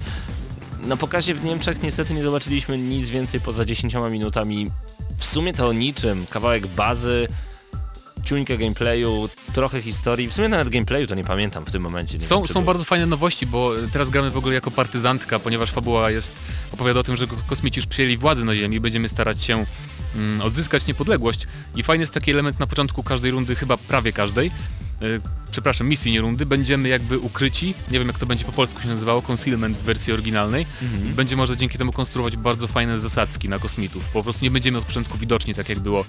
Na 0.85 0.97
pokazie 0.97 1.35
w 1.35 1.45
Niemczech 1.45 1.83
niestety 1.83 2.15
nie 2.15 2.23
zobaczyliśmy 2.23 2.79
nic 2.79 3.09
więcej 3.09 3.41
poza 3.41 3.65
10 3.65 3.95
minutami. 4.11 4.71
W 5.17 5.25
sumie 5.25 5.55
to 5.55 5.69
o 5.69 5.73
niczym. 5.73 6.27
Kawałek 6.31 6.67
bazy, 6.67 7.29
ciuńkę 8.25 8.59
gameplayu, 8.59 9.29
trochę 9.53 9.83
historii. 9.83 10.29
W 10.29 10.33
sumie 10.35 10.49
nawet 10.49 10.69
gameplayu 10.69 11.07
to 11.07 11.15
nie 11.15 11.25
pamiętam 11.25 11.65
w 11.65 11.71
tym 11.71 11.83
momencie. 11.83 12.19
Nie 12.19 12.25
Są, 12.25 12.39
wiem, 12.39 12.47
są 12.49 12.65
bardzo 12.65 12.85
fajne 12.85 13.07
nowości, 13.07 13.47
bo 13.47 13.73
teraz 13.93 14.11
gramy 14.11 14.31
w 14.31 14.37
ogóle 14.37 14.55
jako 14.55 14.71
partyzantka, 14.71 15.39
ponieważ 15.39 15.71
fabuła 15.71 16.11
jest 16.11 16.35
opowiada 16.73 17.01
o 17.01 17.03
tym, 17.03 17.17
że 17.17 17.27
ko- 17.27 17.37
kosmici 17.47 17.79
już 17.79 17.87
przyjęli 17.87 18.17
władzę 18.17 18.45
na 18.45 18.55
Ziemi 18.57 18.77
i 18.77 18.81
będziemy 18.81 19.09
starać 19.09 19.43
się 19.43 19.65
mm, 20.15 20.41
odzyskać 20.43 20.87
niepodległość. 20.87 21.47
I 21.77 21.83
fajny 21.83 22.03
jest 22.03 22.15
taki 22.15 22.31
element 22.31 22.61
na 22.61 22.67
początku 22.67 23.03
każdej 23.03 23.31
rundy, 23.31 23.57
chyba 23.57 23.77
prawie 23.77 24.13
każdej. 24.13 24.51
Y, 25.03 25.21
Przepraszam, 25.51 25.89
misji, 25.89 26.13
nie 26.13 26.21
rundy, 26.21 26.47
będziemy 26.47 26.89
jakby 26.89 27.19
ukryci, 27.19 27.75
nie 27.91 27.99
wiem 27.99 28.09
jak 28.09 28.19
to 28.19 28.27
będzie 28.27 28.45
po 28.45 28.53
polsku 28.53 28.83
się 28.83 28.89
nazywało, 28.89 29.23
concealment 29.23 29.77
w 29.77 29.83
wersji 29.83 30.13
oryginalnej. 30.13 30.67
Mhm. 30.83 31.15
Będzie 31.15 31.37
można 31.37 31.57
dzięki 31.57 31.79
temu 31.79 31.93
konstruować 31.93 32.37
bardzo 32.37 32.67
fajne 32.67 33.01
zasadzki 33.01 33.49
na 33.49 33.59
kosmitów. 33.59 34.05
Po 34.05 34.23
prostu 34.23 34.45
nie 34.45 34.51
będziemy 34.51 34.79
od 34.79 34.85
początku 34.85 35.19
widoczni, 35.19 35.55
tak 35.55 35.69
jak 35.69 35.79
było 35.79 36.05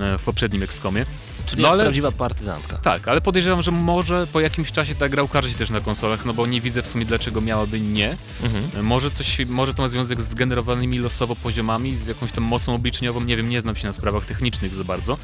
e, 0.00 0.18
w 0.18 0.22
poprzednim 0.22 0.62
XCOMie. 0.62 1.04
Czyli 1.46 1.62
no 1.62 1.68
ale- 1.68 1.84
prawdziwa 1.84 2.12
partyzantka. 2.12 2.78
Tak, 2.78 3.08
ale 3.08 3.20
podejrzewam, 3.20 3.62
że 3.62 3.70
może 3.70 4.26
po 4.32 4.40
jakimś 4.40 4.72
czasie 4.72 4.94
ta 4.94 5.08
gra 5.08 5.22
ukaże 5.22 5.50
się 5.50 5.56
też 5.56 5.70
na 5.70 5.80
konsolach, 5.80 6.24
no 6.24 6.34
bo 6.34 6.46
nie 6.46 6.60
widzę 6.60 6.82
w 6.82 6.86
sumie 6.86 7.04
dlaczego 7.04 7.40
miałaby 7.40 7.80
nie. 7.80 8.16
Mhm. 8.42 8.86
Może 8.86 9.10
coś, 9.10 9.38
może 9.48 9.74
to 9.74 9.82
ma 9.82 9.88
związek 9.88 10.22
z 10.22 10.34
generowanymi 10.34 10.98
losowo 10.98 11.36
poziomami, 11.36 11.96
z 11.96 12.06
jakąś 12.06 12.32
tam 12.32 12.44
mocą 12.44 12.74
obliczeniową, 12.74 13.20
nie 13.20 13.36
wiem, 13.36 13.48
nie 13.48 13.60
znam 13.60 13.76
się 13.76 13.86
na 13.86 13.92
sprawach 13.92 14.24
technicznych 14.24 14.74
za 14.74 14.84
bardzo. 14.84 15.18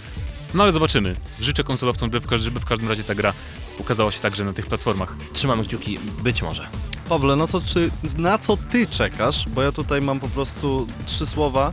No 0.54 0.62
ale 0.62 0.72
zobaczymy. 0.72 1.16
Życzę 1.40 1.64
konsolowcom, 1.64 2.10
żeby 2.30 2.60
w, 2.60 2.64
każdym 2.66 2.88
razie 2.88 3.04
ta 3.04 3.14
gra 3.14 3.32
ukazała 3.78 4.10
się 4.10 4.20
także 4.20 4.44
na 4.44 4.52
tych 4.52 4.66
platformach. 4.66 5.16
Trzymamy 5.32 5.64
kciuki, 5.64 5.98
być 6.22 6.42
może. 6.42 6.66
Pawle, 7.08 7.36
no 7.36 7.46
co, 7.46 7.60
czy, 7.60 7.90
na 8.18 8.38
co 8.38 8.56
ty 8.56 8.86
czekasz? 8.86 9.48
Bo 9.48 9.62
ja 9.62 9.72
tutaj 9.72 10.02
mam 10.02 10.20
po 10.20 10.28
prostu 10.28 10.86
trzy 11.06 11.26
słowa 11.26 11.72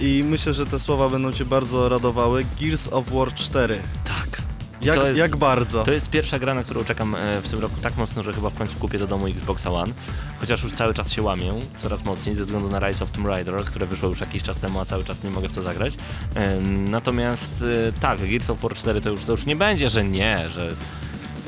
i 0.00 0.24
myślę, 0.28 0.54
że 0.54 0.66
te 0.66 0.78
słowa 0.78 1.08
będą 1.08 1.32
cię 1.32 1.44
bardzo 1.44 1.88
radowały. 1.88 2.44
Gears 2.60 2.88
of 2.88 3.10
War 3.10 3.34
4. 3.34 3.82
Tak. 4.04 4.42
Jak, 4.82 4.96
jest- 4.96 5.18
jak 5.18 5.36
bardzo? 5.36 5.84
To 5.84 5.92
jest 5.92 6.10
pierwsza 6.10 6.38
gra, 6.38 6.54
na 6.54 6.64
którą 6.64 6.84
czekam 6.84 7.14
e, 7.14 7.40
w 7.40 7.48
tym 7.48 7.60
roku 7.60 7.74
tak 7.82 7.96
mocno, 7.96 8.22
że 8.22 8.32
chyba 8.32 8.50
w 8.50 8.54
końcu 8.54 8.78
kupię 8.78 8.98
do 8.98 9.06
domu 9.06 9.26
Xboxa 9.26 9.70
One. 9.70 9.92
Chociaż 10.40 10.62
już 10.62 10.72
cały 10.72 10.94
czas 10.94 11.12
się 11.12 11.22
łamię, 11.22 11.52
coraz 11.82 12.04
mocniej, 12.04 12.36
ze 12.36 12.44
względu 12.44 12.68
na 12.70 12.78
Rise 12.88 13.04
of 13.04 13.10
Tomb 13.10 13.26
Raider, 13.26 13.64
które 13.64 13.86
wyszło 13.86 14.08
już 14.08 14.20
jakiś 14.20 14.42
czas 14.42 14.56
temu, 14.56 14.80
a 14.80 14.84
cały 14.84 15.04
czas 15.04 15.22
nie 15.24 15.30
mogę 15.30 15.48
w 15.48 15.52
to 15.52 15.62
zagrać. 15.62 15.94
Natomiast 16.88 17.64
e, 17.88 17.92
tak, 18.00 18.18
Gears 18.30 18.50
of 18.50 18.60
War 18.60 18.74
4 18.74 19.00
to 19.00 19.10
już, 19.10 19.24
to 19.24 19.32
już 19.32 19.46
nie 19.46 19.56
będzie, 19.56 19.90
że 19.90 20.04
nie, 20.04 20.50
że, 20.50 20.72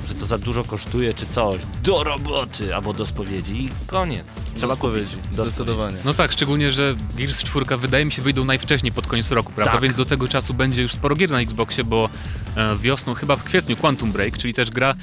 że 0.09 0.15
to 0.15 0.27
za 0.27 0.39
dużo 0.39 0.65
kosztuje 0.65 1.15
czy 1.15 1.27
coś. 1.27 1.61
Do 1.83 2.05
roboty 2.05 2.75
albo 2.75 2.93
do 2.93 3.07
spowiedzi 3.07 3.65
i 3.65 3.71
koniec. 3.87 4.27
Trzeba 4.57 4.77
Do 4.77 4.89
zdecydowanie. 5.33 5.97
No 6.05 6.15
tak, 6.15 6.33
szczególnie, 6.33 6.73
że 6.73 6.95
Gears 7.17 7.45
4 7.45 7.77
wydaje 7.77 8.05
mi 8.05 8.13
się 8.13 8.23
wyjdą 8.23 8.45
najwcześniej 8.45 8.93
pod 8.93 9.07
koniec 9.07 9.31
roku, 9.31 9.53
prawda? 9.53 9.73
Tak. 9.73 9.83
Więc 9.83 9.97
do 9.97 10.05
tego 10.05 10.29
czasu 10.29 10.55
będzie 10.55 10.83
już 10.83 10.93
sporo 10.93 11.17
gier 11.17 11.31
na 11.31 11.41
Xboxie, 11.41 11.85
bo 11.85 12.09
e, 12.57 12.77
wiosną, 12.77 13.15
chyba 13.15 13.37
w 13.37 13.45
kwietniu 13.45 13.77
Quantum 13.77 14.13
Break, 14.13 14.39
czyli 14.39 14.55
też 14.55 14.71
gra, 14.71 14.95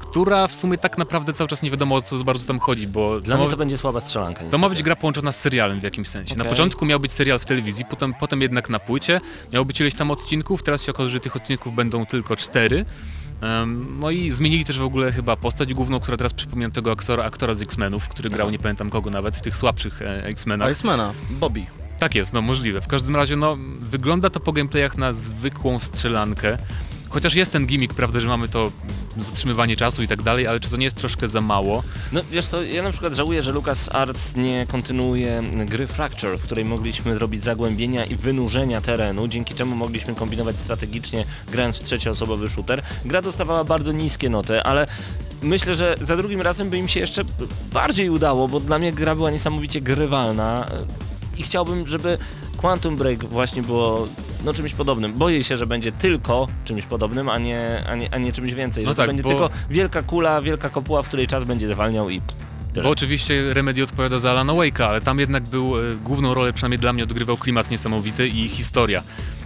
która 0.00 0.48
w 0.48 0.54
sumie 0.54 0.78
tak 0.78 0.98
naprawdę 0.98 1.32
cały 1.32 1.48
czas 1.48 1.62
nie 1.62 1.70
wiadomo 1.70 1.94
o 1.94 2.02
co 2.02 2.18
za 2.18 2.24
bardzo 2.24 2.46
tam 2.46 2.58
chodzi, 2.60 2.86
bo 2.86 3.20
Dla 3.20 3.32
to 3.34 3.38
mnie 3.38 3.46
ma- 3.46 3.50
to 3.50 3.56
będzie 3.56 3.78
słaba 3.78 4.00
strzelanka. 4.00 4.40
To 4.40 4.44
ma 4.44 4.50
niestety. 4.50 4.68
być 4.74 4.82
gra 4.82 4.96
połączona 4.96 5.32
z 5.32 5.40
serialem 5.40 5.80
w 5.80 5.82
jakimś 5.82 6.08
sensie. 6.08 6.34
Na 6.36 6.42
Okej. 6.42 6.50
początku 6.50 6.86
miał 6.86 7.00
być 7.00 7.12
serial 7.12 7.38
w 7.38 7.44
telewizji, 7.44 7.84
potem, 7.84 8.14
potem 8.14 8.42
jednak 8.42 8.70
na 8.70 8.78
płycie. 8.78 9.20
Miało 9.52 9.64
być 9.64 9.80
ileś 9.80 9.94
tam 9.94 10.10
odcinków, 10.10 10.62
teraz 10.62 10.82
się 10.82 10.92
okaże, 10.92 11.10
że 11.10 11.20
tych 11.20 11.36
odcinków 11.36 11.74
będą 11.74 12.06
tylko 12.06 12.36
cztery. 12.36 12.84
No 14.00 14.10
i 14.10 14.30
zmienili 14.30 14.64
też 14.64 14.78
w 14.78 14.82
ogóle 14.82 15.12
chyba 15.12 15.36
postać 15.36 15.74
główną, 15.74 16.00
która 16.00 16.16
teraz 16.16 16.34
przypomina 16.34 16.70
tego 16.70 16.92
aktora, 16.92 17.24
aktora 17.24 17.54
z 17.54 17.62
X-Menów, 17.62 18.08
który 18.08 18.30
grał 18.30 18.50
nie 18.50 18.58
pamiętam 18.58 18.90
kogo 18.90 19.10
nawet, 19.10 19.36
w 19.36 19.40
tych 19.40 19.56
słabszych 19.56 20.02
e, 20.02 20.24
X-Menach. 20.24 20.70
Icemana, 20.72 21.12
Bobby. 21.30 21.66
Tak 21.98 22.14
jest, 22.14 22.32
no 22.32 22.42
możliwe. 22.42 22.80
W 22.80 22.86
każdym 22.86 23.16
razie 23.16 23.36
no 23.36 23.56
wygląda 23.80 24.30
to 24.30 24.40
po 24.40 24.52
gameplayach 24.52 24.98
na 24.98 25.12
zwykłą 25.12 25.78
strzelankę. 25.78 26.58
Chociaż 27.12 27.34
jest 27.34 27.52
ten 27.52 27.66
gimmick, 27.66 27.94
prawda, 27.94 28.20
że 28.20 28.28
mamy 28.28 28.48
to 28.48 28.72
zatrzymywanie 29.18 29.76
czasu 29.76 30.02
i 30.02 30.08
tak 30.08 30.22
dalej, 30.22 30.46
ale 30.46 30.60
czy 30.60 30.70
to 30.70 30.76
nie 30.76 30.84
jest 30.84 30.96
troszkę 30.96 31.28
za 31.28 31.40
mało? 31.40 31.82
No 32.12 32.20
wiesz 32.30 32.46
co, 32.46 32.62
ja 32.62 32.82
na 32.82 32.90
przykład 32.90 33.14
żałuję, 33.14 33.42
że 33.42 33.52
LucasArts 33.52 34.36
nie 34.36 34.66
kontynuuje 34.66 35.42
gry 35.66 35.86
Fracture, 35.86 36.38
w 36.38 36.42
której 36.42 36.64
mogliśmy 36.64 37.14
zrobić 37.14 37.44
zagłębienia 37.44 38.04
i 38.04 38.16
wynurzenia 38.16 38.80
terenu, 38.80 39.28
dzięki 39.28 39.54
czemu 39.54 39.76
mogliśmy 39.76 40.14
kombinować 40.14 40.56
strategicznie 40.56 41.24
grając 41.50 41.76
w 41.76 41.82
trzecioosobowy 41.82 42.50
shooter. 42.50 42.82
Gra 43.04 43.22
dostawała 43.22 43.64
bardzo 43.64 43.92
niskie 43.92 44.30
noty, 44.30 44.62
ale 44.62 44.86
myślę, 45.42 45.74
że 45.74 45.96
za 46.00 46.16
drugim 46.16 46.40
razem 46.40 46.70
by 46.70 46.78
im 46.78 46.88
się 46.88 47.00
jeszcze 47.00 47.24
bardziej 47.72 48.10
udało, 48.10 48.48
bo 48.48 48.60
dla 48.60 48.78
mnie 48.78 48.92
gra 48.92 49.14
była 49.14 49.30
niesamowicie 49.30 49.80
grywalna 49.80 50.66
i 51.38 51.42
chciałbym, 51.42 51.88
żeby 51.88 52.18
Quantum 52.56 52.96
Break 52.96 53.24
właśnie 53.24 53.62
było 53.62 54.08
no 54.44 54.54
czymś 54.54 54.74
podobnym. 54.74 55.12
Boję 55.12 55.44
się, 55.44 55.56
że 55.56 55.66
będzie 55.66 55.92
tylko 55.92 56.48
czymś 56.64 56.82
podobnym, 56.82 57.28
a 57.28 57.38
nie, 57.38 57.84
a 57.88 57.96
nie, 57.96 58.14
a 58.14 58.18
nie 58.18 58.32
czymś 58.32 58.54
więcej. 58.54 58.84
No 58.84 58.90
że 58.90 58.96
tak, 58.96 59.06
to 59.06 59.08
będzie 59.08 59.22
bo- 59.22 59.28
tylko 59.28 59.50
wielka 59.70 60.02
kula, 60.02 60.42
wielka 60.42 60.68
kopuła, 60.68 61.02
w 61.02 61.08
której 61.08 61.26
czas 61.26 61.44
będzie 61.44 61.68
zwalniał 61.68 62.10
i 62.10 62.20
tyle. 62.72 62.84
Bo 62.84 62.90
oczywiście 62.90 63.54
Remedy 63.54 63.84
odpowiada 63.84 64.18
za 64.18 64.30
Alana 64.30 64.52
Wake'a, 64.52 64.82
ale 64.82 65.00
tam 65.00 65.18
jednak 65.18 65.42
był, 65.42 65.78
e, 65.78 65.96
główną 66.04 66.34
rolę 66.34 66.52
przynajmniej 66.52 66.78
dla 66.78 66.92
mnie 66.92 67.02
odgrywał 67.04 67.36
klimat 67.36 67.70
niesamowity 67.70 68.28
i 68.28 68.48
historia. 68.48 69.02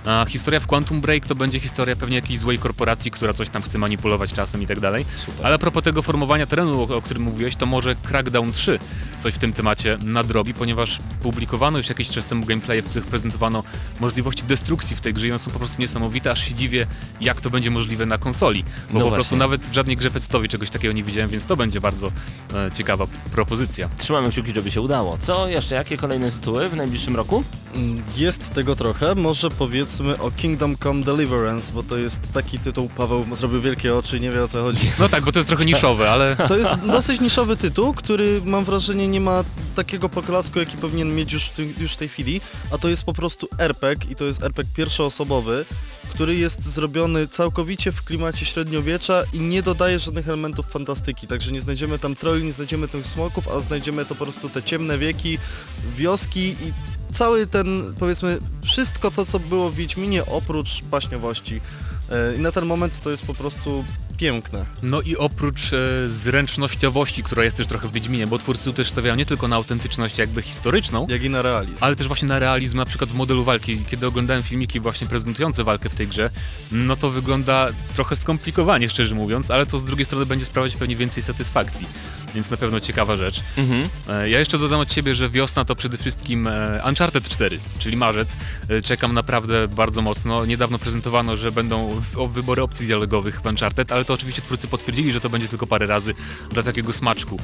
A 0.07 0.25
historia 0.29 0.61
w 0.61 0.67
Quantum 0.67 1.01
Break 1.01 1.27
to 1.27 1.35
będzie 1.35 1.61
historia 1.61 1.97
pewnie 1.97 2.17
jakiejś 2.17 2.39
złej 2.39 2.59
korporacji, 2.59 3.11
która 3.11 3.33
coś 3.35 3.49
tam 3.49 3.63
chce 3.63 3.79
manipulować 3.79 4.33
czasem 4.33 4.63
i 4.63 4.67
tak 4.67 4.81
dalej. 4.81 5.05
Super. 5.27 5.47
Ale 5.47 5.55
a 5.55 5.59
propos 5.59 5.85
tego 5.85 6.03
formowania 6.03 6.47
terenu, 6.47 6.81
o, 6.93 6.97
o 6.97 7.03
którym 7.03 7.23
mówiłeś, 7.23 7.57
to 7.57 7.67
może 7.67 7.97
Crackdown 7.97 8.53
3 8.53 8.79
coś 9.19 9.35
w 9.35 9.39
tym 9.39 9.53
temacie 9.53 9.99
nadrobi, 10.03 10.55
ponieważ 10.55 10.99
publikowano 11.23 11.79
już 11.79 11.89
jakiś 11.89 12.09
czas 12.09 12.27
temu 12.27 12.47
gameplaye, 12.47 12.83
w 12.83 12.89
których 12.89 13.07
prezentowano 13.07 13.63
możliwości 14.01 14.43
destrukcji 14.43 14.97
w 14.97 15.01
tej 15.01 15.15
grze 15.15 15.27
i 15.27 15.31
one 15.31 15.39
są 15.39 15.51
po 15.51 15.59
prostu 15.59 15.77
niesamowite, 15.83 16.31
aż 16.31 16.49
się 16.49 16.55
dziwię, 16.55 16.87
jak 17.21 17.41
to 17.41 17.51
będzie 17.51 17.71
możliwe 17.71 18.07
na 18.07 18.19
konsoli. 18.19 18.63
Bo 18.63 18.69
No 18.69 18.93
po 18.93 18.99
właśnie. 18.99 19.15
prostu 19.15 19.37
nawet 19.37 19.63
w 19.69 19.73
żadnej 19.75 19.97
grze 19.97 20.11
pecetowej 20.11 20.49
czegoś 20.49 20.71
takiego 20.71 20.93
nie 20.93 21.03
widziałem, 21.05 21.31
więc 21.31 21.45
to 21.45 21.57
będzie 21.57 21.81
bardzo 21.81 22.13
e, 22.55 22.71
ciekawa 22.75 23.07
propozycja. 23.33 23.89
Trzymamy 23.99 24.31
kciuki, 24.31 24.53
żeby 24.55 24.71
się 24.71 24.81
udało. 24.81 25.19
Co 25.21 25.49
jeszcze? 25.49 25.75
Jakie 25.75 25.97
kolejne 25.97 26.31
tytuły 26.33 26.69
w 26.69 26.77
najbliższym 26.77 27.17
roku? 27.17 27.45
Mm, 27.77 28.03
Jest 28.17 28.55
tego 28.55 28.77
trochę, 28.77 29.15
może 29.15 29.51
powiedzmy 29.51 30.19
o 30.19 30.31
Kingdom 30.31 30.77
Come 30.83 31.05
Deliverance, 31.05 31.73
bo 31.73 31.83
to 31.83 31.97
jest 31.97 32.21
taki 32.35 32.59
tytuł, 32.59 32.89
Paweł 32.97 33.25
zrobił 33.33 33.61
wielkie 33.61 33.95
oczy, 33.95 34.21
nie 34.21 34.31
wie 34.31 34.43
o 34.45 34.49
co 34.49 34.63
chodzi. 34.63 34.91
No 34.99 35.09
tak, 35.09 35.25
bo 35.25 35.33
to 35.33 35.39
jest 35.39 35.49
trochę 35.49 35.65
niszowe, 35.65 36.11
ale 36.11 36.37
To 36.49 36.57
jest 36.57 36.71
dosyć 36.87 37.21
niszowy 37.21 37.57
tytuł, 37.57 37.95
który 37.95 38.41
mam 38.45 38.65
wrażenie 38.65 39.09
nie 39.09 39.21
ma 39.21 39.45
takiego 39.77 40.09
poklasku, 40.09 40.59
jaki 40.59 40.77
powinien 40.77 41.15
mieć 41.15 41.33
już 41.33 41.45
w, 41.45 41.51
tym, 41.51 41.75
już 41.79 41.93
w 41.93 41.97
tej 41.97 42.09
chwili, 42.09 42.41
a 42.71 42.79
to 42.79 42.89
jest 42.89 43.05
po 43.05 43.13
prostu 43.15 43.49
RPG 43.59 44.11
i 44.13 44.17
to 44.17 44.25
jest 44.25 44.43
RPG 44.43 44.75
pierwszoosobowy, 44.77 45.65
który 46.11 46.35
jest 46.35 46.63
zrobiony 46.65 47.29
całkowicie 47.29 47.93
w 47.93 48.03
klimacie 48.05 48.45
średniowiecza 48.47 49.23
i 49.33 49.41
nie 49.41 49.63
dodaje 49.63 49.99
żadnych 49.99 50.29
elementów 50.29 50.67
fantastyki, 50.71 51.27
także 51.27 51.53
nie 51.53 51.61
znajdziemy 51.61 51.99
tam 51.99 52.15
trolli, 52.17 52.45
nie 52.45 52.53
znajdziemy 52.53 52.89
tych 52.89 53.07
smoków, 53.07 53.49
a 53.49 53.61
znajdziemy 53.61 54.05
to 54.05 54.15
po 54.15 54.25
prostu 54.25 54.49
te 54.49 54.63
ciemne 54.63 54.99
wieki, 54.99 55.39
wioski 55.97 56.41
i 56.41 56.73
cały 57.13 57.47
ten, 57.47 57.95
powiedzmy, 57.99 58.39
wszystko 58.65 59.11
to, 59.11 59.27
co 59.27 59.39
było 59.41 59.71
w 59.71 59.75
Wiedźminie 59.75 60.27
oprócz 60.27 60.83
baśniowości. 60.83 61.61
E, 62.11 62.37
I 62.37 62.41
na 62.41 62.53
ten 62.53 62.67
moment 62.67 63.01
to 63.01 63.11
jest 63.11 63.23
po 63.27 63.35
prostu 63.35 63.85
piękne. 64.17 64.65
no 64.83 65.03
i 65.03 65.17
oprócz 65.17 65.73
e, 65.73 65.77
zręcznościowości, 66.09 67.23
która 67.23 67.45
jest 67.45 67.57
też 67.57 67.67
trochę 67.67 67.89
w 67.89 67.93
Wiedźminie, 67.93 68.27
bo 68.27 68.39
twórcy 68.39 68.65
tu 68.65 68.73
też 68.73 68.89
stawiają 68.89 69.17
nie 69.17 69.27
tylko 69.27 69.49
na 69.49 69.57
autentyczność 69.57 70.19
jakby 70.19 70.43
historyczną, 70.43 71.07
Jak 71.11 71.23
i 71.23 71.31
na 71.31 71.43
realizm. 71.43 71.77
ale 71.81 71.97
też 71.97 72.07
właśnie 72.07 72.29
na 72.29 72.39
realizm, 72.39 72.77
na 72.77 72.87
przykład 72.87 73.11
w 73.11 73.15
modelu 73.15 73.45
walki. 73.45 73.85
Kiedy 73.91 74.07
oglądałem 74.07 74.43
filmiki 74.43 74.81
właśnie 74.81 75.07
prezentujące 75.07 75.65
walkę 75.65 75.89
w 75.89 75.95
tej 75.95 76.09
grze, 76.09 76.31
no 76.73 76.97
to 76.97 77.11
wygląda 77.11 77.69
trochę 77.95 78.17
skomplikowanie, 78.17 78.89
szczerze 78.91 79.15
mówiąc, 79.15 79.51
ale 79.51 79.67
to 79.67 79.79
z 79.79 79.85
drugiej 79.85 80.07
strony 80.07 80.27
będzie 80.27 80.47
sprawiać 80.47 80.77
pewnie 80.77 80.97
więcej 80.97 81.23
satysfakcji. 81.23 81.87
Więc 82.37 82.51
na 82.51 82.57
pewno 82.57 82.81
ciekawa 82.81 83.17
rzecz. 83.17 83.41
Mhm. 83.57 83.89
E, 84.09 84.31
Ja 84.31 84.39
jeszcze 84.39 84.59
dodam 84.59 84.81
od 84.81 84.93
siebie, 84.93 85.15
że 85.15 85.31
wiosna 85.31 85.65
to 85.65 85.77
przede 85.77 85.99
wszystkim 85.99 86.47
e, 86.47 86.83
Uncharted 86.89 87.29
4, 87.29 87.59
czyli 87.79 87.97
marzec. 87.97 88.37
E, 88.69 88.83
Czekam 88.83 89.15
naprawdę 89.15 89.69
bardzo 89.69 90.03
mocno. 90.03 90.45
Niedawno 90.47 90.79
prezentowano, 90.79 91.37
że 91.37 91.53
będą 91.53 92.01
wybory 92.31 92.63
opcji 92.63 92.87
dialogowych 92.87 93.41
w 93.41 93.47
Uncharted, 93.47 93.93
ale 93.93 94.05
to 94.05 94.15
oczywiście 94.15 94.43
twórcy 94.43 94.69
potwierdzili, 94.69 95.13
że 95.13 95.21
to 95.21 95.31
będzie 95.31 95.49
tylko 95.49 95.67
parę 95.67 95.87
razy 95.87 96.15
dla 96.51 96.63
takiego 96.63 96.93
smaczku. 96.93 97.41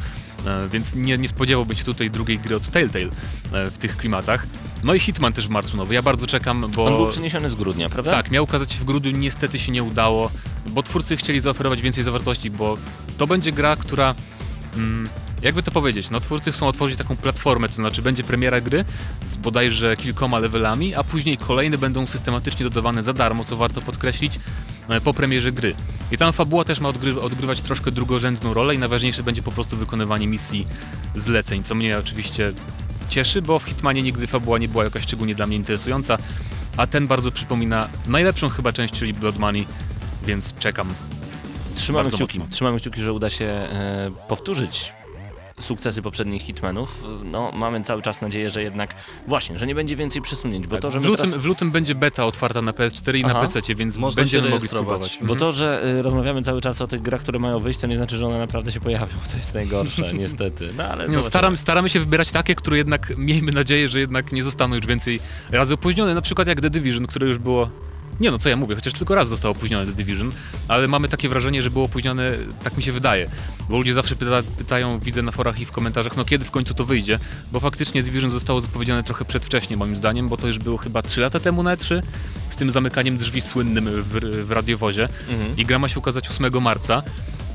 Więc 0.72 0.94
nie, 0.94 1.18
nie 1.18 1.28
spodziewałbym 1.28 1.76
się 1.76 1.84
tutaj 1.84 2.10
drugiej 2.10 2.38
gry 2.38 2.56
od 2.56 2.70
Telltale 2.70 3.06
w 3.52 3.78
tych 3.78 3.96
klimatach. 3.96 4.46
No 4.82 4.94
i 4.94 5.00
Hitman 5.00 5.32
też 5.32 5.46
w 5.46 5.50
marcu 5.50 5.76
nowy. 5.76 5.94
Ja 5.94 6.02
bardzo 6.02 6.26
czekam, 6.26 6.70
bo... 6.74 6.84
On 6.86 6.96
był 6.96 7.08
przeniesiony 7.08 7.50
z 7.50 7.54
grudnia, 7.54 7.88
prawda? 7.88 8.10
Tak, 8.10 8.30
miał 8.30 8.44
ukazać 8.44 8.72
się 8.72 8.78
w 8.78 8.84
grudniu, 8.84 9.10
niestety 9.10 9.58
się 9.58 9.72
nie 9.72 9.82
udało, 9.82 10.30
bo 10.66 10.82
twórcy 10.82 11.16
chcieli 11.16 11.40
zaoferować 11.40 11.82
więcej 11.82 12.04
zawartości, 12.04 12.50
bo 12.50 12.76
to 13.18 13.26
będzie 13.26 13.52
gra, 13.52 13.76
która... 13.76 14.14
Mm, 14.76 15.08
jakby 15.42 15.62
to 15.62 15.70
powiedzieć, 15.70 16.10
no 16.10 16.20
twórcy 16.20 16.52
chcą 16.52 16.68
otworzyć 16.68 16.98
taką 16.98 17.16
platformę, 17.16 17.68
to 17.68 17.74
znaczy 17.74 18.02
będzie 18.02 18.24
premiera 18.24 18.60
gry 18.60 18.84
z 19.24 19.36
bodajże 19.36 19.96
kilkoma 19.96 20.38
levelami, 20.38 20.94
a 20.94 21.04
później 21.04 21.38
kolejne 21.38 21.78
będą 21.78 22.06
systematycznie 22.06 22.64
dodawane 22.64 23.02
za 23.02 23.12
darmo, 23.12 23.44
co 23.44 23.56
warto 23.56 23.82
podkreślić, 23.82 24.38
e, 24.88 25.00
po 25.00 25.14
premierze 25.14 25.52
gry. 25.52 25.74
I 26.12 26.18
tam 26.18 26.32
fabuła 26.32 26.64
też 26.64 26.80
ma 26.80 26.88
odgry 26.88 27.20
odgrywać 27.20 27.60
troszkę 27.60 27.90
drugorzędną 27.90 28.54
rolę 28.54 28.74
i 28.74 28.78
najważniejsze 28.78 29.22
będzie 29.22 29.42
po 29.42 29.52
prostu 29.52 29.76
wykonywanie 29.76 30.26
misji 30.26 30.66
zleceń, 31.16 31.62
co 31.62 31.74
mnie 31.74 31.98
oczywiście 31.98 32.52
cieszy, 33.08 33.42
bo 33.42 33.58
w 33.58 33.64
Hitmanie 33.64 34.02
nigdy 34.02 34.26
fabuła 34.26 34.58
nie 34.58 34.68
była 34.68 34.84
jakaś 34.84 35.02
szczególnie 35.02 35.34
dla 35.34 35.46
mnie 35.46 35.56
interesująca, 35.56 36.18
a 36.76 36.86
ten 36.86 37.06
bardzo 37.06 37.32
przypomina 37.32 37.88
najlepszą 38.06 38.48
chyba 38.48 38.72
część, 38.72 38.94
czyli 38.94 39.14
Blood 39.14 39.38
Money, 39.38 39.66
więc 40.26 40.54
czekam. 40.58 40.94
Trzymamy 41.74 42.04
Bardzo 42.04 42.16
kciuki. 42.16 42.38
mocno. 42.38 42.52
Trzymamy 42.54 42.80
kciuki, 42.80 43.02
że 43.02 43.12
uda 43.12 43.30
się 43.30 43.44
e, 43.44 44.10
powtórzyć 44.28 44.92
sukcesy 45.60 46.02
poprzednich 46.02 46.42
Hitmanów. 46.42 47.04
No, 47.24 47.52
mamy 47.54 47.82
cały 47.84 48.02
czas 48.02 48.20
nadzieję, 48.20 48.50
że 48.50 48.62
jednak 48.62 48.94
właśnie, 49.26 49.58
że 49.58 49.66
nie 49.66 49.74
będzie 49.74 49.96
więcej 49.96 50.22
przesunięć, 50.22 50.66
bo 50.66 50.76
to, 50.78 50.90
że 50.90 51.00
w, 51.00 51.04
lutym, 51.04 51.26
teraz... 51.26 51.42
w 51.42 51.44
lutym 51.44 51.70
będzie 51.70 51.94
beta 51.94 52.26
otwarta 52.26 52.62
na 52.62 52.72
PS4 52.72 53.16
i 53.18 53.24
Aha. 53.24 53.34
na 53.34 53.40
PC, 53.40 53.74
więc 53.74 53.96
Można 53.96 54.20
będziemy 54.22 54.48
mogli 54.50 54.68
spróbować. 54.68 55.16
Bo 55.20 55.22
Mhm. 55.22 55.38
to, 55.38 55.52
że 55.52 55.84
y, 55.98 56.02
rozmawiamy 56.02 56.42
cały 56.42 56.60
czas 56.60 56.80
o 56.80 56.86
tych 56.86 57.02
grach, 57.02 57.20
które 57.20 57.38
mają 57.38 57.60
wyjść, 57.60 57.80
to 57.80 57.86
nie 57.86 57.96
znaczy, 57.96 58.16
że 58.16 58.26
one 58.26 58.38
naprawdę 58.38 58.72
się 58.72 58.80
pojawią. 58.80 59.16
To 59.30 59.36
jest 59.36 59.54
najgorsze, 59.54 60.14
niestety. 60.18 60.72
No 60.76 60.84
ale 60.84 61.08
no, 61.08 61.22
staram, 61.22 61.56
staramy 61.56 61.88
się 61.90 62.00
wybierać 62.00 62.30
takie, 62.30 62.54
które 62.54 62.76
jednak, 62.76 63.12
miejmy 63.16 63.52
nadzieję, 63.52 63.88
że 63.88 64.00
jednak 64.00 64.32
nie 64.32 64.44
zostaną 64.44 64.76
już 64.76 64.86
więcej 64.86 65.20
razy 65.50 65.74
opóźnione, 65.74 66.14
na 66.14 66.22
przykład 66.22 66.48
jak 66.48 66.60
The 66.60 66.70
Division, 66.70 67.06
które 67.06 67.26
już 67.28 67.38
było... 67.38 67.70
Nie 68.22 68.30
no, 68.30 68.38
co 68.38 68.48
ja 68.48 68.56
mówię, 68.56 68.74
chociaż 68.74 68.92
tylko 68.92 69.14
raz 69.14 69.28
zostało 69.28 69.52
opóźnione 69.52 69.86
The 69.86 69.92
Division, 69.92 70.32
ale 70.68 70.88
mamy 70.88 71.08
takie 71.08 71.28
wrażenie, 71.28 71.62
że 71.62 71.70
było 71.70 71.84
opóźnione, 71.84 72.30
tak 72.64 72.76
mi 72.76 72.82
się 72.82 72.92
wydaje, 72.92 73.28
bo 73.68 73.78
ludzie 73.78 73.94
zawsze 73.94 74.16
pyta, 74.16 74.42
pytają, 74.58 74.98
widzę 74.98 75.22
na 75.22 75.32
forach 75.32 75.60
i 75.60 75.64
w 75.64 75.72
komentarzach, 75.72 76.16
no 76.16 76.24
kiedy 76.24 76.44
w 76.44 76.50
końcu 76.50 76.74
to 76.74 76.84
wyjdzie, 76.84 77.18
bo 77.52 77.60
faktycznie 77.60 78.02
Division 78.02 78.30
zostało 78.30 78.60
zapowiedziane 78.60 79.02
trochę 79.02 79.24
przedwcześnie 79.24 79.76
moim 79.76 79.96
zdaniem, 79.96 80.28
bo 80.28 80.36
to 80.36 80.46
już 80.46 80.58
było 80.58 80.76
chyba 80.78 81.02
3 81.02 81.20
lata 81.20 81.40
temu 81.40 81.62
na 81.62 81.76
E3, 81.76 82.02
z 82.50 82.56
tym 82.56 82.70
zamykaniem 82.70 83.18
drzwi 83.18 83.40
słynnym 83.40 83.84
w, 83.84 84.44
w 84.46 84.50
radiowozie 84.50 85.08
Mhm. 85.28 85.56
i 85.56 85.66
gra 85.66 85.78
ma 85.78 85.88
się 85.88 85.98
ukazać 85.98 86.28
8 86.28 86.62
marca. 86.62 87.02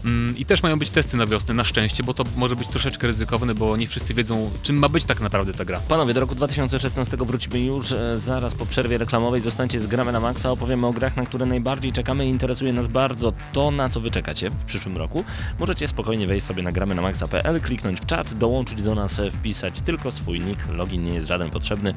Mm, 0.07 0.37
I 0.37 0.45
też 0.45 0.63
mają 0.63 0.79
być 0.79 0.89
testy 0.89 1.17
na 1.17 1.27
wiosnę, 1.27 1.53
na 1.53 1.63
szczęście, 1.63 2.03
bo 2.03 2.13
to 2.13 2.23
może 2.37 2.55
być 2.55 2.67
troszeczkę 2.67 3.07
ryzykowne, 3.07 3.55
bo 3.55 3.77
nie 3.77 3.87
wszyscy 3.87 4.13
wiedzą, 4.13 4.51
czym 4.63 4.75
ma 4.75 4.89
być 4.89 5.05
tak 5.05 5.19
naprawdę 5.19 5.53
ta 5.53 5.65
gra. 5.65 5.79
Panowie, 5.87 6.13
do 6.13 6.19
roku 6.19 6.35
2016 6.35 7.17
wrócimy 7.17 7.59
już 7.59 7.91
e, 7.91 8.17
zaraz 8.17 8.55
po 8.55 8.65
przerwie 8.65 8.97
reklamowej. 8.97 9.41
Zostańcie 9.41 9.79
z 9.79 9.87
Gramy 9.87 10.11
na 10.11 10.19
Maxa, 10.19 10.51
opowiemy 10.51 10.87
o 10.87 10.93
grach, 10.93 11.17
na 11.17 11.25
które 11.25 11.45
najbardziej 11.45 11.91
czekamy 11.91 12.25
i 12.25 12.29
interesuje 12.29 12.73
nas 12.73 12.87
bardzo 12.87 13.33
to, 13.53 13.71
na 13.71 13.89
co 13.89 13.99
wy 13.99 14.11
czekacie 14.11 14.49
w 14.49 14.65
przyszłym 14.65 14.97
roku. 14.97 15.23
Możecie 15.59 15.87
spokojnie 15.87 16.27
wejść 16.27 16.45
sobie 16.45 16.63
na 16.63 16.71
gramy 16.71 16.95
na 16.95 17.01
maxa.pl, 17.01 17.61
kliknąć 17.61 18.01
w 18.01 18.05
czat, 18.05 18.33
dołączyć 18.33 18.81
do 18.81 18.95
nas, 18.95 19.19
e, 19.19 19.31
wpisać 19.31 19.81
tylko 19.81 20.11
swój 20.11 20.39
nick, 20.39 20.67
login 20.69 21.03
nie 21.03 21.13
jest 21.13 21.27
żaden 21.27 21.49
potrzebny 21.49 21.93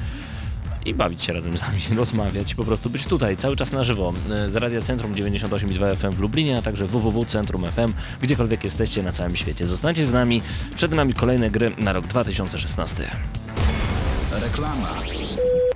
i 0.86 0.94
bawić 0.94 1.22
się 1.22 1.32
razem 1.32 1.58
z 1.58 1.60
nami, 1.60 1.80
rozmawiać 1.96 2.52
i 2.52 2.54
po 2.54 2.64
prostu 2.64 2.90
być 2.90 3.06
tutaj 3.06 3.36
cały 3.36 3.56
czas 3.56 3.72
na 3.72 3.84
żywo 3.84 4.12
e, 4.30 4.50
z 4.50 4.56
Radia 4.56 4.82
Centrum 4.82 5.12
98,2 5.12 5.96
FM 5.96 6.16
w 6.16 6.20
Lublinie, 6.20 6.58
a 6.58 6.62
także 6.62 6.86
www.centrum 6.86 7.66
FM, 7.66 7.92
gdziekolwiek 8.22 8.64
jesteście 8.64 9.02
na 9.02 9.12
całym 9.12 9.36
świecie. 9.36 9.66
Zostańcie 9.66 10.06
z 10.06 10.12
nami, 10.12 10.42
przed 10.74 10.92
nami 10.92 11.14
kolejne 11.14 11.50
gry 11.50 11.72
na 11.78 11.92
rok 11.92 12.06
2016. 12.06 13.04
Reklama. 14.32 14.88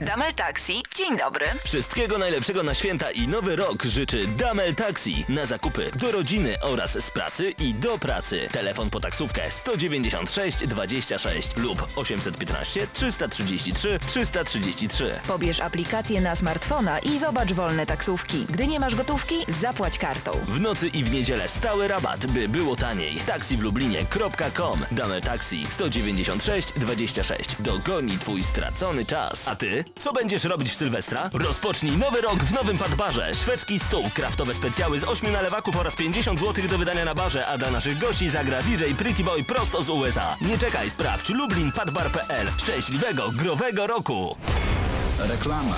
Damel 0.00 0.32
Taxi, 0.34 0.82
dzień 0.96 1.16
dobry. 1.16 1.46
Wszystkiego 1.64 2.18
najlepszego 2.18 2.62
na 2.62 2.74
święta 2.74 3.10
i 3.10 3.28
nowy 3.28 3.56
rok 3.56 3.82
życzy 3.84 4.26
Damel 4.26 4.74
Taxi. 4.74 5.24
Na 5.28 5.46
zakupy 5.46 5.90
do 5.96 6.12
rodziny 6.12 6.56
oraz 6.60 7.04
z 7.04 7.10
pracy 7.10 7.50
i 7.58 7.74
do 7.74 7.98
pracy. 7.98 8.48
Telefon 8.52 8.90
po 8.90 9.00
taksówkę 9.00 9.50
196 9.50 10.66
26 10.66 11.56
lub 11.56 11.86
815 11.96 12.86
333 12.92 13.98
333. 14.06 15.20
Pobierz 15.26 15.60
aplikację 15.60 16.20
na 16.20 16.36
smartfona 16.36 16.98
i 16.98 17.18
zobacz 17.18 17.52
wolne 17.52 17.86
taksówki. 17.86 18.46
Gdy 18.50 18.66
nie 18.66 18.80
masz 18.80 18.94
gotówki, 18.94 19.34
zapłać 19.48 19.98
kartą. 19.98 20.32
W 20.44 20.60
nocy 20.60 20.88
i 20.88 21.04
w 21.04 21.10
niedzielę 21.12 21.48
stały 21.48 21.88
rabat, 21.88 22.26
by 22.26 22.48
było 22.48 22.76
taniej. 22.76 23.16
Taksi 23.16 23.56
w 23.56 23.62
Lublinie.com. 23.62 24.86
Damel 24.92 25.20
Taxi 25.22 25.66
196 25.70 26.72
26. 26.72 27.56
Dogoni 27.60 28.18
twój 28.18 28.44
stracony 28.44 29.06
czas. 29.06 29.48
A 29.48 29.56
ty? 29.56 29.83
Co 29.98 30.12
będziesz 30.12 30.44
robić 30.44 30.70
w 30.70 30.76
Sylwestra? 30.76 31.30
Rozpocznij 31.32 31.96
nowy 31.96 32.20
rok 32.20 32.36
w 32.36 32.52
nowym 32.52 32.78
Padbarze. 32.78 33.34
Szwedzki 33.34 33.78
stół, 33.78 34.10
kraftowe 34.14 34.54
specjały 34.54 35.00
z 35.00 35.04
8 35.04 35.32
nalewaków 35.32 35.76
oraz 35.76 35.96
50 35.96 36.40
zł 36.40 36.68
do 36.68 36.78
wydania 36.78 37.04
na 37.04 37.14
barze, 37.14 37.46
a 37.46 37.58
dla 37.58 37.70
naszych 37.70 37.98
gości 37.98 38.30
zagra 38.30 38.62
DJ 38.62 38.84
Pretty 38.98 39.24
Boy 39.24 39.44
prosto 39.44 39.82
z 39.82 39.90
USA. 39.90 40.36
Nie 40.40 40.58
czekaj, 40.58 40.90
sprawdź 40.90 41.28
lublinpadbar.pl. 41.28 42.46
Szczęśliwego, 42.58 43.30
growego 43.32 43.86
roku! 43.86 44.36
Reklama. 45.18 45.76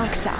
Maksa. 0.00 0.32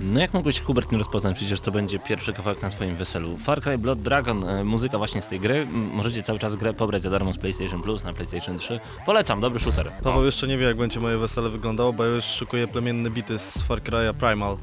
No 0.00 0.20
jak 0.20 0.34
mogłeś 0.34 0.60
Hubert 0.60 0.92
nie 0.92 0.98
rozpoznać, 0.98 1.36
przecież 1.36 1.60
to 1.60 1.70
będzie 1.70 1.98
pierwszy 1.98 2.32
kawałek 2.32 2.62
na 2.62 2.70
swoim 2.70 2.96
weselu. 2.96 3.38
Far 3.38 3.60
Cry 3.60 3.78
Blood 3.78 4.00
Dragon, 4.00 4.44
e, 4.48 4.64
muzyka 4.64 4.98
właśnie 4.98 5.22
z 5.22 5.26
tej 5.26 5.40
gry. 5.40 5.66
Możecie 5.66 6.22
cały 6.22 6.38
czas 6.38 6.56
grę 6.56 6.74
pobrać 6.74 7.02
za 7.02 7.10
darmo 7.10 7.32
z 7.32 7.38
PlayStation 7.38 7.82
Plus 7.82 8.04
na 8.04 8.12
PlayStation 8.12 8.58
3. 8.58 8.80
Polecam, 9.06 9.40
dobry 9.40 9.60
shooter. 9.60 9.92
Paweł 10.02 10.24
jeszcze 10.24 10.48
nie 10.48 10.58
wie 10.58 10.66
jak 10.66 10.76
będzie 10.76 11.00
moje 11.00 11.18
wesele 11.18 11.50
wyglądało, 11.50 11.92
bo 11.92 12.04
ja 12.04 12.14
już 12.14 12.24
szykuję 12.24 12.68
plemienne 12.68 13.10
bity 13.10 13.38
z 13.38 13.62
Far 13.62 13.82
Cry'a 13.82 14.14
Primal. 14.14 14.56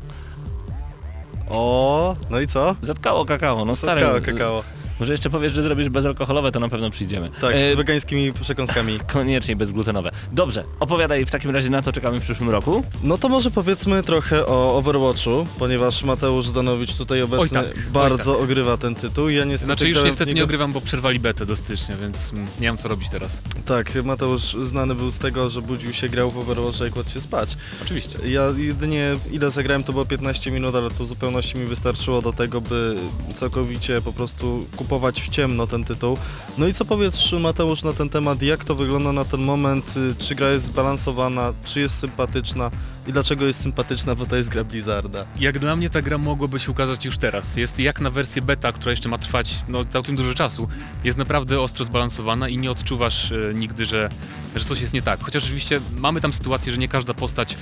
O, 1.50 2.16
no 2.30 2.40
i 2.40 2.48
co? 2.48 2.76
Zatkało 2.82 3.26
kakao, 3.26 3.66
no 3.66 3.76
stary. 3.76 4.02
Kakao, 4.02 4.22
kakao. 4.22 4.64
Może 5.00 5.12
jeszcze 5.12 5.30
powiesz, 5.30 5.54
że 5.54 5.64
zrobisz 5.64 5.90
bezalkoholowe, 5.90 6.52
to 6.52 6.60
na 6.60 6.70
pewno 6.70 6.90
przyjdziemy. 6.90 7.30
Tak, 7.42 7.56
E, 7.56 7.72
z 7.72 7.76
wegańskimi 7.76 8.34
przekąskami. 8.34 9.00
koniecznie 9.14 9.56
bezglutenowe. 9.56 10.12
Dobrze, 10.32 10.64
opowiadaj 10.80 11.26
w 11.26 11.32
takim 11.32 11.52
razie 11.52 11.70
na 11.70 11.82
co 11.82 11.92
czekamy 11.92 12.20
w 12.20 12.24
przyszłym 12.24 12.50
roku. 12.50 12.84
No 13.04 13.18
to 13.18 13.30
może 13.30 13.52
powiedzmy 13.52 14.04
trochę 14.04 14.46
o 14.48 14.78
Overwatchu, 14.78 15.48
ponieważ 15.60 16.04
Mateusz 16.04 16.48
Zdanowicz 16.48 16.94
tutaj 16.96 17.22
obecny 17.22 17.50
tak, 17.64 17.90
bardzo 17.94 18.34
tak. 18.34 18.44
ogrywa 18.44 18.78
ten 18.78 18.96
tytuł. 18.96 19.30
Ja 19.30 19.46
niestety 19.46 19.66
Znaczy 19.66 19.90
już 19.90 20.04
niestety 20.04 20.30
nie 20.30 20.34
niego- 20.36 20.46
ogrywam, 20.46 20.74
bo 20.74 20.82
przerwali 20.82 21.20
betę 21.20 21.46
do 21.46 21.56
stycznia, 21.56 21.98
więc 21.98 22.34
mm, 22.34 22.46
nie 22.46 22.68
wiem 22.68 22.78
co 22.78 22.88
robić 22.88 23.10
teraz. 23.10 23.42
Tak, 23.66 24.04
Mateusz 24.04 24.42
znany 24.62 24.96
był 24.96 25.12
z 25.12 25.20
tego, 25.20 25.50
że 25.50 25.62
budził 25.62 25.94
się, 25.94 26.10
grał 26.10 26.32
w 26.32 26.38
Overwatcha 26.38 26.88
i 26.88 26.92
kładł 26.92 27.10
się 27.10 27.22
spać. 27.22 27.58
Oczywiście. 27.82 28.20
Ja 28.26 28.44
jedynie 28.58 29.16
ile 29.32 29.52
zagrałem 29.52 29.84
to 29.84 29.92
było 29.94 30.06
15 30.06 30.52
minut, 30.52 30.76
ale 30.76 30.90
to 30.92 31.04
w 31.04 31.08
zupełności 31.08 31.58
mi 31.58 31.66
wystarczyło 31.66 32.22
do 32.22 32.34
tego, 32.34 32.62
by 32.62 32.96
całkowicie 33.36 34.02
po 34.02 34.14
prostu 34.14 34.66
kupować 34.90 35.22
w 35.22 35.30
ciemno 35.30 35.68
ten 35.68 35.84
tytuł. 35.84 36.18
No 36.58 36.68
i 36.68 36.74
co 36.74 36.86
powiesz 36.86 37.36
Mateusz 37.40 37.84
na 37.84 37.94
ten 37.94 38.10
temat, 38.10 38.42
jak 38.42 38.66
to 38.66 38.76
wygląda 38.76 39.12
na 39.12 39.26
ten 39.26 39.42
moment, 39.42 39.98
y, 39.98 40.16
czy 40.16 40.36
gra 40.36 40.50
jest 40.50 40.66
zbalansowana, 40.66 41.54
czy 41.66 41.80
jest 41.80 42.00
sympatyczna 42.00 42.72
i 43.08 43.14
dlaczego 43.14 43.46
jest 43.46 43.62
sympatyczna, 43.62 44.16
bo 44.16 44.26
to 44.26 44.36
jest 44.36 44.50
gra 44.50 44.64
Blizzarda. 44.64 45.26
Jak 45.40 45.60
dla 45.60 45.76
mnie 45.76 45.90
ta 45.90 46.02
gra 46.02 46.18
mogłaby 46.18 46.60
się 46.60 46.72
ukazać 46.72 47.06
już 47.06 47.18
teraz. 47.18 47.58
Jest 47.58 47.80
jak 47.80 48.02
na 48.02 48.10
wersję 48.10 48.42
beta, 48.42 48.72
która 48.72 48.92
jeszcze 48.92 49.10
ma 49.10 49.18
trwać 49.18 49.64
no, 49.68 49.86
całkiem 49.86 50.16
dużo 50.16 50.34
czasu. 50.34 50.68
Jest 51.04 51.18
naprawdę 51.18 51.62
ostro 51.62 51.86
zbalansowana 51.86 52.50
i 52.50 52.58
nie 52.58 52.72
odczuwasz 52.72 53.32
e, 53.32 53.54
nigdy, 53.54 53.86
że, 53.86 54.10
że 54.56 54.66
coś 54.66 54.82
jest 54.82 54.94
nie 54.94 55.02
tak. 55.02 55.20
Chociaż 55.24 55.44
oczywiście 55.44 55.80
mamy 55.98 56.22
tam 56.22 56.34
sytuację, 56.34 56.72
że 56.72 56.78
nie 56.78 56.88
każda 56.88 57.14
postać 57.14 57.56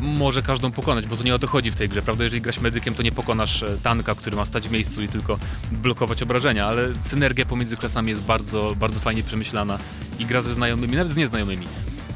może 0.00 0.42
każdą 0.42 0.72
pokonać, 0.72 1.06
bo 1.06 1.16
to 1.16 1.22
nie 1.22 1.34
o 1.34 1.38
to 1.38 1.46
chodzi 1.46 1.70
w 1.70 1.74
tej 1.74 1.88
grze, 1.88 2.02
prawda? 2.02 2.24
Jeżeli 2.24 2.40
grasz 2.40 2.60
medykiem, 2.60 2.94
to 2.94 3.02
nie 3.02 3.12
pokonasz 3.12 3.62
e, 3.62 3.78
tanka, 3.82 4.14
który 4.14 4.36
ma 4.36 4.44
stać 4.44 4.68
w 4.68 4.72
miejscu 4.72 5.02
i 5.02 5.08
tylko 5.08 5.38
blokować 5.72 6.22
obrażenia, 6.22 6.66
ale 6.66 6.88
synergia 7.00 7.46
pomiędzy 7.46 7.76
klasami 7.76 8.10
jest 8.10 8.22
bardzo, 8.22 8.76
bardzo 8.80 9.00
fajnie 9.00 9.22
przemyślana 9.22 9.78
i 10.18 10.26
gra 10.26 10.42
ze 10.42 10.54
znajomymi, 10.54 10.96
nawet 10.96 11.12
z 11.12 11.16
nieznajomymi 11.16 11.66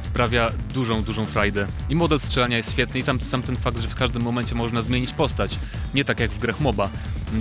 sprawia 0.03 0.53
dużą, 0.75 1.03
dużą 1.03 1.27
frajdę. 1.27 1.67
I 1.89 1.97
model 1.97 2.21
strzelania 2.21 2.57
jest 2.57 2.73
świetny 2.73 3.01
i 3.01 3.03
tam 3.03 3.21
sam 3.21 3.43
ten 3.43 3.57
fakt, 3.57 3.79
że 3.79 3.89
w 3.89 3.95
każdym 3.95 4.23
momencie 4.23 4.55
można 4.55 4.83
zmienić 4.83 5.13
postać, 5.13 5.59
nie 5.95 6.05
tak 6.05 6.21
jak 6.21 6.31
w 6.31 6.39
grach 6.39 6.61
MOBA. 6.61 6.89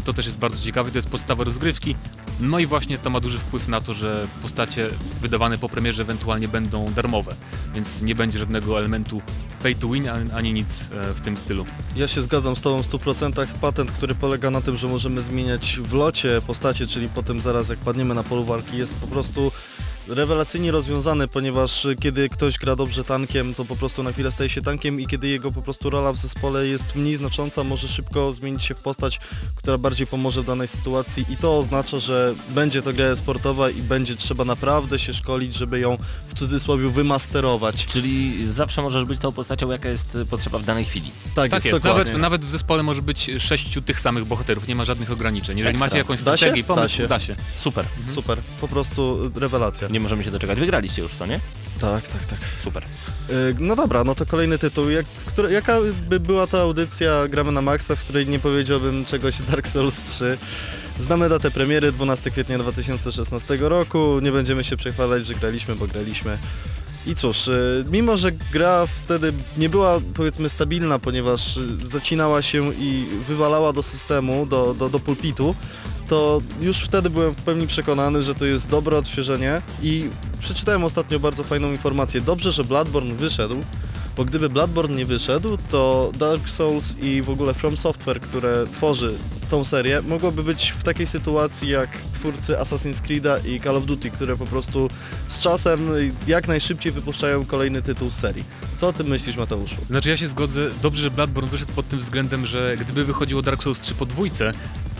To 0.05 0.13
też 0.13 0.25
jest 0.25 0.37
bardzo 0.37 0.63
ciekawe, 0.63 0.91
to 0.91 0.97
jest 0.97 1.09
podstawa 1.09 1.43
rozgrywki. 1.43 1.95
No 2.39 2.59
i 2.59 2.65
właśnie 2.65 2.97
to 2.97 3.09
ma 3.09 3.19
duży 3.19 3.39
wpływ 3.39 3.67
na 3.67 3.81
to, 3.81 3.93
że 3.93 4.27
postacie 4.41 4.89
wydawane 5.21 5.57
po 5.57 5.69
premierze 5.69 6.01
ewentualnie 6.01 6.47
będą 6.47 6.93
darmowe, 6.93 7.35
więc 7.75 8.01
nie 8.01 8.15
będzie 8.15 8.39
żadnego 8.39 8.79
elementu 8.79 9.21
pay 9.63 9.75
to 9.75 9.87
win 9.89 10.09
ani- 10.33 10.53
nic 10.53 10.67
e, 10.81 11.13
w 11.13 11.21
tym 11.21 11.37
stylu. 11.37 11.65
Ja 11.95 12.07
się 12.07 12.21
zgadzam 12.21 12.55
z 12.55 12.61
Tobą 12.61 12.83
w 12.83 12.87
100%. 12.91 13.47
Patent, 13.61 13.91
który 13.91 14.15
polega 14.15 14.51
na 14.51 14.61
tym, 14.61 14.77
że 14.77 14.87
możemy 14.87 15.21
zmieniać 15.21 15.79
w 15.83 15.93
locie 15.93 16.41
postacie, 16.47 16.87
czyli 16.87 17.07
potem 17.09 17.41
zaraz 17.41 17.69
jak 17.69 17.79
padniemy 17.79 18.13
na 18.15 18.23
polu 18.23 18.45
walki, 18.45 18.77
jest 18.77 18.95
po 18.95 19.07
prostu 19.07 19.51
rewelacyjnie 20.15 20.71
rozwiązany, 20.71 21.27
ponieważ 21.27 21.87
kiedy 21.99 22.29
ktoś 22.29 22.57
gra 22.57 22.75
dobrze 22.75 23.03
tankiem, 23.03 23.53
to 23.53 23.65
po 23.65 23.75
prostu 23.75 24.03
na 24.03 24.11
chwilę 24.11 24.31
staje 24.31 24.49
się 24.49 24.61
tankiem 24.61 24.99
i 24.99 25.07
kiedy 25.07 25.27
jego 25.27 25.51
po 25.51 25.61
prostu 25.61 25.89
rola 25.89 26.13
w 26.13 26.17
zespole 26.17 26.67
jest 26.67 26.95
mniej 26.95 27.15
znacząca, 27.15 27.63
może 27.63 27.87
szybko 27.87 28.33
zmienić 28.33 28.63
się 28.63 28.75
w 28.75 28.79
postać, 28.81 29.19
która 29.55 29.77
bardziej 29.77 30.07
pomoże 30.07 30.41
w 30.41 30.45
danej 30.45 30.67
sytuacji 30.67 31.25
i 31.29 31.37
to 31.37 31.57
oznacza, 31.57 31.99
że 31.99 32.35
będzie 32.49 32.81
to 32.81 32.93
gra 32.93 33.15
sportowa 33.15 33.69
i 33.69 33.81
będzie 33.81 34.15
trzeba 34.15 34.45
naprawdę 34.45 34.99
się 34.99 35.13
szkolić, 35.13 35.55
żeby 35.55 35.79
ją 35.79 35.97
w 36.27 36.33
cudzysłowie 36.39 36.89
wymasterować. 36.89 37.85
Czyli 37.85 38.45
zawsze 38.51 38.81
możesz 38.81 39.05
być 39.05 39.19
tą 39.19 39.31
postacią, 39.31 39.71
jaka 39.71 39.89
jest 39.89 40.15
y, 40.15 40.25
potrzeba 40.25 40.59
w 40.59 40.63
danej 40.65 40.85
chwili. 40.85 41.11
Tak, 41.35 41.51
Tak 41.51 41.65
jest, 41.65 41.73
jest, 41.73 41.83
nawet, 41.83 42.17
nawet 42.17 42.45
w 42.45 42.49
zespole 42.51 42.83
może 42.83 43.01
być 43.01 43.29
sześciu 43.39 43.81
tych 43.81 43.99
samych 43.99 44.25
bohaterów, 44.25 44.67
nie 44.67 44.75
ma 44.75 44.85
żadnych 44.85 45.11
ograniczeń. 45.11 45.57
Jeżeli 45.57 45.75
Ekstra. 45.75 45.87
macie 45.87 45.97
jakąś 45.97 46.23
Da 46.23 46.31
się? 46.31 46.37
strategię 46.37 46.61
i 46.61 46.63
pomysł, 46.63 46.83
Da 46.87 46.97
się. 46.97 47.07
da 47.07 47.19
się. 47.19 47.35
Super. 47.59 47.85
Super, 48.07 48.37
po 48.61 48.67
prostu 48.67 49.31
rewelacja. 49.35 49.87
Nie 49.87 49.99
możemy 50.01 50.23
się 50.23 50.31
doczekać. 50.31 50.59
Wygraliście 50.59 51.01
już 51.01 51.11
to, 51.11 51.25
nie? 51.25 51.39
Tak, 51.81 52.07
tak, 52.07 52.25
tak. 52.25 52.39
Super. 52.63 52.83
Y, 53.29 53.55
No 53.59 53.75
dobra, 53.75 54.03
no 54.03 54.15
to 54.15 54.25
kolejny 54.25 54.57
tytuł. 54.57 54.89
Jak, 54.89 55.05
która, 55.25 55.49
jaka 55.49 55.77
by 56.09 56.19
była 56.19 56.47
ta 56.47 56.59
audycja 56.61 57.27
Gramy 57.27 57.51
na 57.51 57.61
Maxa, 57.61 57.95
w 57.95 57.99
której 57.99 58.27
nie 58.27 58.39
powiedziałbym 58.39 59.05
czegoś 59.05 59.41
Dark 59.41 59.67
Souls 59.67 60.03
3? 60.03 60.37
Znamy 60.99 61.29
datę 61.29 61.51
premiery 61.51 61.91
12 61.91 62.31
kwietnia 62.31 62.57
2016 62.59 63.57
roku. 63.61 64.19
Nie 64.21 64.31
będziemy 64.31 64.63
się 64.63 64.77
przechwalać, 64.77 65.25
że 65.25 65.35
graliśmy, 65.35 65.75
bo 65.75 65.87
graliśmy. 65.87 66.37
I 67.05 67.15
cóż, 67.15 67.47
y, 67.47 67.85
mimo 67.91 68.17
że 68.17 68.31
gra 68.31 68.85
wtedy 68.87 69.33
nie 69.57 69.69
była 69.69 69.99
powiedzmy 70.13 70.49
stabilna, 70.49 70.99
ponieważ 70.99 71.57
y, 71.57 71.77
zacinała 71.87 72.41
się 72.41 72.73
i 72.73 73.05
wywalała 73.27 73.73
do 73.73 73.83
systemu, 73.83 74.45
do, 74.45 74.73
do, 74.73 74.89
do 74.89 74.99
pulpitu, 74.99 75.55
to 76.11 76.41
już 76.61 76.77
wtedy 76.77 77.09
byłem 77.09 77.35
w 77.35 77.41
pełni 77.41 77.67
przekonany, 77.67 78.23
że 78.23 78.35
to 78.35 78.45
jest 78.45 78.69
dobre 78.69 78.97
odświeżenie 78.97 79.61
i 79.83 80.09
przeczytałem 80.39 80.83
ostatnio 80.83 81.19
bardzo 81.19 81.43
fajną 81.43 81.71
informację. 81.71 82.21
Dobrze, 82.21 82.51
że 82.51 82.63
Bloodborne 82.63 83.13
wyszedł, 83.15 83.55
bo 84.17 84.25
gdyby 84.25 84.49
Bloodborne 84.49 84.95
nie 84.95 85.05
wyszedł, 85.05 85.57
to 85.69 86.11
Dark 86.17 86.49
Souls 86.49 86.95
i 87.01 87.21
w 87.21 87.29
ogóle 87.29 87.53
From 87.53 87.77
Software, 87.77 88.21
które 88.21 88.65
tworzy 88.73 89.13
tą 89.49 89.63
serię, 89.63 90.01
mogłoby 90.01 90.43
być 90.43 90.73
w 90.79 90.83
takiej 90.83 91.07
sytuacji 91.07 91.69
jak 91.69 91.89
twórcy 92.13 92.53
Assassin's 92.53 93.01
Creed'a 93.01 93.47
i 93.47 93.61
Call 93.61 93.77
of 93.77 93.85
Duty, 93.85 94.09
które 94.09 94.37
po 94.37 94.45
prostu 94.45 94.89
z 95.27 95.39
czasem 95.39 95.89
jak 96.27 96.47
najszybciej 96.47 96.91
wypuszczają 96.91 97.45
kolejny 97.45 97.81
tytuł 97.81 98.11
z 98.11 98.15
serii. 98.15 98.43
Co 98.77 98.87
o 98.87 98.93
tym 98.93 99.07
myślisz, 99.07 99.37
Mateuszu? 99.37 99.75
Znaczy 99.87 100.09
ja 100.09 100.17
się 100.17 100.27
zgodzę, 100.27 100.69
dobrze, 100.81 101.01
że 101.01 101.11
Bloodborne 101.11 101.49
wyszedł 101.49 101.73
pod 101.73 101.89
tym 101.89 101.99
względem, 101.99 102.45
że 102.45 102.77
gdyby 102.77 103.05
wychodziło 103.05 103.41
Dark 103.41 103.63
Souls 103.63 103.79
3 103.79 103.93
po 103.93 104.05
dwójce, 104.05 104.53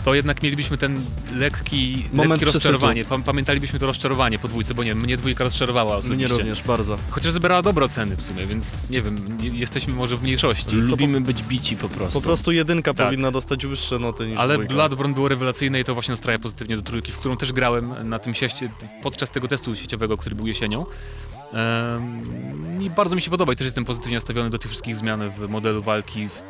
to 0.06 0.14
jednak 0.16 0.44
mielibyśmy 0.44 0.78
ten 0.78 1.02
lekki, 1.36 2.06
Moment 2.14 2.30
lekkie 2.30 2.46
przesytu. 2.46 2.54
rozczarowanie. 2.72 3.06
Pa- 3.06 3.20
Pamiętalibyśmy 3.20 3.80
to 3.80 3.86
rozczarowanie 3.86 4.40
po 4.40 4.48
dwójce, 4.48 4.74
bo 4.74 4.84
nie 4.84 4.96
mnie 4.96 5.18
dwójka 5.18 5.44
rozczarowała 5.44 5.92
Mnie 5.92 6.00
osobiście. 6.00 6.28
również, 6.28 6.62
bardzo. 6.64 6.98
Chociaż 7.10 7.34
zebrała 7.34 7.62
dobre 7.62 7.86
oceny 7.86 8.16
w 8.18 8.22
sumie, 8.22 8.46
więc 8.46 8.74
nie 8.90 9.02
wiem, 9.02 9.38
nie, 9.42 9.50
jesteśmy 9.50 9.94
może 9.94 10.18
w 10.18 10.24
mniejszości. 10.24 10.76
Lubimy 10.76 11.22
być 11.22 11.44
bici 11.44 11.76
po 11.78 11.90
prostu. 11.90 12.14
Po 12.14 12.22
prostu 12.22 12.52
jedynka 12.52 12.94
Tak. 12.94 13.08
powinna 13.08 13.32
dostać 13.32 13.66
wyższe 13.66 14.00
noty 14.00 14.28
niż 14.28 14.38
Ale 14.40 14.54
dwójka. 14.54 14.74
Bloodborne 14.74 15.14
było 15.14 15.28
rewelacyjne 15.28 15.80
i 15.80 15.84
to 15.84 15.94
właśnie 15.94 16.12
nastraja 16.12 16.40
pozytywnie 16.40 16.76
do 16.76 16.82
trójki, 16.82 17.12
w 17.12 17.18
którą 17.18 17.38
też 17.38 17.54
grałem 17.54 18.10
na 18.10 18.20
tym 18.20 18.34
sieście, 18.34 18.70
podczas 19.04 19.32
tego 19.32 19.48
testu 19.48 19.76
sieciowego, 19.76 20.18
który 20.18 20.36
był 20.36 20.48
jesienią. 20.48 20.86
Ehm, 21.54 22.82
I 22.84 22.90
bardzo 22.90 23.16
mi 23.16 23.22
się 23.22 23.32
podoba 23.32 23.54
i 23.54 23.56
też 23.56 23.66
jestem 23.66 23.86
pozytywnie 23.86 24.18
nastawiony 24.18 24.50
do 24.50 24.58
tych 24.58 24.72
wszystkich 24.72 24.96
zmian 24.96 25.30
w 25.32 25.50
modelu 25.50 25.82
walki, 25.82 26.30
w 26.30 26.42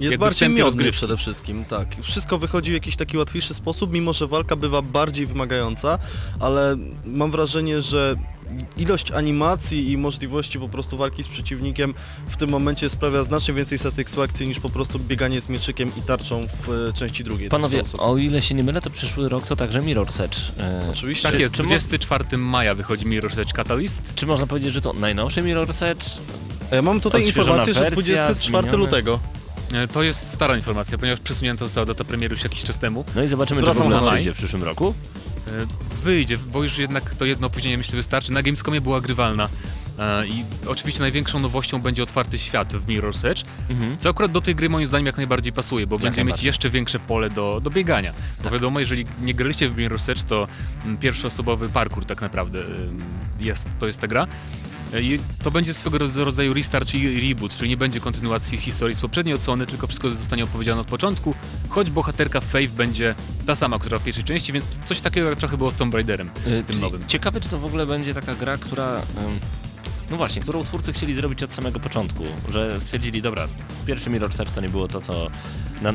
Jest 0.00 0.12
jakby 0.12 0.26
bardziej 0.26 0.48
miodny 0.48 0.92
przede 0.92 1.16
wszystkim, 1.16 1.64
tak. 1.64 1.96
Wszystko 2.02 2.38
wychodzi 2.38 2.70
w 2.70 2.74
jakiś 2.74 2.96
taki 2.96 3.16
łatwiejszy 3.16 3.54
sposób, 3.54 3.92
mimo 3.92 4.12
że 4.12 4.26
walka 4.26 4.56
bywa 4.56 4.82
bardziej 4.82 5.26
wymagająca, 5.26 5.98
ale 6.40 6.76
mam 7.04 7.30
wrażenie, 7.30 7.82
że 7.82 8.16
ilość 8.76 9.12
animacji 9.12 9.90
i 9.90 9.96
możliwości 9.96 10.58
po 10.58 10.68
prostu 10.68 10.96
walki 10.96 11.22
z 11.22 11.28
przeciwnikiem 11.28 11.94
w 12.28 12.36
tym 12.36 12.50
momencie 12.50 12.88
sprawia 12.88 13.22
znacznie 13.22 13.54
więcej 13.54 13.78
satysfakcji 13.78 14.48
niż 14.48 14.60
po 14.60 14.70
prostu 14.70 14.98
bieganie 14.98 15.40
z 15.40 15.48
mieczykiem 15.48 15.92
i 15.98 16.02
tarczą 16.02 16.46
w 16.48 16.88
e, 16.88 16.92
części 16.92 17.24
drugiej. 17.24 17.48
Dark 17.48 17.62
Panowie, 17.62 17.82
o 17.98 18.16
ile 18.16 18.42
się 18.42 18.54
nie 18.54 18.64
mylę, 18.64 18.80
to 18.80 18.90
przyszły 18.90 19.28
rok 19.28 19.46
to 19.46 19.56
także 19.56 19.82
Mirror's 19.82 20.22
Edge. 20.24 20.36
E, 20.58 20.86
Oczywiście. 20.92 21.30
Tak 21.30 21.40
jest, 21.40 21.54
czy 21.54 21.62
mo- 21.62 21.68
24 21.68 22.38
maja 22.38 22.74
wychodzi 22.74 23.06
Mirror's 23.06 23.40
Edge 23.40 23.52
Catalyst. 23.52 24.12
Czy 24.14 24.26
można 24.26 24.46
powiedzieć, 24.46 24.72
że 24.72 24.80
to 24.80 24.92
najnowszy 24.92 25.42
Mirror's 25.42 25.84
Edge? 25.84 26.04
Ja 26.72 26.82
mam 26.82 27.00
tutaj 27.00 27.26
informację, 27.26 27.74
że 27.74 27.80
wersja, 27.80 27.94
24 27.94 28.62
zmienione. 28.62 28.76
lutego. 28.84 29.20
E, 29.74 29.88
To 29.88 30.02
jest 30.02 30.32
stara 30.32 30.56
informacja, 30.56 30.98
ponieważ 30.98 31.20
przesunięta 31.20 31.64
została 31.64 31.86
data 31.86 32.04
premiery 32.04 32.34
już 32.34 32.42
jakiś 32.42 32.62
czas 32.62 32.78
temu. 32.78 33.04
No 33.16 33.22
i 33.22 33.28
zobaczymy, 33.28 33.60
czy 33.60 33.66
w 33.66 33.80
ogóle 33.80 34.00
przyjdzie 34.12 34.32
w 34.32 34.36
przyszłym 34.36 34.62
roku. 34.62 34.94
E, 35.46 35.50
Wyjdzie, 36.02 36.38
bo 36.38 36.62
już 36.64 36.78
jednak 36.78 37.14
to 37.14 37.24
jedno 37.24 37.46
opóźnienie 37.46 37.78
myślę 37.78 37.96
wystarczy. 37.96 38.32
Na 38.32 38.42
Gamescomie 38.42 38.80
była 38.80 39.00
grywalna. 39.00 39.48
E, 39.98 40.26
I 40.26 40.44
oczywiście 40.66 41.00
największą 41.00 41.40
nowością 41.40 41.82
będzie 41.82 42.02
otwarty 42.02 42.38
świat 42.38 42.72
w 42.76 42.86
Mirror's 42.86 43.26
Edge, 43.28 43.44
Mhm. 43.68 43.98
co 43.98 44.08
akurat 44.10 44.32
do 44.32 44.40
tej 44.40 44.54
gry 44.54 44.68
moim 44.68 44.86
zdaniem 44.86 45.06
jak 45.06 45.16
najbardziej 45.16 45.52
pasuje, 45.52 45.86
bo 45.86 45.96
będziemy 45.98 46.10
mieć 46.10 46.16
najbardziej. 46.26 46.46
jeszcze 46.46 46.70
większe 46.70 46.98
pole 46.98 47.30
do, 47.30 47.60
do 47.64 47.70
biegania. 47.70 48.12
Bo 48.44 48.50
wiadomo, 48.50 48.80
jeżeli 48.80 49.06
nie 49.22 49.34
graliście 49.34 49.68
w 49.70 49.76
Mirror's 49.76 50.12
Edge, 50.12 50.22
to 50.22 50.48
mm, 50.84 50.98
pierwszoosobowy 50.98 51.68
parkour 51.68 52.04
tak 52.04 52.20
naprawdę 52.20 52.58
jest, 53.40 53.68
to 53.80 53.86
jest 53.86 54.00
ta 54.00 54.06
gra. 54.08 54.26
I 55.00 55.18
to 55.42 55.50
będzie 55.50 55.74
swego 55.74 55.98
rodzaju 56.24 56.54
restart 56.54 56.94
i 56.94 57.28
reboot, 57.28 57.56
czyli 57.56 57.70
nie 57.70 57.76
będzie 57.76 58.00
kontynuacji 58.00 58.58
historii 58.58 58.96
z 58.96 59.00
poprzedniej 59.00 59.34
odsłony, 59.34 59.66
tylko 59.66 59.86
wszystko 59.86 60.10
zostanie 60.10 60.44
opowiedziane 60.44 60.80
od 60.80 60.86
początku, 60.86 61.34
choć 61.68 61.90
bohaterka 61.90 62.40
Faith 62.40 62.72
będzie 62.74 63.14
ta 63.46 63.54
sama, 63.54 63.78
która 63.78 63.98
w 63.98 64.04
pierwszej 64.04 64.24
części, 64.24 64.52
więc 64.52 64.64
coś 64.86 65.00
takiego 65.00 65.28
jak 65.28 65.38
trochę 65.38 65.56
było 65.56 65.70
z 65.70 65.74
Tomb 65.74 65.94
Raiderem, 65.94 66.30
Y, 66.46 66.64
tym 66.66 66.80
nowym. 66.80 67.04
Ciekawe, 67.08 67.40
czy 67.40 67.48
to 67.48 67.58
w 67.58 67.64
ogóle 67.64 67.86
będzie 67.86 68.14
taka 68.14 68.34
gra, 68.34 68.58
która... 68.58 68.96
ym, 68.96 69.02
No 70.10 70.16
właśnie, 70.16 70.42
którą 70.42 70.64
twórcy 70.64 70.92
chcieli 70.92 71.14
zrobić 71.14 71.42
od 71.42 71.54
samego 71.54 71.80
początku, 71.80 72.24
że 72.48 72.80
stwierdzili, 72.80 73.22
dobra, 73.22 73.48
pierwszy 73.86 74.10
Mirror's 74.10 74.42
Edge 74.42 74.50
to 74.50 74.60
nie 74.60 74.68
było 74.68 74.88
to, 74.88 75.00
co 75.00 75.30
na, 75.82 75.92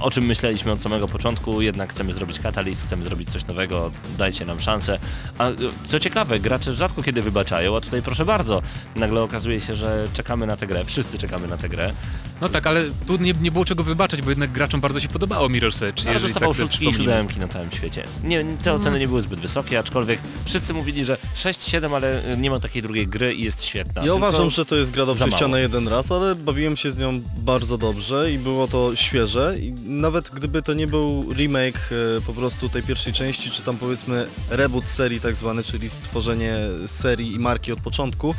o 0.00 0.10
czym 0.10 0.24
myśleliśmy 0.24 0.72
od 0.72 0.82
samego 0.82 1.08
początku, 1.08 1.60
jednak 1.60 1.90
chcemy 1.90 2.14
zrobić 2.14 2.38
Catalyst, 2.38 2.86
chcemy 2.86 3.04
zrobić 3.04 3.30
coś 3.30 3.46
nowego, 3.46 3.90
dajcie 4.18 4.44
nam 4.44 4.60
szansę. 4.60 4.98
A 5.38 5.50
y, 5.50 5.54
co 5.86 6.00
ciekawe, 6.00 6.40
gracze 6.40 6.72
rzadko 6.72 7.02
kiedy 7.02 7.22
wybaczają, 7.22 7.76
a 7.76 7.80
tutaj 7.80 8.02
proszę 8.02 8.24
bardzo, 8.24 8.62
nagle 8.96 9.22
okazuje 9.22 9.60
się, 9.60 9.74
że 9.74 10.08
czekamy 10.12 10.46
na 10.46 10.56
tę 10.56 10.66
grę, 10.66 10.84
wszyscy 10.84 11.18
czekamy 11.18 11.48
na 11.48 11.56
tę 11.56 11.68
grę. 11.68 11.92
No 12.40 12.48
tak, 12.48 12.66
ale 12.66 12.84
tu 13.06 13.16
nie, 13.16 13.32
nie 13.32 13.50
było 13.50 13.64
czego 13.64 13.84
wybaczać, 13.84 14.22
bo 14.22 14.30
jednak 14.30 14.52
graczom 14.52 14.80
bardzo 14.80 15.00
się 15.00 15.08
podobało 15.08 15.48
Mirror's 15.48 15.84
Edge, 15.84 16.06
Ale 16.06 16.20
dostawał 16.20 16.54
tak 16.54 16.62
szóstki 16.62 16.88
i 16.88 16.94
siódemki 16.94 17.40
na 17.40 17.48
całym 17.48 17.70
świecie. 17.72 18.04
Nie, 18.24 18.44
te 18.62 18.72
oceny 18.74 18.98
nie 18.98 19.08
były 19.08 19.22
zbyt 19.22 19.40
wysokie, 19.40 19.78
aczkolwiek 19.78 20.20
wszyscy 20.44 20.74
mówili, 20.74 21.04
że 21.04 21.16
6-7, 21.36 21.96
ale 21.96 22.32
y, 22.32 22.36
nie 22.36 22.50
ma 22.50 22.60
takiej 22.60 22.82
drugiej 22.82 23.08
gry 23.08 23.34
i 23.34 23.42
jest 23.42 23.64
świetna. 23.64 24.04
Ja 24.04 24.14
uważam, 24.14 24.50
że 24.50 24.64
to 24.66 24.76
jest 24.76 24.90
gra 24.90 25.06
do 25.06 25.14
przejścia 25.14 25.48
na 25.48 25.58
jeden 25.58 25.88
raz, 25.88 26.12
ale 26.12 26.34
bawiłem 26.34 26.76
się 26.76 26.92
z 26.92 26.98
nią 26.98 27.22
bardzo 27.36 27.78
dobrze 27.78 28.32
i 28.32 28.38
było 28.38 28.68
to 28.68 28.96
świeże. 28.96 29.54
I 29.58 29.72
nawet 29.72 30.30
gdyby 30.30 30.62
to 30.62 30.72
nie 30.72 30.86
był 30.86 31.32
remake 31.32 31.90
e, 31.92 32.20
po 32.20 32.32
prostu 32.32 32.68
tej 32.68 32.82
pierwszej 32.82 33.12
części, 33.12 33.50
czy 33.50 33.62
tam 33.62 33.76
powiedzmy 33.76 34.26
reboot 34.50 34.88
serii 34.90 35.20
tak 35.20 35.36
zwany, 35.36 35.62
czyli 35.62 35.90
stworzenie 35.90 36.56
serii 36.86 37.34
i 37.34 37.38
marki 37.38 37.72
od 37.72 37.80
początku, 37.80 38.34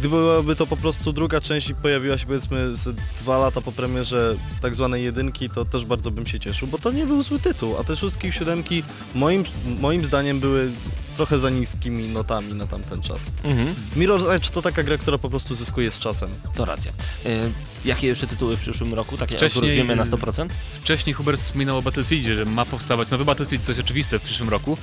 gdyby 0.00 0.16
byłaby 0.16 0.56
to 0.56 0.66
po 0.66 0.76
prostu 0.76 1.12
druga 1.12 1.40
część 1.40 1.68
i 1.68 1.74
pojawiła 1.74 2.18
się 2.18 2.26
powiedzmy 2.26 2.76
z 2.76 2.96
dwa 3.18 3.38
lata 3.38 3.60
po 3.60 3.72
premierze 3.72 4.36
tak 4.62 4.74
zwanej 4.74 5.04
jedynki, 5.04 5.50
to 5.50 5.64
też 5.64 5.84
bardzo 5.84 6.10
bym 6.10 6.26
się 6.26 6.40
cieszył, 6.40 6.68
bo 6.68 6.78
to 6.78 6.92
nie 6.92 7.06
był 7.06 7.22
zły 7.22 7.38
tytuł, 7.38 7.76
a 7.76 7.84
te 7.84 7.96
szóstki 7.96 8.28
i 8.28 8.32
siódemki 8.32 8.82
moim, 9.14 9.44
moim 9.80 10.04
zdaniem 10.04 10.40
były 10.40 10.70
trochę 11.16 11.38
za 11.38 11.50
niskimi 11.50 12.08
notami 12.08 12.54
na 12.54 12.66
tamten 12.66 13.02
czas. 13.02 13.32
Mhm, 13.44 13.74
Mirror's 13.96 14.32
Edge 14.32 14.48
to 14.48 14.62
taka 14.62 14.82
gra, 14.82 14.98
która 14.98 15.18
po 15.18 15.30
prostu 15.30 15.54
zyskuje 15.54 15.90
z 15.90 15.98
czasem. 15.98 16.30
to 16.54 16.64
racja. 16.64 16.92
Y, 17.26 17.52
jakie 17.84 18.06
jeszcze 18.06 18.26
tytuły 18.26 18.56
w 18.56 18.60
przyszłym 18.60 18.94
roku, 18.94 19.16
takie 19.16 19.36
Wcześniej, 19.36 19.76
wiemy 19.76 19.96
na 19.96 20.02
y, 20.02 20.06
100%? 20.06 20.48
Wcześniej 20.80 21.14
Hubert 21.14 21.40
wspominał 21.40 21.78
o 21.78 21.82
Battlefieldzie, 21.82 22.34
że 22.34 22.44
ma 22.44 22.64
powstawać 22.64 23.10
nowy 23.10 23.24
Battlefield, 23.24 23.64
co 23.64 23.70
jest 23.70 23.80
oczywiste 23.80 24.18
w 24.18 24.22
przyszłym 24.22 24.48
roku. 24.48 24.76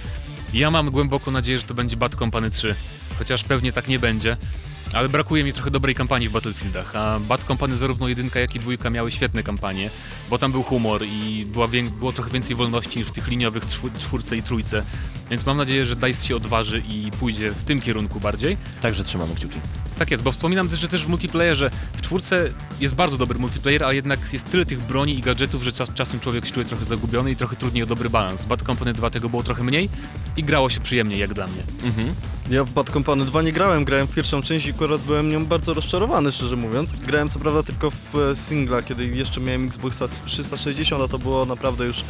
Ja 0.53 0.71
mam 0.71 0.91
głęboką 0.91 1.31
nadzieję, 1.31 1.59
że 1.59 1.65
to 1.65 1.73
będzie 1.73 1.97
Bad 1.97 2.15
Company 2.15 2.49
3, 2.49 2.75
chociaż 3.19 3.43
pewnie 3.43 3.73
tak 3.73 3.87
nie 3.87 3.99
będzie. 3.99 4.37
Ale 4.93 5.09
brakuje 5.09 5.43
mi 5.43 5.53
trochę 5.53 5.71
dobrej 5.71 5.95
kampanii 5.95 6.29
w 6.29 6.31
Battlefieldach, 6.31 6.95
a 6.95 7.19
Bad 7.19 7.43
Company 7.43 7.77
zarówno 7.77 8.07
jedynka 8.07 8.39
jak 8.39 8.55
i 8.55 8.59
dwójka 8.59 8.89
miały 8.89 9.11
świetne 9.11 9.43
kampanie, 9.43 9.89
bo 10.29 10.37
tam 10.37 10.51
był 10.51 10.63
humor 10.63 11.03
i 11.05 11.45
była 11.45 11.67
było 11.99 12.13
trochę 12.13 12.31
więcej 12.31 12.55
wolności 12.55 12.99
niż 12.99 13.07
w 13.07 13.11
tych 13.11 13.27
liniowych 13.27 13.65
czwór- 13.65 13.97
czwórce 13.99 14.37
i 14.37 14.43
trójce. 14.43 14.83
Więc 15.29 15.45
mam 15.45 15.57
nadzieję, 15.57 15.85
że 15.85 15.95
DICE 15.95 16.27
się 16.27 16.35
odważy 16.35 16.83
i 16.89 17.11
pójdzie 17.19 17.51
w 17.51 17.63
tym 17.63 17.81
kierunku 17.81 18.19
bardziej. 18.19 18.57
Także 18.81 19.03
trzymamy 19.03 19.35
kciuki. 19.35 19.59
Tak 19.99 20.11
jest, 20.11 20.23
bo 20.23 20.31
wspominam 20.31 20.69
też, 20.69 20.79
że 20.79 20.87
też 20.87 21.05
w 21.05 21.09
multiplayerze 21.09 21.71
w 21.97 22.01
czwórce 22.01 22.49
jest 22.79 22.95
bardzo 22.95 23.17
dobry 23.17 23.39
multiplayer, 23.39 23.83
a 23.83 23.93
jednak 23.93 24.19
jest 24.33 24.51
tyle 24.51 24.65
tych 24.65 24.79
broni 24.79 25.19
i 25.19 25.21
gadżetów, 25.21 25.63
że 25.63 25.71
czas, 25.71 25.93
czasem 25.93 26.19
człowiek 26.19 26.45
się 26.45 26.51
czuje 26.51 26.65
trochę 26.65 26.85
zagubiony 26.85 27.31
i 27.31 27.35
trochę 27.35 27.55
trudniej 27.55 27.83
o 27.83 27.85
dobry 27.85 28.09
balans. 28.09 28.45
Bad 28.45 28.61
Company 28.61 28.93
2 28.93 29.09
tego 29.09 29.29
było 29.29 29.43
trochę 29.43 29.63
mniej 29.63 29.89
i 30.37 30.43
grało 30.43 30.69
się 30.69 30.79
przyjemniej 30.79 31.19
jak 31.19 31.33
dla 31.33 31.47
mnie. 31.47 31.63
Mhm. 31.83 32.13
Ja 32.49 32.63
w 32.63 32.69
Bad 32.69 32.89
Company 32.89 33.25
2 33.25 33.41
nie 33.41 33.51
grałem, 33.51 33.85
grałem 33.85 34.07
w 34.07 34.15
pierwszą 34.15 34.41
część 34.41 34.65
i 34.65 34.69
akurat 34.69 35.01
byłem 35.01 35.29
nią 35.29 35.45
bardzo 35.45 35.73
rozczarowany, 35.73 36.31
szczerze 36.31 36.55
mówiąc. 36.55 36.99
Grałem 36.99 37.29
co 37.29 37.39
prawda 37.39 37.63
tylko 37.63 37.91
w 37.91 38.15
e, 38.15 38.35
singla, 38.35 38.81
kiedy 38.81 39.07
jeszcze 39.07 39.41
miałem 39.41 39.67
Xboxa 39.67 40.07
360, 40.25 41.03
a 41.03 41.07
to 41.07 41.19
było 41.19 41.45
naprawdę 41.45 41.85
już 41.85 42.03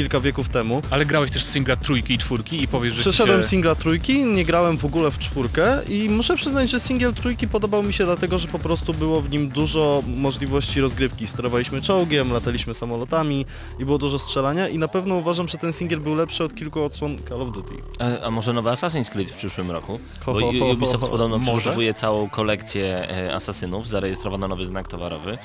kilka 0.00 0.20
wieków 0.20 0.48
temu. 0.48 0.82
Ale 0.90 1.06
grałeś 1.06 1.30
też 1.30 1.44
w 1.44 1.48
singla 1.48 1.76
trójki 1.76 2.14
i 2.14 2.18
czwórki 2.18 2.62
i 2.62 2.68
powiesz, 2.68 2.94
że 2.94 3.00
Przeszedłem 3.00 3.42
się... 3.42 3.48
singla 3.48 3.74
trójki, 3.74 4.24
nie 4.24 4.44
grałem 4.44 4.78
w 4.78 4.84
ogóle 4.84 5.10
w 5.10 5.18
czwórkę 5.18 5.78
i 5.88 6.08
muszę 6.10 6.36
przyznać, 6.36 6.70
że 6.70 6.80
singiel 6.80 7.14
trójki 7.14 7.48
podobał 7.48 7.82
mi 7.82 7.92
się 7.92 8.04
dlatego, 8.04 8.38
że 8.38 8.48
po 8.48 8.58
prostu 8.58 8.94
było 8.94 9.20
w 9.20 9.30
nim 9.30 9.48
dużo 9.48 10.02
możliwości 10.06 10.80
rozgrywki. 10.80 11.26
Sterowaliśmy 11.26 11.82
czołgiem, 11.82 12.32
lataliśmy 12.32 12.74
samolotami 12.74 13.46
i 13.78 13.84
było 13.84 13.98
dużo 13.98 14.18
strzelania 14.18 14.68
i 14.68 14.78
na 14.78 14.88
pewno 14.88 15.14
uważam, 15.14 15.48
że 15.48 15.58
ten 15.58 15.72
singiel 15.72 16.00
był 16.00 16.14
lepszy 16.14 16.44
od 16.44 16.54
kilku 16.54 16.82
odsłon 16.82 17.18
Call 17.28 17.42
of 17.42 17.52
Duty. 17.52 17.74
A, 17.98 18.26
a 18.26 18.30
może 18.30 18.52
nowy 18.52 18.70
Assassin's 18.70 19.10
Creed 19.10 19.30
w 19.30 19.34
przyszłym 19.34 19.70
roku? 19.70 20.00
Ho, 20.26 20.32
Bo 20.32 20.40
ho, 20.40 20.52
ho, 20.60 20.66
Ubisoft 20.66 21.00
ho, 21.00 21.06
ho. 21.06 21.12
podobno 21.12 21.38
Może? 21.38 21.52
przygotowuje 21.52 21.94
całą 21.94 22.30
kolekcję 22.30 23.08
e, 23.10 23.34
asasynów, 23.34 23.88
zarejestrowano 23.88 24.48
nowy 24.48 24.66
znak 24.66 24.88
towarowy. 24.88 25.38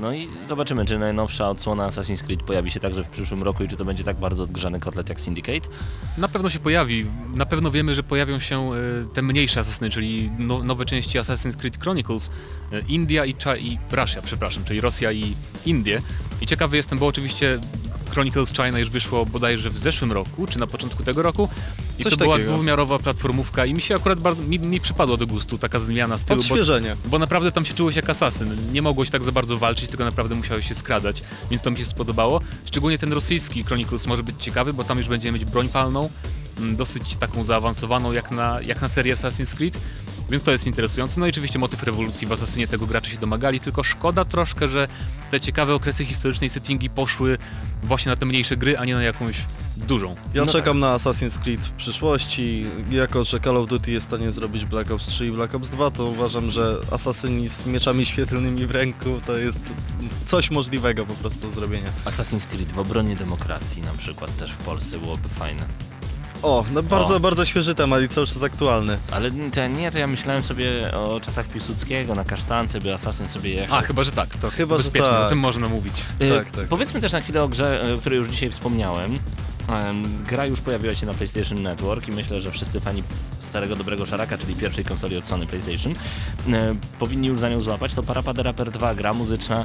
No 0.00 0.12
i 0.12 0.28
zobaczymy, 0.48 0.84
czy 0.84 0.98
najnowsza 0.98 1.50
odsłona 1.50 1.88
Assassin's 1.88 2.22
Creed 2.22 2.42
pojawi 2.42 2.70
się 2.70 2.80
także 2.80 3.04
w 3.04 3.08
przyszłym 3.08 3.42
roku 3.42 3.64
i 3.64 3.68
czy 3.68 3.76
to 3.76 3.84
będzie 3.84 4.04
tak 4.04 4.16
bardzo 4.16 4.42
odgrzany 4.42 4.80
kotlet 4.80 5.08
jak 5.08 5.20
Syndicate. 5.20 5.68
Na 6.18 6.28
pewno 6.28 6.50
się 6.50 6.58
pojawi. 6.58 7.06
Na 7.34 7.46
pewno 7.46 7.70
wiemy, 7.70 7.94
że 7.94 8.02
pojawią 8.02 8.38
się 8.38 8.70
e, 8.72 8.76
te 9.14 9.22
mniejsze 9.22 9.60
asasyny, 9.60 9.90
czyli 9.90 10.30
no, 10.38 10.62
nowe 10.64 10.84
części 10.84 11.18
Assassin's 11.18 11.56
Creed 11.56 11.78
Chronicles, 11.82 12.30
e, 12.72 12.80
India 12.88 13.24
i, 13.24 13.34
Cha- 13.34 13.56
i 13.56 13.78
Russia, 13.92 14.22
przepraszam, 14.22 14.64
czyli 14.64 14.80
Rosja 14.80 15.12
i 15.12 15.34
Indie. 15.66 16.00
I 16.40 16.46
ciekawy 16.46 16.76
jestem, 16.76 16.98
bo 16.98 17.06
oczywiście 17.06 17.58
Chronicles 18.12 18.52
China 18.52 18.78
już 18.78 18.90
wyszło 18.90 19.26
bodajże 19.26 19.70
w 19.70 19.78
zeszłym 19.78 20.12
roku, 20.12 20.46
czy 20.46 20.58
na 20.58 20.66
początku 20.66 21.02
tego 21.02 21.22
roku. 21.22 21.48
I 21.98 22.02
Coś 22.04 22.12
to 22.12 22.16
była 22.18 22.34
takiego. 22.36 22.50
dwuwymiarowa 22.52 22.98
platformówka 22.98 23.66
i 23.66 23.74
mi 23.74 23.82
się 23.82 23.94
akurat 23.96 24.20
bardzo, 24.20 24.42
mi, 24.42 24.58
mi 24.58 24.80
przypadło 24.80 25.16
do 25.16 25.26
gustu 25.26 25.58
taka 25.58 25.80
zmiana 25.80 26.18
stylu, 26.18 26.42
bo, 26.42 26.46
Odświeżenie. 26.48 26.96
bo 27.04 27.18
naprawdę 27.18 27.52
tam 27.52 27.64
się 27.64 27.74
czułeś 27.74 27.96
jak 27.96 28.10
asasyn. 28.10 28.56
Nie 28.72 28.82
mogłeś 28.82 29.10
tak 29.10 29.24
za 29.24 29.32
bardzo 29.32 29.58
walczyć, 29.58 29.88
tylko 29.88 30.04
naprawdę 30.04 30.34
musiałeś 30.34 30.68
się 30.68 30.74
skradać, 30.74 31.22
więc 31.50 31.62
to 31.62 31.70
mi 31.70 31.76
się 31.78 31.84
spodobało. 31.84 32.40
Szczególnie 32.64 32.98
ten 32.98 33.12
rosyjski 33.12 33.64
Chronicles 33.64 34.06
może 34.06 34.22
być 34.22 34.36
ciekawy, 34.44 34.72
bo 34.72 34.84
tam 34.84 34.98
już 34.98 35.08
będziemy 35.08 35.38
mieć 35.38 35.48
broń 35.50 35.68
palną, 35.68 36.10
mm, 36.58 36.76
dosyć 36.76 37.14
taką 37.14 37.44
zaawansowaną 37.44 38.12
jak 38.12 38.30
na, 38.30 38.60
jak 38.60 38.80
na 38.82 38.88
serię 38.88 39.16
Assassin's 39.16 39.54
Creed. 39.56 39.78
Więc 40.30 40.42
to 40.42 40.52
jest 40.52 40.66
interesujące. 40.66 41.20
No 41.20 41.26
i 41.26 41.30
oczywiście 41.30 41.58
motyw 41.58 41.82
rewolucji 41.82 42.26
w 42.26 42.32
Assassinie 42.32 42.68
tego 42.68 42.86
gracze 42.86 43.10
się 43.10 43.18
domagali, 43.18 43.60
tylko 43.60 43.82
szkoda 43.82 44.24
troszkę, 44.24 44.68
że 44.68 44.88
te 45.30 45.40
ciekawe 45.40 45.74
okresy 45.74 46.04
historycznej 46.04 46.50
settingi 46.50 46.90
poszły 46.90 47.38
właśnie 47.82 48.10
na 48.10 48.16
te 48.16 48.26
mniejsze 48.26 48.56
gry, 48.56 48.78
a 48.78 48.84
nie 48.84 48.94
na 48.94 49.02
jakąś 49.02 49.36
dużą. 49.76 50.16
Ja 50.34 50.44
No 50.44 50.52
czekam 50.52 50.80
na 50.80 50.96
Assassin's 50.96 51.38
Creed 51.38 51.66
w 51.66 51.70
przyszłości. 51.70 52.66
Jako, 52.90 53.24
że 53.24 53.40
Call 53.40 53.56
of 53.56 53.68
Duty 53.68 53.90
jest 53.90 54.06
w 54.06 54.10
stanie 54.10 54.32
zrobić 54.32 54.64
Black 54.64 54.90
Ops 54.90 55.06
3 55.06 55.26
i 55.26 55.30
Black 55.30 55.54
Ops 55.54 55.70
2, 55.70 55.90
to 55.90 56.04
uważam, 56.04 56.50
że 56.50 56.76
asasyni 56.90 57.48
z 57.48 57.66
mieczami 57.66 58.06
świetlnymi 58.06 58.66
w 58.66 58.70
ręku 58.70 59.20
to 59.26 59.36
jest 59.36 59.72
coś 60.26 60.50
możliwego 60.50 61.06
po 61.06 61.14
prostu 61.14 61.46
do 61.46 61.50
zrobienia. 61.52 61.88
Assassin's 62.04 62.46
Creed 62.46 62.72
w 62.72 62.78
obronie 62.78 63.16
demokracji 63.16 63.82
na 63.82 63.92
przykład 63.92 64.36
też 64.36 64.52
w 64.52 64.56
Polsce 64.56 64.98
byłoby 64.98 65.28
fajne. 65.28 65.62
O, 66.42 66.64
no 66.72 66.82
bardzo, 66.82 67.16
O. 67.16 67.20
bardzo 67.20 67.44
świeży 67.44 67.74
temat 67.74 68.02
i 68.02 68.08
cały 68.08 68.26
czas 68.26 68.42
aktualny. 68.42 68.98
Ale 69.10 69.30
to, 69.54 69.66
nie, 69.66 69.90
to 69.92 69.98
ja 69.98 70.06
myślałem 70.06 70.42
sobie 70.42 70.92
o 70.96 71.20
czasach 71.20 71.46
Piłsudskiego, 71.48 72.14
na 72.14 72.24
kasztance 72.24 72.80
by 72.80 72.94
Assassin 72.94 73.28
sobie 73.28 73.50
jechał. 73.50 73.78
A, 73.78 73.82
chyba, 73.82 74.04
że 74.04 74.10
tak. 74.10 74.28
To 74.34 74.50
Chyba, 74.50 74.78
że 74.78 74.90
tak. 74.90 75.02
o 75.26 75.28
tym 75.28 75.38
można 75.38 75.68
mówić. 75.68 75.94
E, 76.18 76.30
Tak, 76.38 76.50
tak. 76.50 76.66
Powiedzmy 76.66 77.00
też 77.00 77.12
na 77.12 77.20
chwilę 77.20 77.42
o 77.42 77.48
grze, 77.48 77.84
e, 77.90 77.94
o 77.94 77.98
której 77.98 78.18
już 78.18 78.28
dzisiaj 78.28 78.50
wspomniałem. 78.50 79.18
Em, 79.68 80.24
Gra 80.28 80.46
już 80.46 80.60
pojawiła 80.60 80.94
się 80.94 81.06
na 81.06 81.14
PlayStation 81.14 81.62
Network 81.62 82.08
i 82.08 82.12
myślę, 82.12 82.40
że 82.40 82.50
wszyscy 82.50 82.80
fani 82.80 83.02
starego 83.40 83.76
dobrego 83.76 84.06
szaraka, 84.06 84.38
czyli 84.38 84.54
pierwszej 84.54 84.84
konsoli 84.84 85.16
od 85.16 85.26
Sony 85.26 85.46
PlayStation, 85.46 85.94
e, 86.52 86.74
powinni 86.98 87.28
już 87.28 87.40
za 87.40 87.48
nią 87.48 87.60
złapać. 87.60 87.94
To 87.94 88.02
Parappa 88.02 88.34
the 88.34 88.42
Rapper 88.42 88.70
2, 88.70 88.94
gra 88.94 89.12
muzyczna 89.12 89.64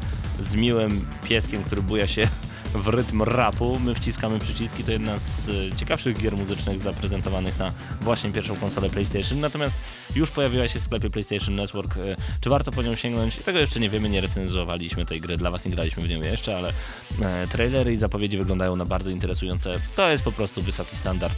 z 0.52 0.56
miłym 0.56 1.08
pieskiem, 1.24 1.64
który 1.64 1.82
buja 1.82 2.08
się 2.08 2.28
w 2.74 2.88
rytm 2.88 3.22
rapu. 3.22 3.80
My 3.80 3.96
wciskamy 3.96 4.40
przyciski, 4.40 4.84
to 4.84 4.92
jedna 4.92 5.20
z 5.20 5.50
e, 5.50 5.76
ciekawszych 5.76 6.18
gier 6.22 6.38
muzycznych 6.38 6.82
zaprezentowanych 6.84 7.60
na 7.60 7.72
właśnie 8.02 8.32
pierwszą 8.32 8.56
konsolę 8.56 8.90
PlayStation. 8.90 9.40
Natomiast 9.40 9.76
już 10.16 10.32
pojawiła 10.32 10.68
się 10.68 10.80
w 10.80 10.84
sklepie 10.84 11.10
PlayStation 11.10 11.56
Network. 11.56 11.98
E, 11.98 12.00
Czy 12.42 12.50
warto 12.50 12.72
po 12.72 12.82
nią 12.82 12.96
sięgnąć? 12.96 13.36
Tego 13.36 13.60
jeszcze 13.60 13.80
nie 13.80 13.90
wiemy, 13.90 14.10
nie 14.10 14.22
recenzowaliśmy 14.22 15.06
tej 15.06 15.22
gry, 15.22 15.38
dla 15.38 15.52
Was 15.52 15.66
nie 15.66 15.72
graliśmy 15.72 16.04
w 16.04 16.10
nią 16.10 16.22
jeszcze, 16.24 16.58
ale 16.58 16.74
e, 17.22 17.48
trailery 17.48 17.94
i 17.94 17.98
zapowiedzi 17.98 18.38
wyglądają 18.38 18.76
na 18.76 18.86
bardzo 18.86 19.10
interesujące. 19.10 19.80
To 19.96 20.10
jest 20.12 20.24
po 20.24 20.32
prostu 20.32 20.62
wysoki 20.62 20.96
standard. 20.96 21.34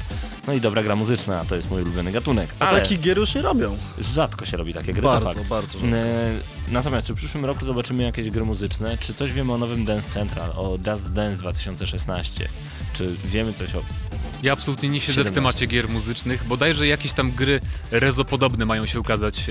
No 0.47 0.53
i 0.53 0.61
dobra 0.61 0.83
gra 0.83 0.95
muzyczna, 0.95 1.45
to 1.45 1.55
jest 1.55 1.69
mój 1.71 1.81
ulubiony 1.81 2.11
gatunek. 2.11 2.49
A 2.59 2.67
Ale 2.67 2.81
takich 2.81 2.99
gier 2.99 3.17
już 3.17 3.35
nie 3.35 3.41
robią. 3.41 3.77
rzadko 3.99 4.45
się 4.45 4.57
robi 4.57 4.73
takie 4.73 4.93
gry, 4.93 5.01
Bardzo, 5.01 5.43
bardzo. 5.43 5.77
E, 5.79 6.58
Natomiast 6.71 7.07
czy 7.07 7.13
w 7.13 7.17
przyszłym 7.17 7.45
roku 7.45 7.65
zobaczymy 7.65 8.03
jakieś 8.03 8.29
gry 8.29 8.45
muzyczne? 8.45 8.97
Czy 8.97 9.13
coś 9.13 9.33
wiemy 9.33 9.53
o 9.53 9.57
nowym 9.57 9.85
Dance 9.85 10.09
Central, 10.09 10.51
o 10.55 10.77
Dust 10.77 11.13
Dance 11.13 11.37
2016? 11.37 12.49
Czy 12.93 13.15
wiemy 13.25 13.53
coś 13.53 13.75
o... 13.75 13.81
Ja 14.43 14.53
absolutnie 14.53 14.89
nie 14.89 14.99
siedzę 14.99 15.13
17. 15.13 15.31
w 15.31 15.35
temacie 15.35 15.67
gier 15.67 15.89
muzycznych. 15.89 16.43
Bodajże 16.47 16.87
jakieś 16.87 17.13
tam 17.13 17.31
gry 17.31 17.61
rezopodobne 17.91 18.65
mają 18.65 18.85
się 18.85 18.99
ukazać. 18.99 19.45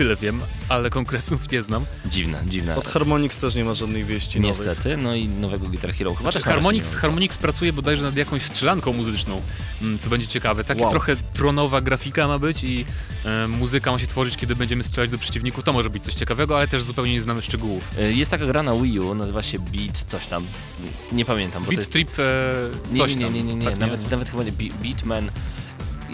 Tyle 0.00 0.16
wiem, 0.16 0.40
ale 0.68 0.90
konkretów 0.90 1.50
nie 1.52 1.62
znam. 1.62 1.84
Dziwne, 2.06 2.42
dziwne. 2.48 2.76
Od 2.76 2.88
Harmonix 2.88 3.36
też 3.38 3.54
nie 3.54 3.64
ma 3.64 3.74
żadnej 3.74 4.04
wieści 4.04 4.40
nowych. 4.40 4.56
Niestety, 4.66 4.96
no 4.96 5.14
i 5.14 5.28
nowego 5.28 5.66
Guitar 5.68 5.92
Hero 5.94 6.14
chyba 6.14 6.30
Znaczy, 6.30 6.46
Harmonix, 6.46 6.92
nie. 6.92 6.98
Harmonix 6.98 7.38
pracuje 7.38 7.72
bodajże 7.72 8.02
nad 8.02 8.16
jakąś 8.16 8.42
strzelanką 8.42 8.92
muzyczną, 8.92 9.42
mm, 9.82 9.98
co 9.98 10.10
będzie 10.10 10.26
ciekawe. 10.26 10.64
Takie 10.64 10.82
Wow. 10.82 10.90
trochę 10.90 11.16
tronowa 11.32 11.80
grafika 11.80 12.28
ma 12.28 12.38
być 12.38 12.64
i 12.64 12.84
e, 13.24 13.48
muzyka 13.48 13.92
ma 13.92 13.98
się 13.98 14.06
tworzyć, 14.06 14.36
kiedy 14.36 14.56
będziemy 14.56 14.84
strzelać 14.84 15.10
do 15.10 15.18
przeciwników. 15.18 15.64
To 15.64 15.72
może 15.72 15.90
być 15.90 16.02
coś 16.02 16.14
ciekawego, 16.14 16.56
ale 16.58 16.68
też 16.68 16.82
zupełnie 16.82 17.12
nie 17.12 17.22
znamy 17.22 17.42
szczegółów. 17.42 17.84
E, 17.98 18.12
Jest 18.12 18.30
taka 18.30 18.46
gra 18.46 18.62
na 18.62 18.74
Wii 18.76 19.00
U, 19.00 19.14
nazywa 19.14 19.42
się 19.42 19.58
Beat 19.58 20.04
coś 20.06 20.26
tam. 20.26 20.44
Nie 21.12 21.24
pamiętam, 21.24 21.62
bo 21.62 21.66
to 21.66 21.70
Beat 21.70 21.78
jest... 21.78 21.92
Trip 21.92 22.10
e, 22.18 22.22
Nie, 22.92 22.98
coś 22.98 23.16
nie, 23.16 23.24
nie, 23.24 23.30
nie, 23.30 23.42
nie, 23.42 23.54
nie. 23.54 23.64
Tak, 23.64 23.78
Nawet, 23.78 24.10
nawet 24.10 24.30
chyba 24.30 24.42
nie 24.42 24.52
Be- 24.52 24.74
Beatman. 24.82 25.30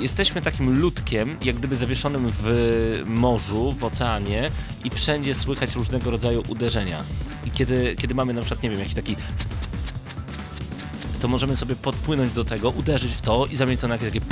Jesteśmy 0.01 0.43
takim 0.43 0.81
ludkiem, 0.81 1.37
jak 1.43 1.57
gdyby 1.57 1.77
zawieszonym 1.77 2.31
w 2.43 3.03
morzu, 3.07 3.73
w 3.73 3.85
oceanie 3.85 4.51
i 4.85 4.91
wszędzie 4.91 5.35
słychać 5.35 5.75
różnego 5.75 6.11
rodzaju 6.11 6.43
uderzenia. 6.49 7.03
I 7.45 7.51
kiedy, 7.51 7.97
kiedy 7.99 8.15
mamy 8.15 8.35
na 8.35 8.41
przykład, 8.41 8.63
nie 8.63 8.71
wiem, 8.71 8.79
jakiś 8.79 8.95
taki 8.95 9.17
c- 9.17 9.23
c- 9.23 9.49
c- 9.49 11.19
to 11.21 11.29
możemy 11.29 11.57
sobie 11.57 11.77
podpłynąć 11.77 12.33
do 12.33 12.45
tego, 12.45 12.71
uderzyć 12.71 13.13
w 13.13 13.21
to 13.21 13.47
i 13.47 13.57
zamienić 13.57 13.81
to 13.81 13.89
na 13.89 13.95
jakieś 13.95 14.11
takie 14.13 14.27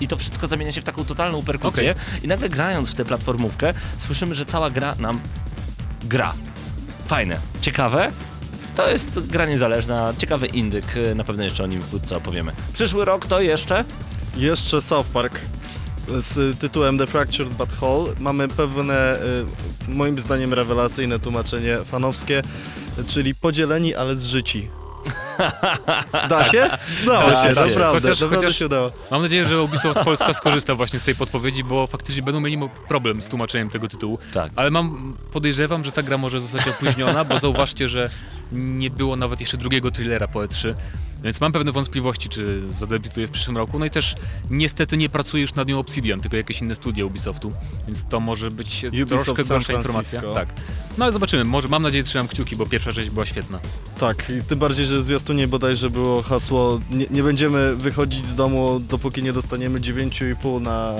i 0.00 0.08
to 0.08 0.16
wszystko 0.16 0.46
zamienia 0.48 0.72
się 0.72 0.80
w 0.80 0.84
taką 0.84 1.04
totalną 1.04 1.42
perkusję 1.42 1.94
i 2.22 2.28
nagle 2.28 2.48
grając 2.48 2.88
w 2.88 2.94
tę 2.94 3.04
platformówkę 3.04 3.74
słyszymy, 3.98 4.34
że 4.34 4.46
cała 4.46 4.70
gra 4.70 4.94
nam 4.98 5.20
gra. 6.04 6.34
Fajne, 7.06 7.38
ciekawe. 7.60 8.12
To 8.76 8.90
jest 8.90 9.26
gra 9.26 9.46
niezależna, 9.46 10.12
ciekawy 10.18 10.46
indyk, 10.46 10.96
y, 10.96 11.14
na 11.14 11.24
pewno 11.24 11.44
jeszcze 11.44 11.64
o 11.64 11.66
nim 11.66 11.82
wkrótce 11.82 12.16
opowiemy. 12.16 12.52
Przyszły 12.72 13.04
rok 13.04 13.26
to 13.26 13.40
jeszcze? 13.40 13.84
Jeszcze 14.36 14.80
South 14.80 15.08
Park 15.10 15.40
z 16.08 16.58
tytułem 16.58 16.98
The 16.98 17.06
Fractured 17.06 17.52
But 17.54 17.68
Whole. 17.82 18.12
Mamy 18.20 18.48
pewne, 18.48 19.16
y, 19.88 19.90
moim 19.90 20.18
zdaniem, 20.18 20.54
rewelacyjne 20.54 21.18
tłumaczenie 21.18 21.78
fanowskie, 21.90 22.42
czyli 23.08 23.34
podzieleni, 23.34 23.94
ale 23.94 24.16
zżyci. 24.16 24.68
Da 26.28 26.44
się? 26.44 26.70
Dało 27.06 27.30
Da 27.30 27.42
się, 27.42 27.54
się. 27.54 27.60
naprawdę, 27.68 28.00
Chociaż- 28.08 28.20
naprawdę 28.20 28.36
chociaż- 28.46 28.58
się 28.58 28.66
udało. 28.66 28.92
Mam 29.10 29.22
nadzieję, 29.22 29.48
że 29.48 29.62
Ubisoft 29.62 30.00
Polska 30.00 30.34
skorzysta 30.34 30.74
właśnie 30.74 31.00
z 31.00 31.02
tej 31.02 31.14
podpowiedzi, 31.14 31.64
bo 31.64 31.86
faktycznie 31.86 32.22
będą 32.22 32.40
mieli 32.40 32.58
problem 32.88 33.22
z 33.22 33.26
tłumaczeniem 33.26 33.70
tego 33.70 33.88
tytułu. 33.88 34.18
Tak. 34.34 34.52
Ale 34.56 34.70
mam, 34.70 35.16
podejrzewam, 35.32 35.84
że 35.84 35.92
ta 35.92 36.02
gra 36.02 36.18
może 36.18 36.40
zostać 36.40 36.68
opóźniona, 36.68 37.24
bo 37.24 37.38
zauważcie, 37.38 37.88
że 37.88 38.10
nie 38.52 38.90
było 38.90 39.16
nawet 39.16 39.40
jeszcze 39.40 39.56
drugiego 39.56 39.90
thrillera 39.90 40.28
po 40.28 40.40
E3, 40.40 40.74
więc 41.26 41.40
mam 41.40 41.52
pewne 41.52 41.72
wątpliwości, 41.72 42.28
czy 42.28 42.62
zadebiutuje 42.70 43.26
w 43.28 43.30
przyszłym 43.30 43.56
roku. 43.56 43.78
No 43.78 43.86
i 43.86 43.90
też 43.90 44.14
niestety 44.50 44.96
nie 44.96 45.08
pracuje 45.08 45.42
już 45.42 45.54
nad 45.54 45.68
nią 45.68 45.78
Obsidian, 45.78 46.20
tylko 46.20 46.36
jakieś 46.36 46.60
inne 46.60 46.74
studia 46.74 47.04
Ubisoftu, 47.04 47.52
więc 47.86 48.04
to 48.04 48.20
może 48.20 48.50
być 48.50 48.84
Ubisoft 48.84 49.24
troszkę 49.24 49.44
gorsza 49.44 49.72
informacja. 49.72 50.22
Tak. 50.34 50.48
No 50.98 51.04
ale 51.04 51.12
zobaczymy, 51.12 51.44
może 51.44 51.68
mam 51.68 51.82
nadzieję, 51.82 52.04
trzymam 52.04 52.28
kciuki, 52.28 52.56
bo 52.56 52.66
pierwsza 52.66 52.92
część 52.92 53.10
była 53.10 53.26
świetna. 53.26 53.58
Tak, 54.00 54.32
tym 54.48 54.58
bardziej, 54.58 54.86
że 54.86 55.02
zwiastunie 55.02 55.48
bodajże 55.48 55.90
było 55.90 56.22
hasło 56.22 56.80
nie, 56.90 57.06
nie 57.10 57.22
będziemy 57.22 57.76
wychodzić 57.76 58.26
z 58.26 58.34
domu, 58.34 58.80
dopóki 58.80 59.22
nie 59.22 59.32
dostaniemy 59.32 59.80
9,5 59.80 60.60
na 60.60 60.94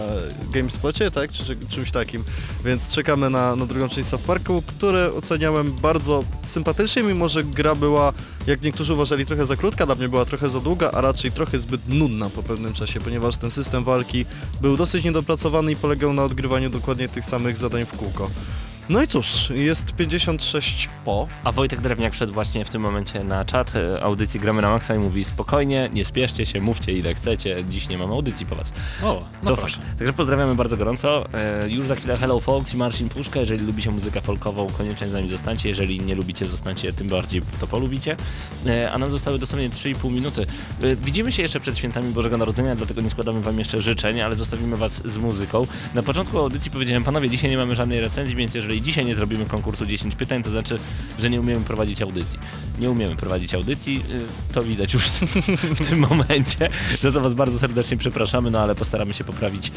GameSpocie, 0.52 1.10
tak? 1.10 1.30
Czy, 1.30 1.44
czy 1.44 1.56
czymś 1.68 1.90
takim. 1.90 2.24
Więc 2.64 2.90
czekamy 2.90 3.30
na, 3.30 3.56
na 3.56 3.66
drugą 3.66 3.88
część 3.88 4.08
South 4.08 4.24
Parku, 4.24 4.62
które 4.66 5.12
oceniałem 5.12 5.72
bardzo 5.72 6.24
sympatycznie, 6.42 7.02
mimo 7.02 7.28
że 7.28 7.44
gra 7.44 7.74
była, 7.74 8.12
jak 8.46 8.62
niektórzy 8.62 8.94
uważali, 8.94 9.26
trochę 9.26 9.46
za 9.46 9.56
krótka, 9.56 9.86
dla 9.86 9.94
mnie 9.94 10.08
była 10.08 10.24
trochę 10.24 10.48
za 10.50 10.60
długa, 10.60 10.90
a 10.90 11.00
raczej 11.00 11.32
trochę 11.32 11.60
zbyt 11.60 11.88
nudna 11.88 12.30
po 12.30 12.42
pewnym 12.42 12.72
czasie, 12.72 13.00
ponieważ 13.00 13.36
ten 13.36 13.50
system 13.50 13.84
walki 13.84 14.26
był 14.60 14.76
dosyć 14.76 15.04
niedopracowany 15.04 15.72
i 15.72 15.76
polegał 15.76 16.12
na 16.12 16.24
odgrywaniu 16.24 16.70
dokładnie 16.70 17.08
tych 17.08 17.24
samych 17.24 17.56
zadań 17.56 17.84
w 17.84 17.96
kółko. 17.96 18.30
No 18.88 19.02
i 19.02 19.08
cóż, 19.08 19.50
jest 19.50 19.92
56 19.92 20.88
po, 21.04 21.28
A 21.44 21.52
Wojtek 21.52 21.80
Drewniak 21.80 22.12
wszedł 22.12 22.32
właśnie 22.32 22.64
w 22.64 22.70
tym 22.70 22.82
momencie 22.82 23.24
na 23.24 23.44
czat 23.44 23.72
audycji 24.02 24.40
Gramy 24.40 24.62
na 24.62 24.70
Maxa 24.70 24.94
i 24.94 24.98
mówi 24.98 25.24
spokojnie, 25.24 25.90
nie 25.92 26.04
spieszcie 26.04 26.46
się, 26.46 26.60
mówcie 26.60 26.92
ile 26.92 27.14
chcecie, 27.14 27.64
dziś 27.70 27.88
nie 27.88 27.98
mam 27.98 28.12
audycji 28.12 28.46
po 28.46 28.56
was. 28.56 28.72
O, 29.02 29.22
no 29.42 29.50
to 29.50 29.56
proszę. 29.56 29.76
fakt. 29.76 29.98
Także 29.98 30.12
pozdrawiamy 30.12 30.54
bardzo 30.54 30.76
gorąco. 30.76 31.26
E, 31.34 31.68
już 31.68 31.86
za 31.86 31.94
chwilę 31.94 32.16
Hello 32.16 32.40
Folks 32.40 32.74
i 32.74 32.76
Marcin 32.76 33.08
Puszka. 33.08 33.40
Jeżeli 33.40 33.66
lubicie 33.66 33.90
muzykę 33.90 34.20
folkową, 34.20 34.66
koniecznie 34.78 35.08
z 35.08 35.12
nami 35.12 35.28
zostańcie. 35.28 35.68
Jeżeli 35.68 36.00
nie 36.00 36.14
lubicie, 36.14 36.46
zostańcie, 36.46 36.92
tym 36.92 37.08
bardziej 37.08 37.42
to 37.60 37.66
polubicie. 37.66 38.16
E, 38.66 38.92
a 38.92 38.98
nam 38.98 39.12
zostały 39.12 39.38
dosłownie 39.38 39.70
3,5 39.70 40.12
minuty. 40.12 40.46
E, 40.82 40.96
widzimy 40.96 41.32
się 41.32 41.42
jeszcze 41.42 41.60
przed 41.60 41.78
świętami 41.78 42.12
Bożego 42.12 42.38
Narodzenia, 42.38 42.76
dlatego 42.76 43.00
nie 43.00 43.10
składamy 43.10 43.40
wam 43.40 43.58
jeszcze 43.58 43.80
życzeń, 43.82 44.20
ale 44.20 44.36
zostawimy 44.36 44.76
was 44.76 45.02
z 45.04 45.16
muzyką. 45.16 45.66
Na 45.94 46.02
początku 46.02 46.38
audycji 46.38 46.70
powiedziałem, 46.70 47.04
panowie, 47.04 47.30
dzisiaj 47.30 47.50
nie 47.50 47.56
mamy 47.56 47.76
żadnej 47.76 48.00
recenzji, 48.00 48.36
więc 48.36 48.54
jeżeli 48.54 48.75
dzisiaj 48.82 49.04
nie 49.04 49.14
zrobimy 49.14 49.46
konkursu 49.46 49.86
10 49.86 50.14
pytań, 50.14 50.42
to 50.42 50.50
znaczy, 50.50 50.78
że 51.18 51.30
nie 51.30 51.40
umiemy 51.40 51.64
prowadzić 51.64 52.02
audycji. 52.02 52.38
Nie 52.78 52.90
umiemy 52.90 53.16
prowadzić 53.16 53.54
audycji, 53.54 54.02
y, 54.50 54.52
to 54.54 54.62
widać 54.62 54.94
już 54.94 55.02
w 55.80 55.88
tym 55.88 55.98
momencie. 55.98 56.68
Za 57.02 57.12
to 57.12 57.20
was 57.20 57.34
bardzo 57.34 57.58
serdecznie 57.58 57.96
przepraszamy, 57.96 58.50
no 58.50 58.58
ale 58.60 58.74
postaramy 58.74 59.14
się 59.14 59.24
poprawić 59.24 59.72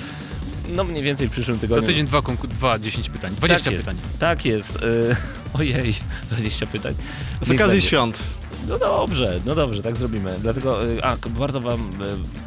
no 0.76 0.84
mniej 0.84 1.04
więcej 1.04 1.28
w 1.28 1.32
przyszłym 1.32 1.58
Za 1.58 1.62
tygodniu. 1.62 1.88
tydzień 1.88 2.06
dwa, 2.06 2.22
dwa 2.50 2.80
10 2.80 3.10
pytań, 3.10 3.36
20 3.36 3.64
tak 3.64 3.74
jest, 3.74 3.86
pytań. 3.86 4.02
Tak 4.20 4.45
jest. 4.45 4.76
Y, 4.76 5.16
ojej, 5.60 5.95
20 6.32 6.68
pytań. 6.68 6.95
z 7.41 7.52
okazji 7.52 7.58
będzie. 7.58 7.82
świąt. 7.82 8.20
No 8.68 8.80
dobrze, 8.80 9.39
no 9.45 9.56
dobrze, 9.56 9.84
tak 9.84 9.95
zrobimy. 9.95 10.36
Dlatego, 10.41 10.86
y, 10.91 11.04
a 11.04 11.18
bardzo 11.30 11.62
wam, 11.62 11.80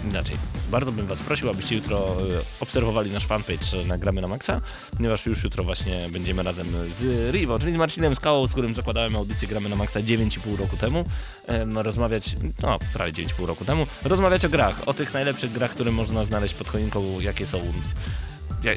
y, 0.05 0.09
inaczej, 0.09 0.36
bardzo 0.72 0.92
bym 0.92 1.06
was 1.06 1.22
prosił, 1.22 1.50
abyście 1.50 1.74
jutro 1.74 1.98
y, 1.98 2.60
obserwowali 2.60 3.10
nasz 3.10 3.26
fanpage 3.26 3.80
y, 3.82 3.86
Nagramy 3.86 4.20
na 4.20 4.28
Maxa, 4.28 4.60
ponieważ 4.96 5.26
już 5.26 5.44
jutro 5.44 5.64
właśnie 5.64 6.08
będziemy 6.10 6.42
razem 6.42 6.66
z 6.98 7.30
Rivo, 7.34 7.58
czyli 7.58 7.72
z 7.72 7.76
Marcinem 7.76 8.16
Skałą, 8.16 8.46
z 8.46 8.52
którym 8.52 8.74
zakładałem 8.74 9.16
audycję 9.16 9.48
Gramy 9.48 9.68
na 9.68 9.76
Maxa 9.76 10.00
9,5 10.00 10.56
roku 10.56 10.76
temu, 10.76 11.04
em, 11.46 11.78
rozmawiać, 11.78 12.36
no 12.62 12.78
prawie 12.92 13.12
9,5 13.12 13.46
roku 13.46 13.64
temu, 13.64 13.86
rozmawiać 14.04 14.44
o 14.44 14.48
grach, 14.48 14.88
o 14.88 14.94
tych 14.94 15.14
najlepszych 15.14 15.52
grach, 15.52 15.70
które 15.70 15.92
można 15.92 16.24
znaleźć 16.24 16.54
pod 16.54 16.68
choinką, 16.68 17.20
jakie 17.20 17.46
są 17.46 17.72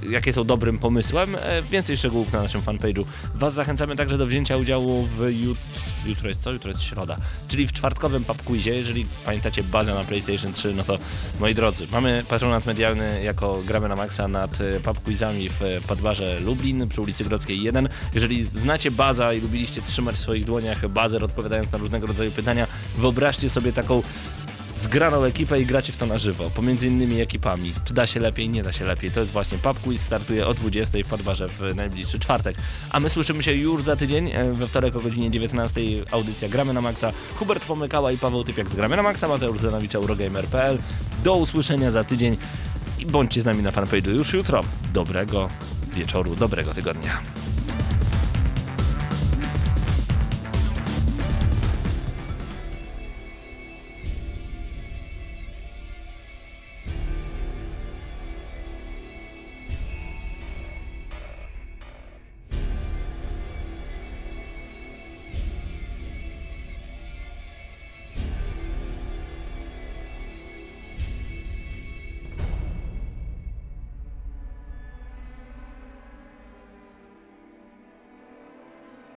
jakie 0.09 0.33
są 0.33 0.43
dobrym 0.43 0.79
pomysłem. 0.79 1.35
E, 1.35 1.61
Więcej 1.61 1.97
szczegółów 1.97 2.33
na 2.33 2.41
naszym 2.41 2.61
fanpage'u. 2.61 3.05
Was 3.35 3.53
zachęcamy 3.53 3.95
także 3.95 4.17
do 4.17 4.25
wzięcia 4.25 4.57
udziału 4.57 5.05
w 5.05 5.31
jutro, 5.31 5.63
jutro 6.05 6.29
jest 6.29 6.41
co? 6.41 6.51
Jutro 6.51 6.71
jest 6.71 6.83
środa, 6.83 7.17
czyli 7.47 7.67
w 7.67 7.73
czwartkowym 7.73 8.25
pub 8.25 8.43
quizie. 8.43 8.75
Jeżeli 8.75 9.05
pamiętacie 9.25 9.63
bazę 9.63 9.93
na 9.93 10.03
PlayStation 10.03 10.53
3, 10.53 10.73
no 10.73 10.83
to 10.83 10.97
moi 11.39 11.55
drodzy, 11.55 11.87
mamy 11.91 12.23
patronat 12.29 12.65
medialny 12.65 13.23
jako 13.23 13.61
gramy 13.67 13.89
na 13.89 13.95
maksa 13.95 14.27
nad 14.27 14.61
e, 14.61 14.79
pub 14.79 14.99
quizami 14.99 15.49
w 15.49 15.61
e, 15.61 15.81
Podbarze 15.87 16.39
Lublin 16.39 16.87
przy 16.89 17.01
ulicy 17.01 17.23
Grodzkiej 17.23 17.61
1. 17.61 17.89
Jeżeli 18.13 18.43
znacie 18.43 18.91
baza 18.91 19.33
i 19.33 19.41
lubiliście 19.41 19.81
trzymać 19.81 20.15
w 20.15 20.19
swoich 20.19 20.45
dłoniach 20.45 20.87
bazer 20.87 21.23
odpowiadając 21.23 21.71
na 21.71 21.77
różnego 21.77 22.07
rodzaju 22.07 22.31
pytania, 22.31 22.67
wyobraźcie 22.97 23.49
sobie 23.49 23.73
taką 23.73 24.03
zgraną 24.75 25.23
ekipę 25.23 25.61
i 25.61 25.65
gracie 25.65 25.93
w 25.93 25.97
to 25.97 26.05
na 26.05 26.17
żywo, 26.17 26.49
pomiędzy 26.49 26.87
innymi 26.87 27.21
ekipami. 27.21 27.73
Czy 27.85 27.93
da 27.93 28.07
się 28.07 28.19
lepiej? 28.19 28.49
Nie 28.49 28.63
da 28.63 28.71
się 28.71 28.85
lepiej. 28.85 29.11
To 29.11 29.19
jest 29.19 29.31
właśnie 29.31 29.57
Pub 29.57 29.77
startuje 29.97 30.47
o 30.47 30.53
20 30.53 30.97
w 31.05 31.07
Podbarze 31.07 31.47
w 31.47 31.75
najbliższy 31.75 32.19
czwartek. 32.19 32.57
A 32.89 32.99
my 32.99 33.09
słyszymy 33.09 33.43
się 33.43 33.53
już 33.53 33.83
za 33.83 33.95
tydzień, 33.95 34.31
e, 34.33 34.53
we 34.53 34.67
wtorek 34.67 34.95
o 34.95 34.99
godzinie 34.99 35.31
19 35.31 35.81
audycja 36.11 36.49
Gramy 36.49 36.73
na 36.73 36.81
Maxa. 36.81 37.11
Hubert 37.35 37.65
Pomykała 37.65 38.11
i 38.11 38.17
Paweł 38.17 38.43
Typiak 38.43 38.69
z 38.69 38.75
Gramy 38.75 38.95
na 38.95 39.03
Maxa, 39.03 39.27
Mateusz 39.27 39.59
Zanowicz, 39.59 39.95
Eurogamer.pl. 39.95 40.77
Do 41.23 41.35
usłyszenia 41.35 41.91
za 41.91 42.03
tydzień 42.03 42.37
i 42.99 43.05
bądźcie 43.05 43.41
z 43.41 43.45
nami 43.45 43.63
na 43.63 43.71
fanpage'u 43.71 44.09
już 44.09 44.33
jutro. 44.33 44.63
Dobrego 44.93 45.49
wieczoru, 45.93 46.35
dobrego 46.35 46.73
tygodnia. 46.73 47.44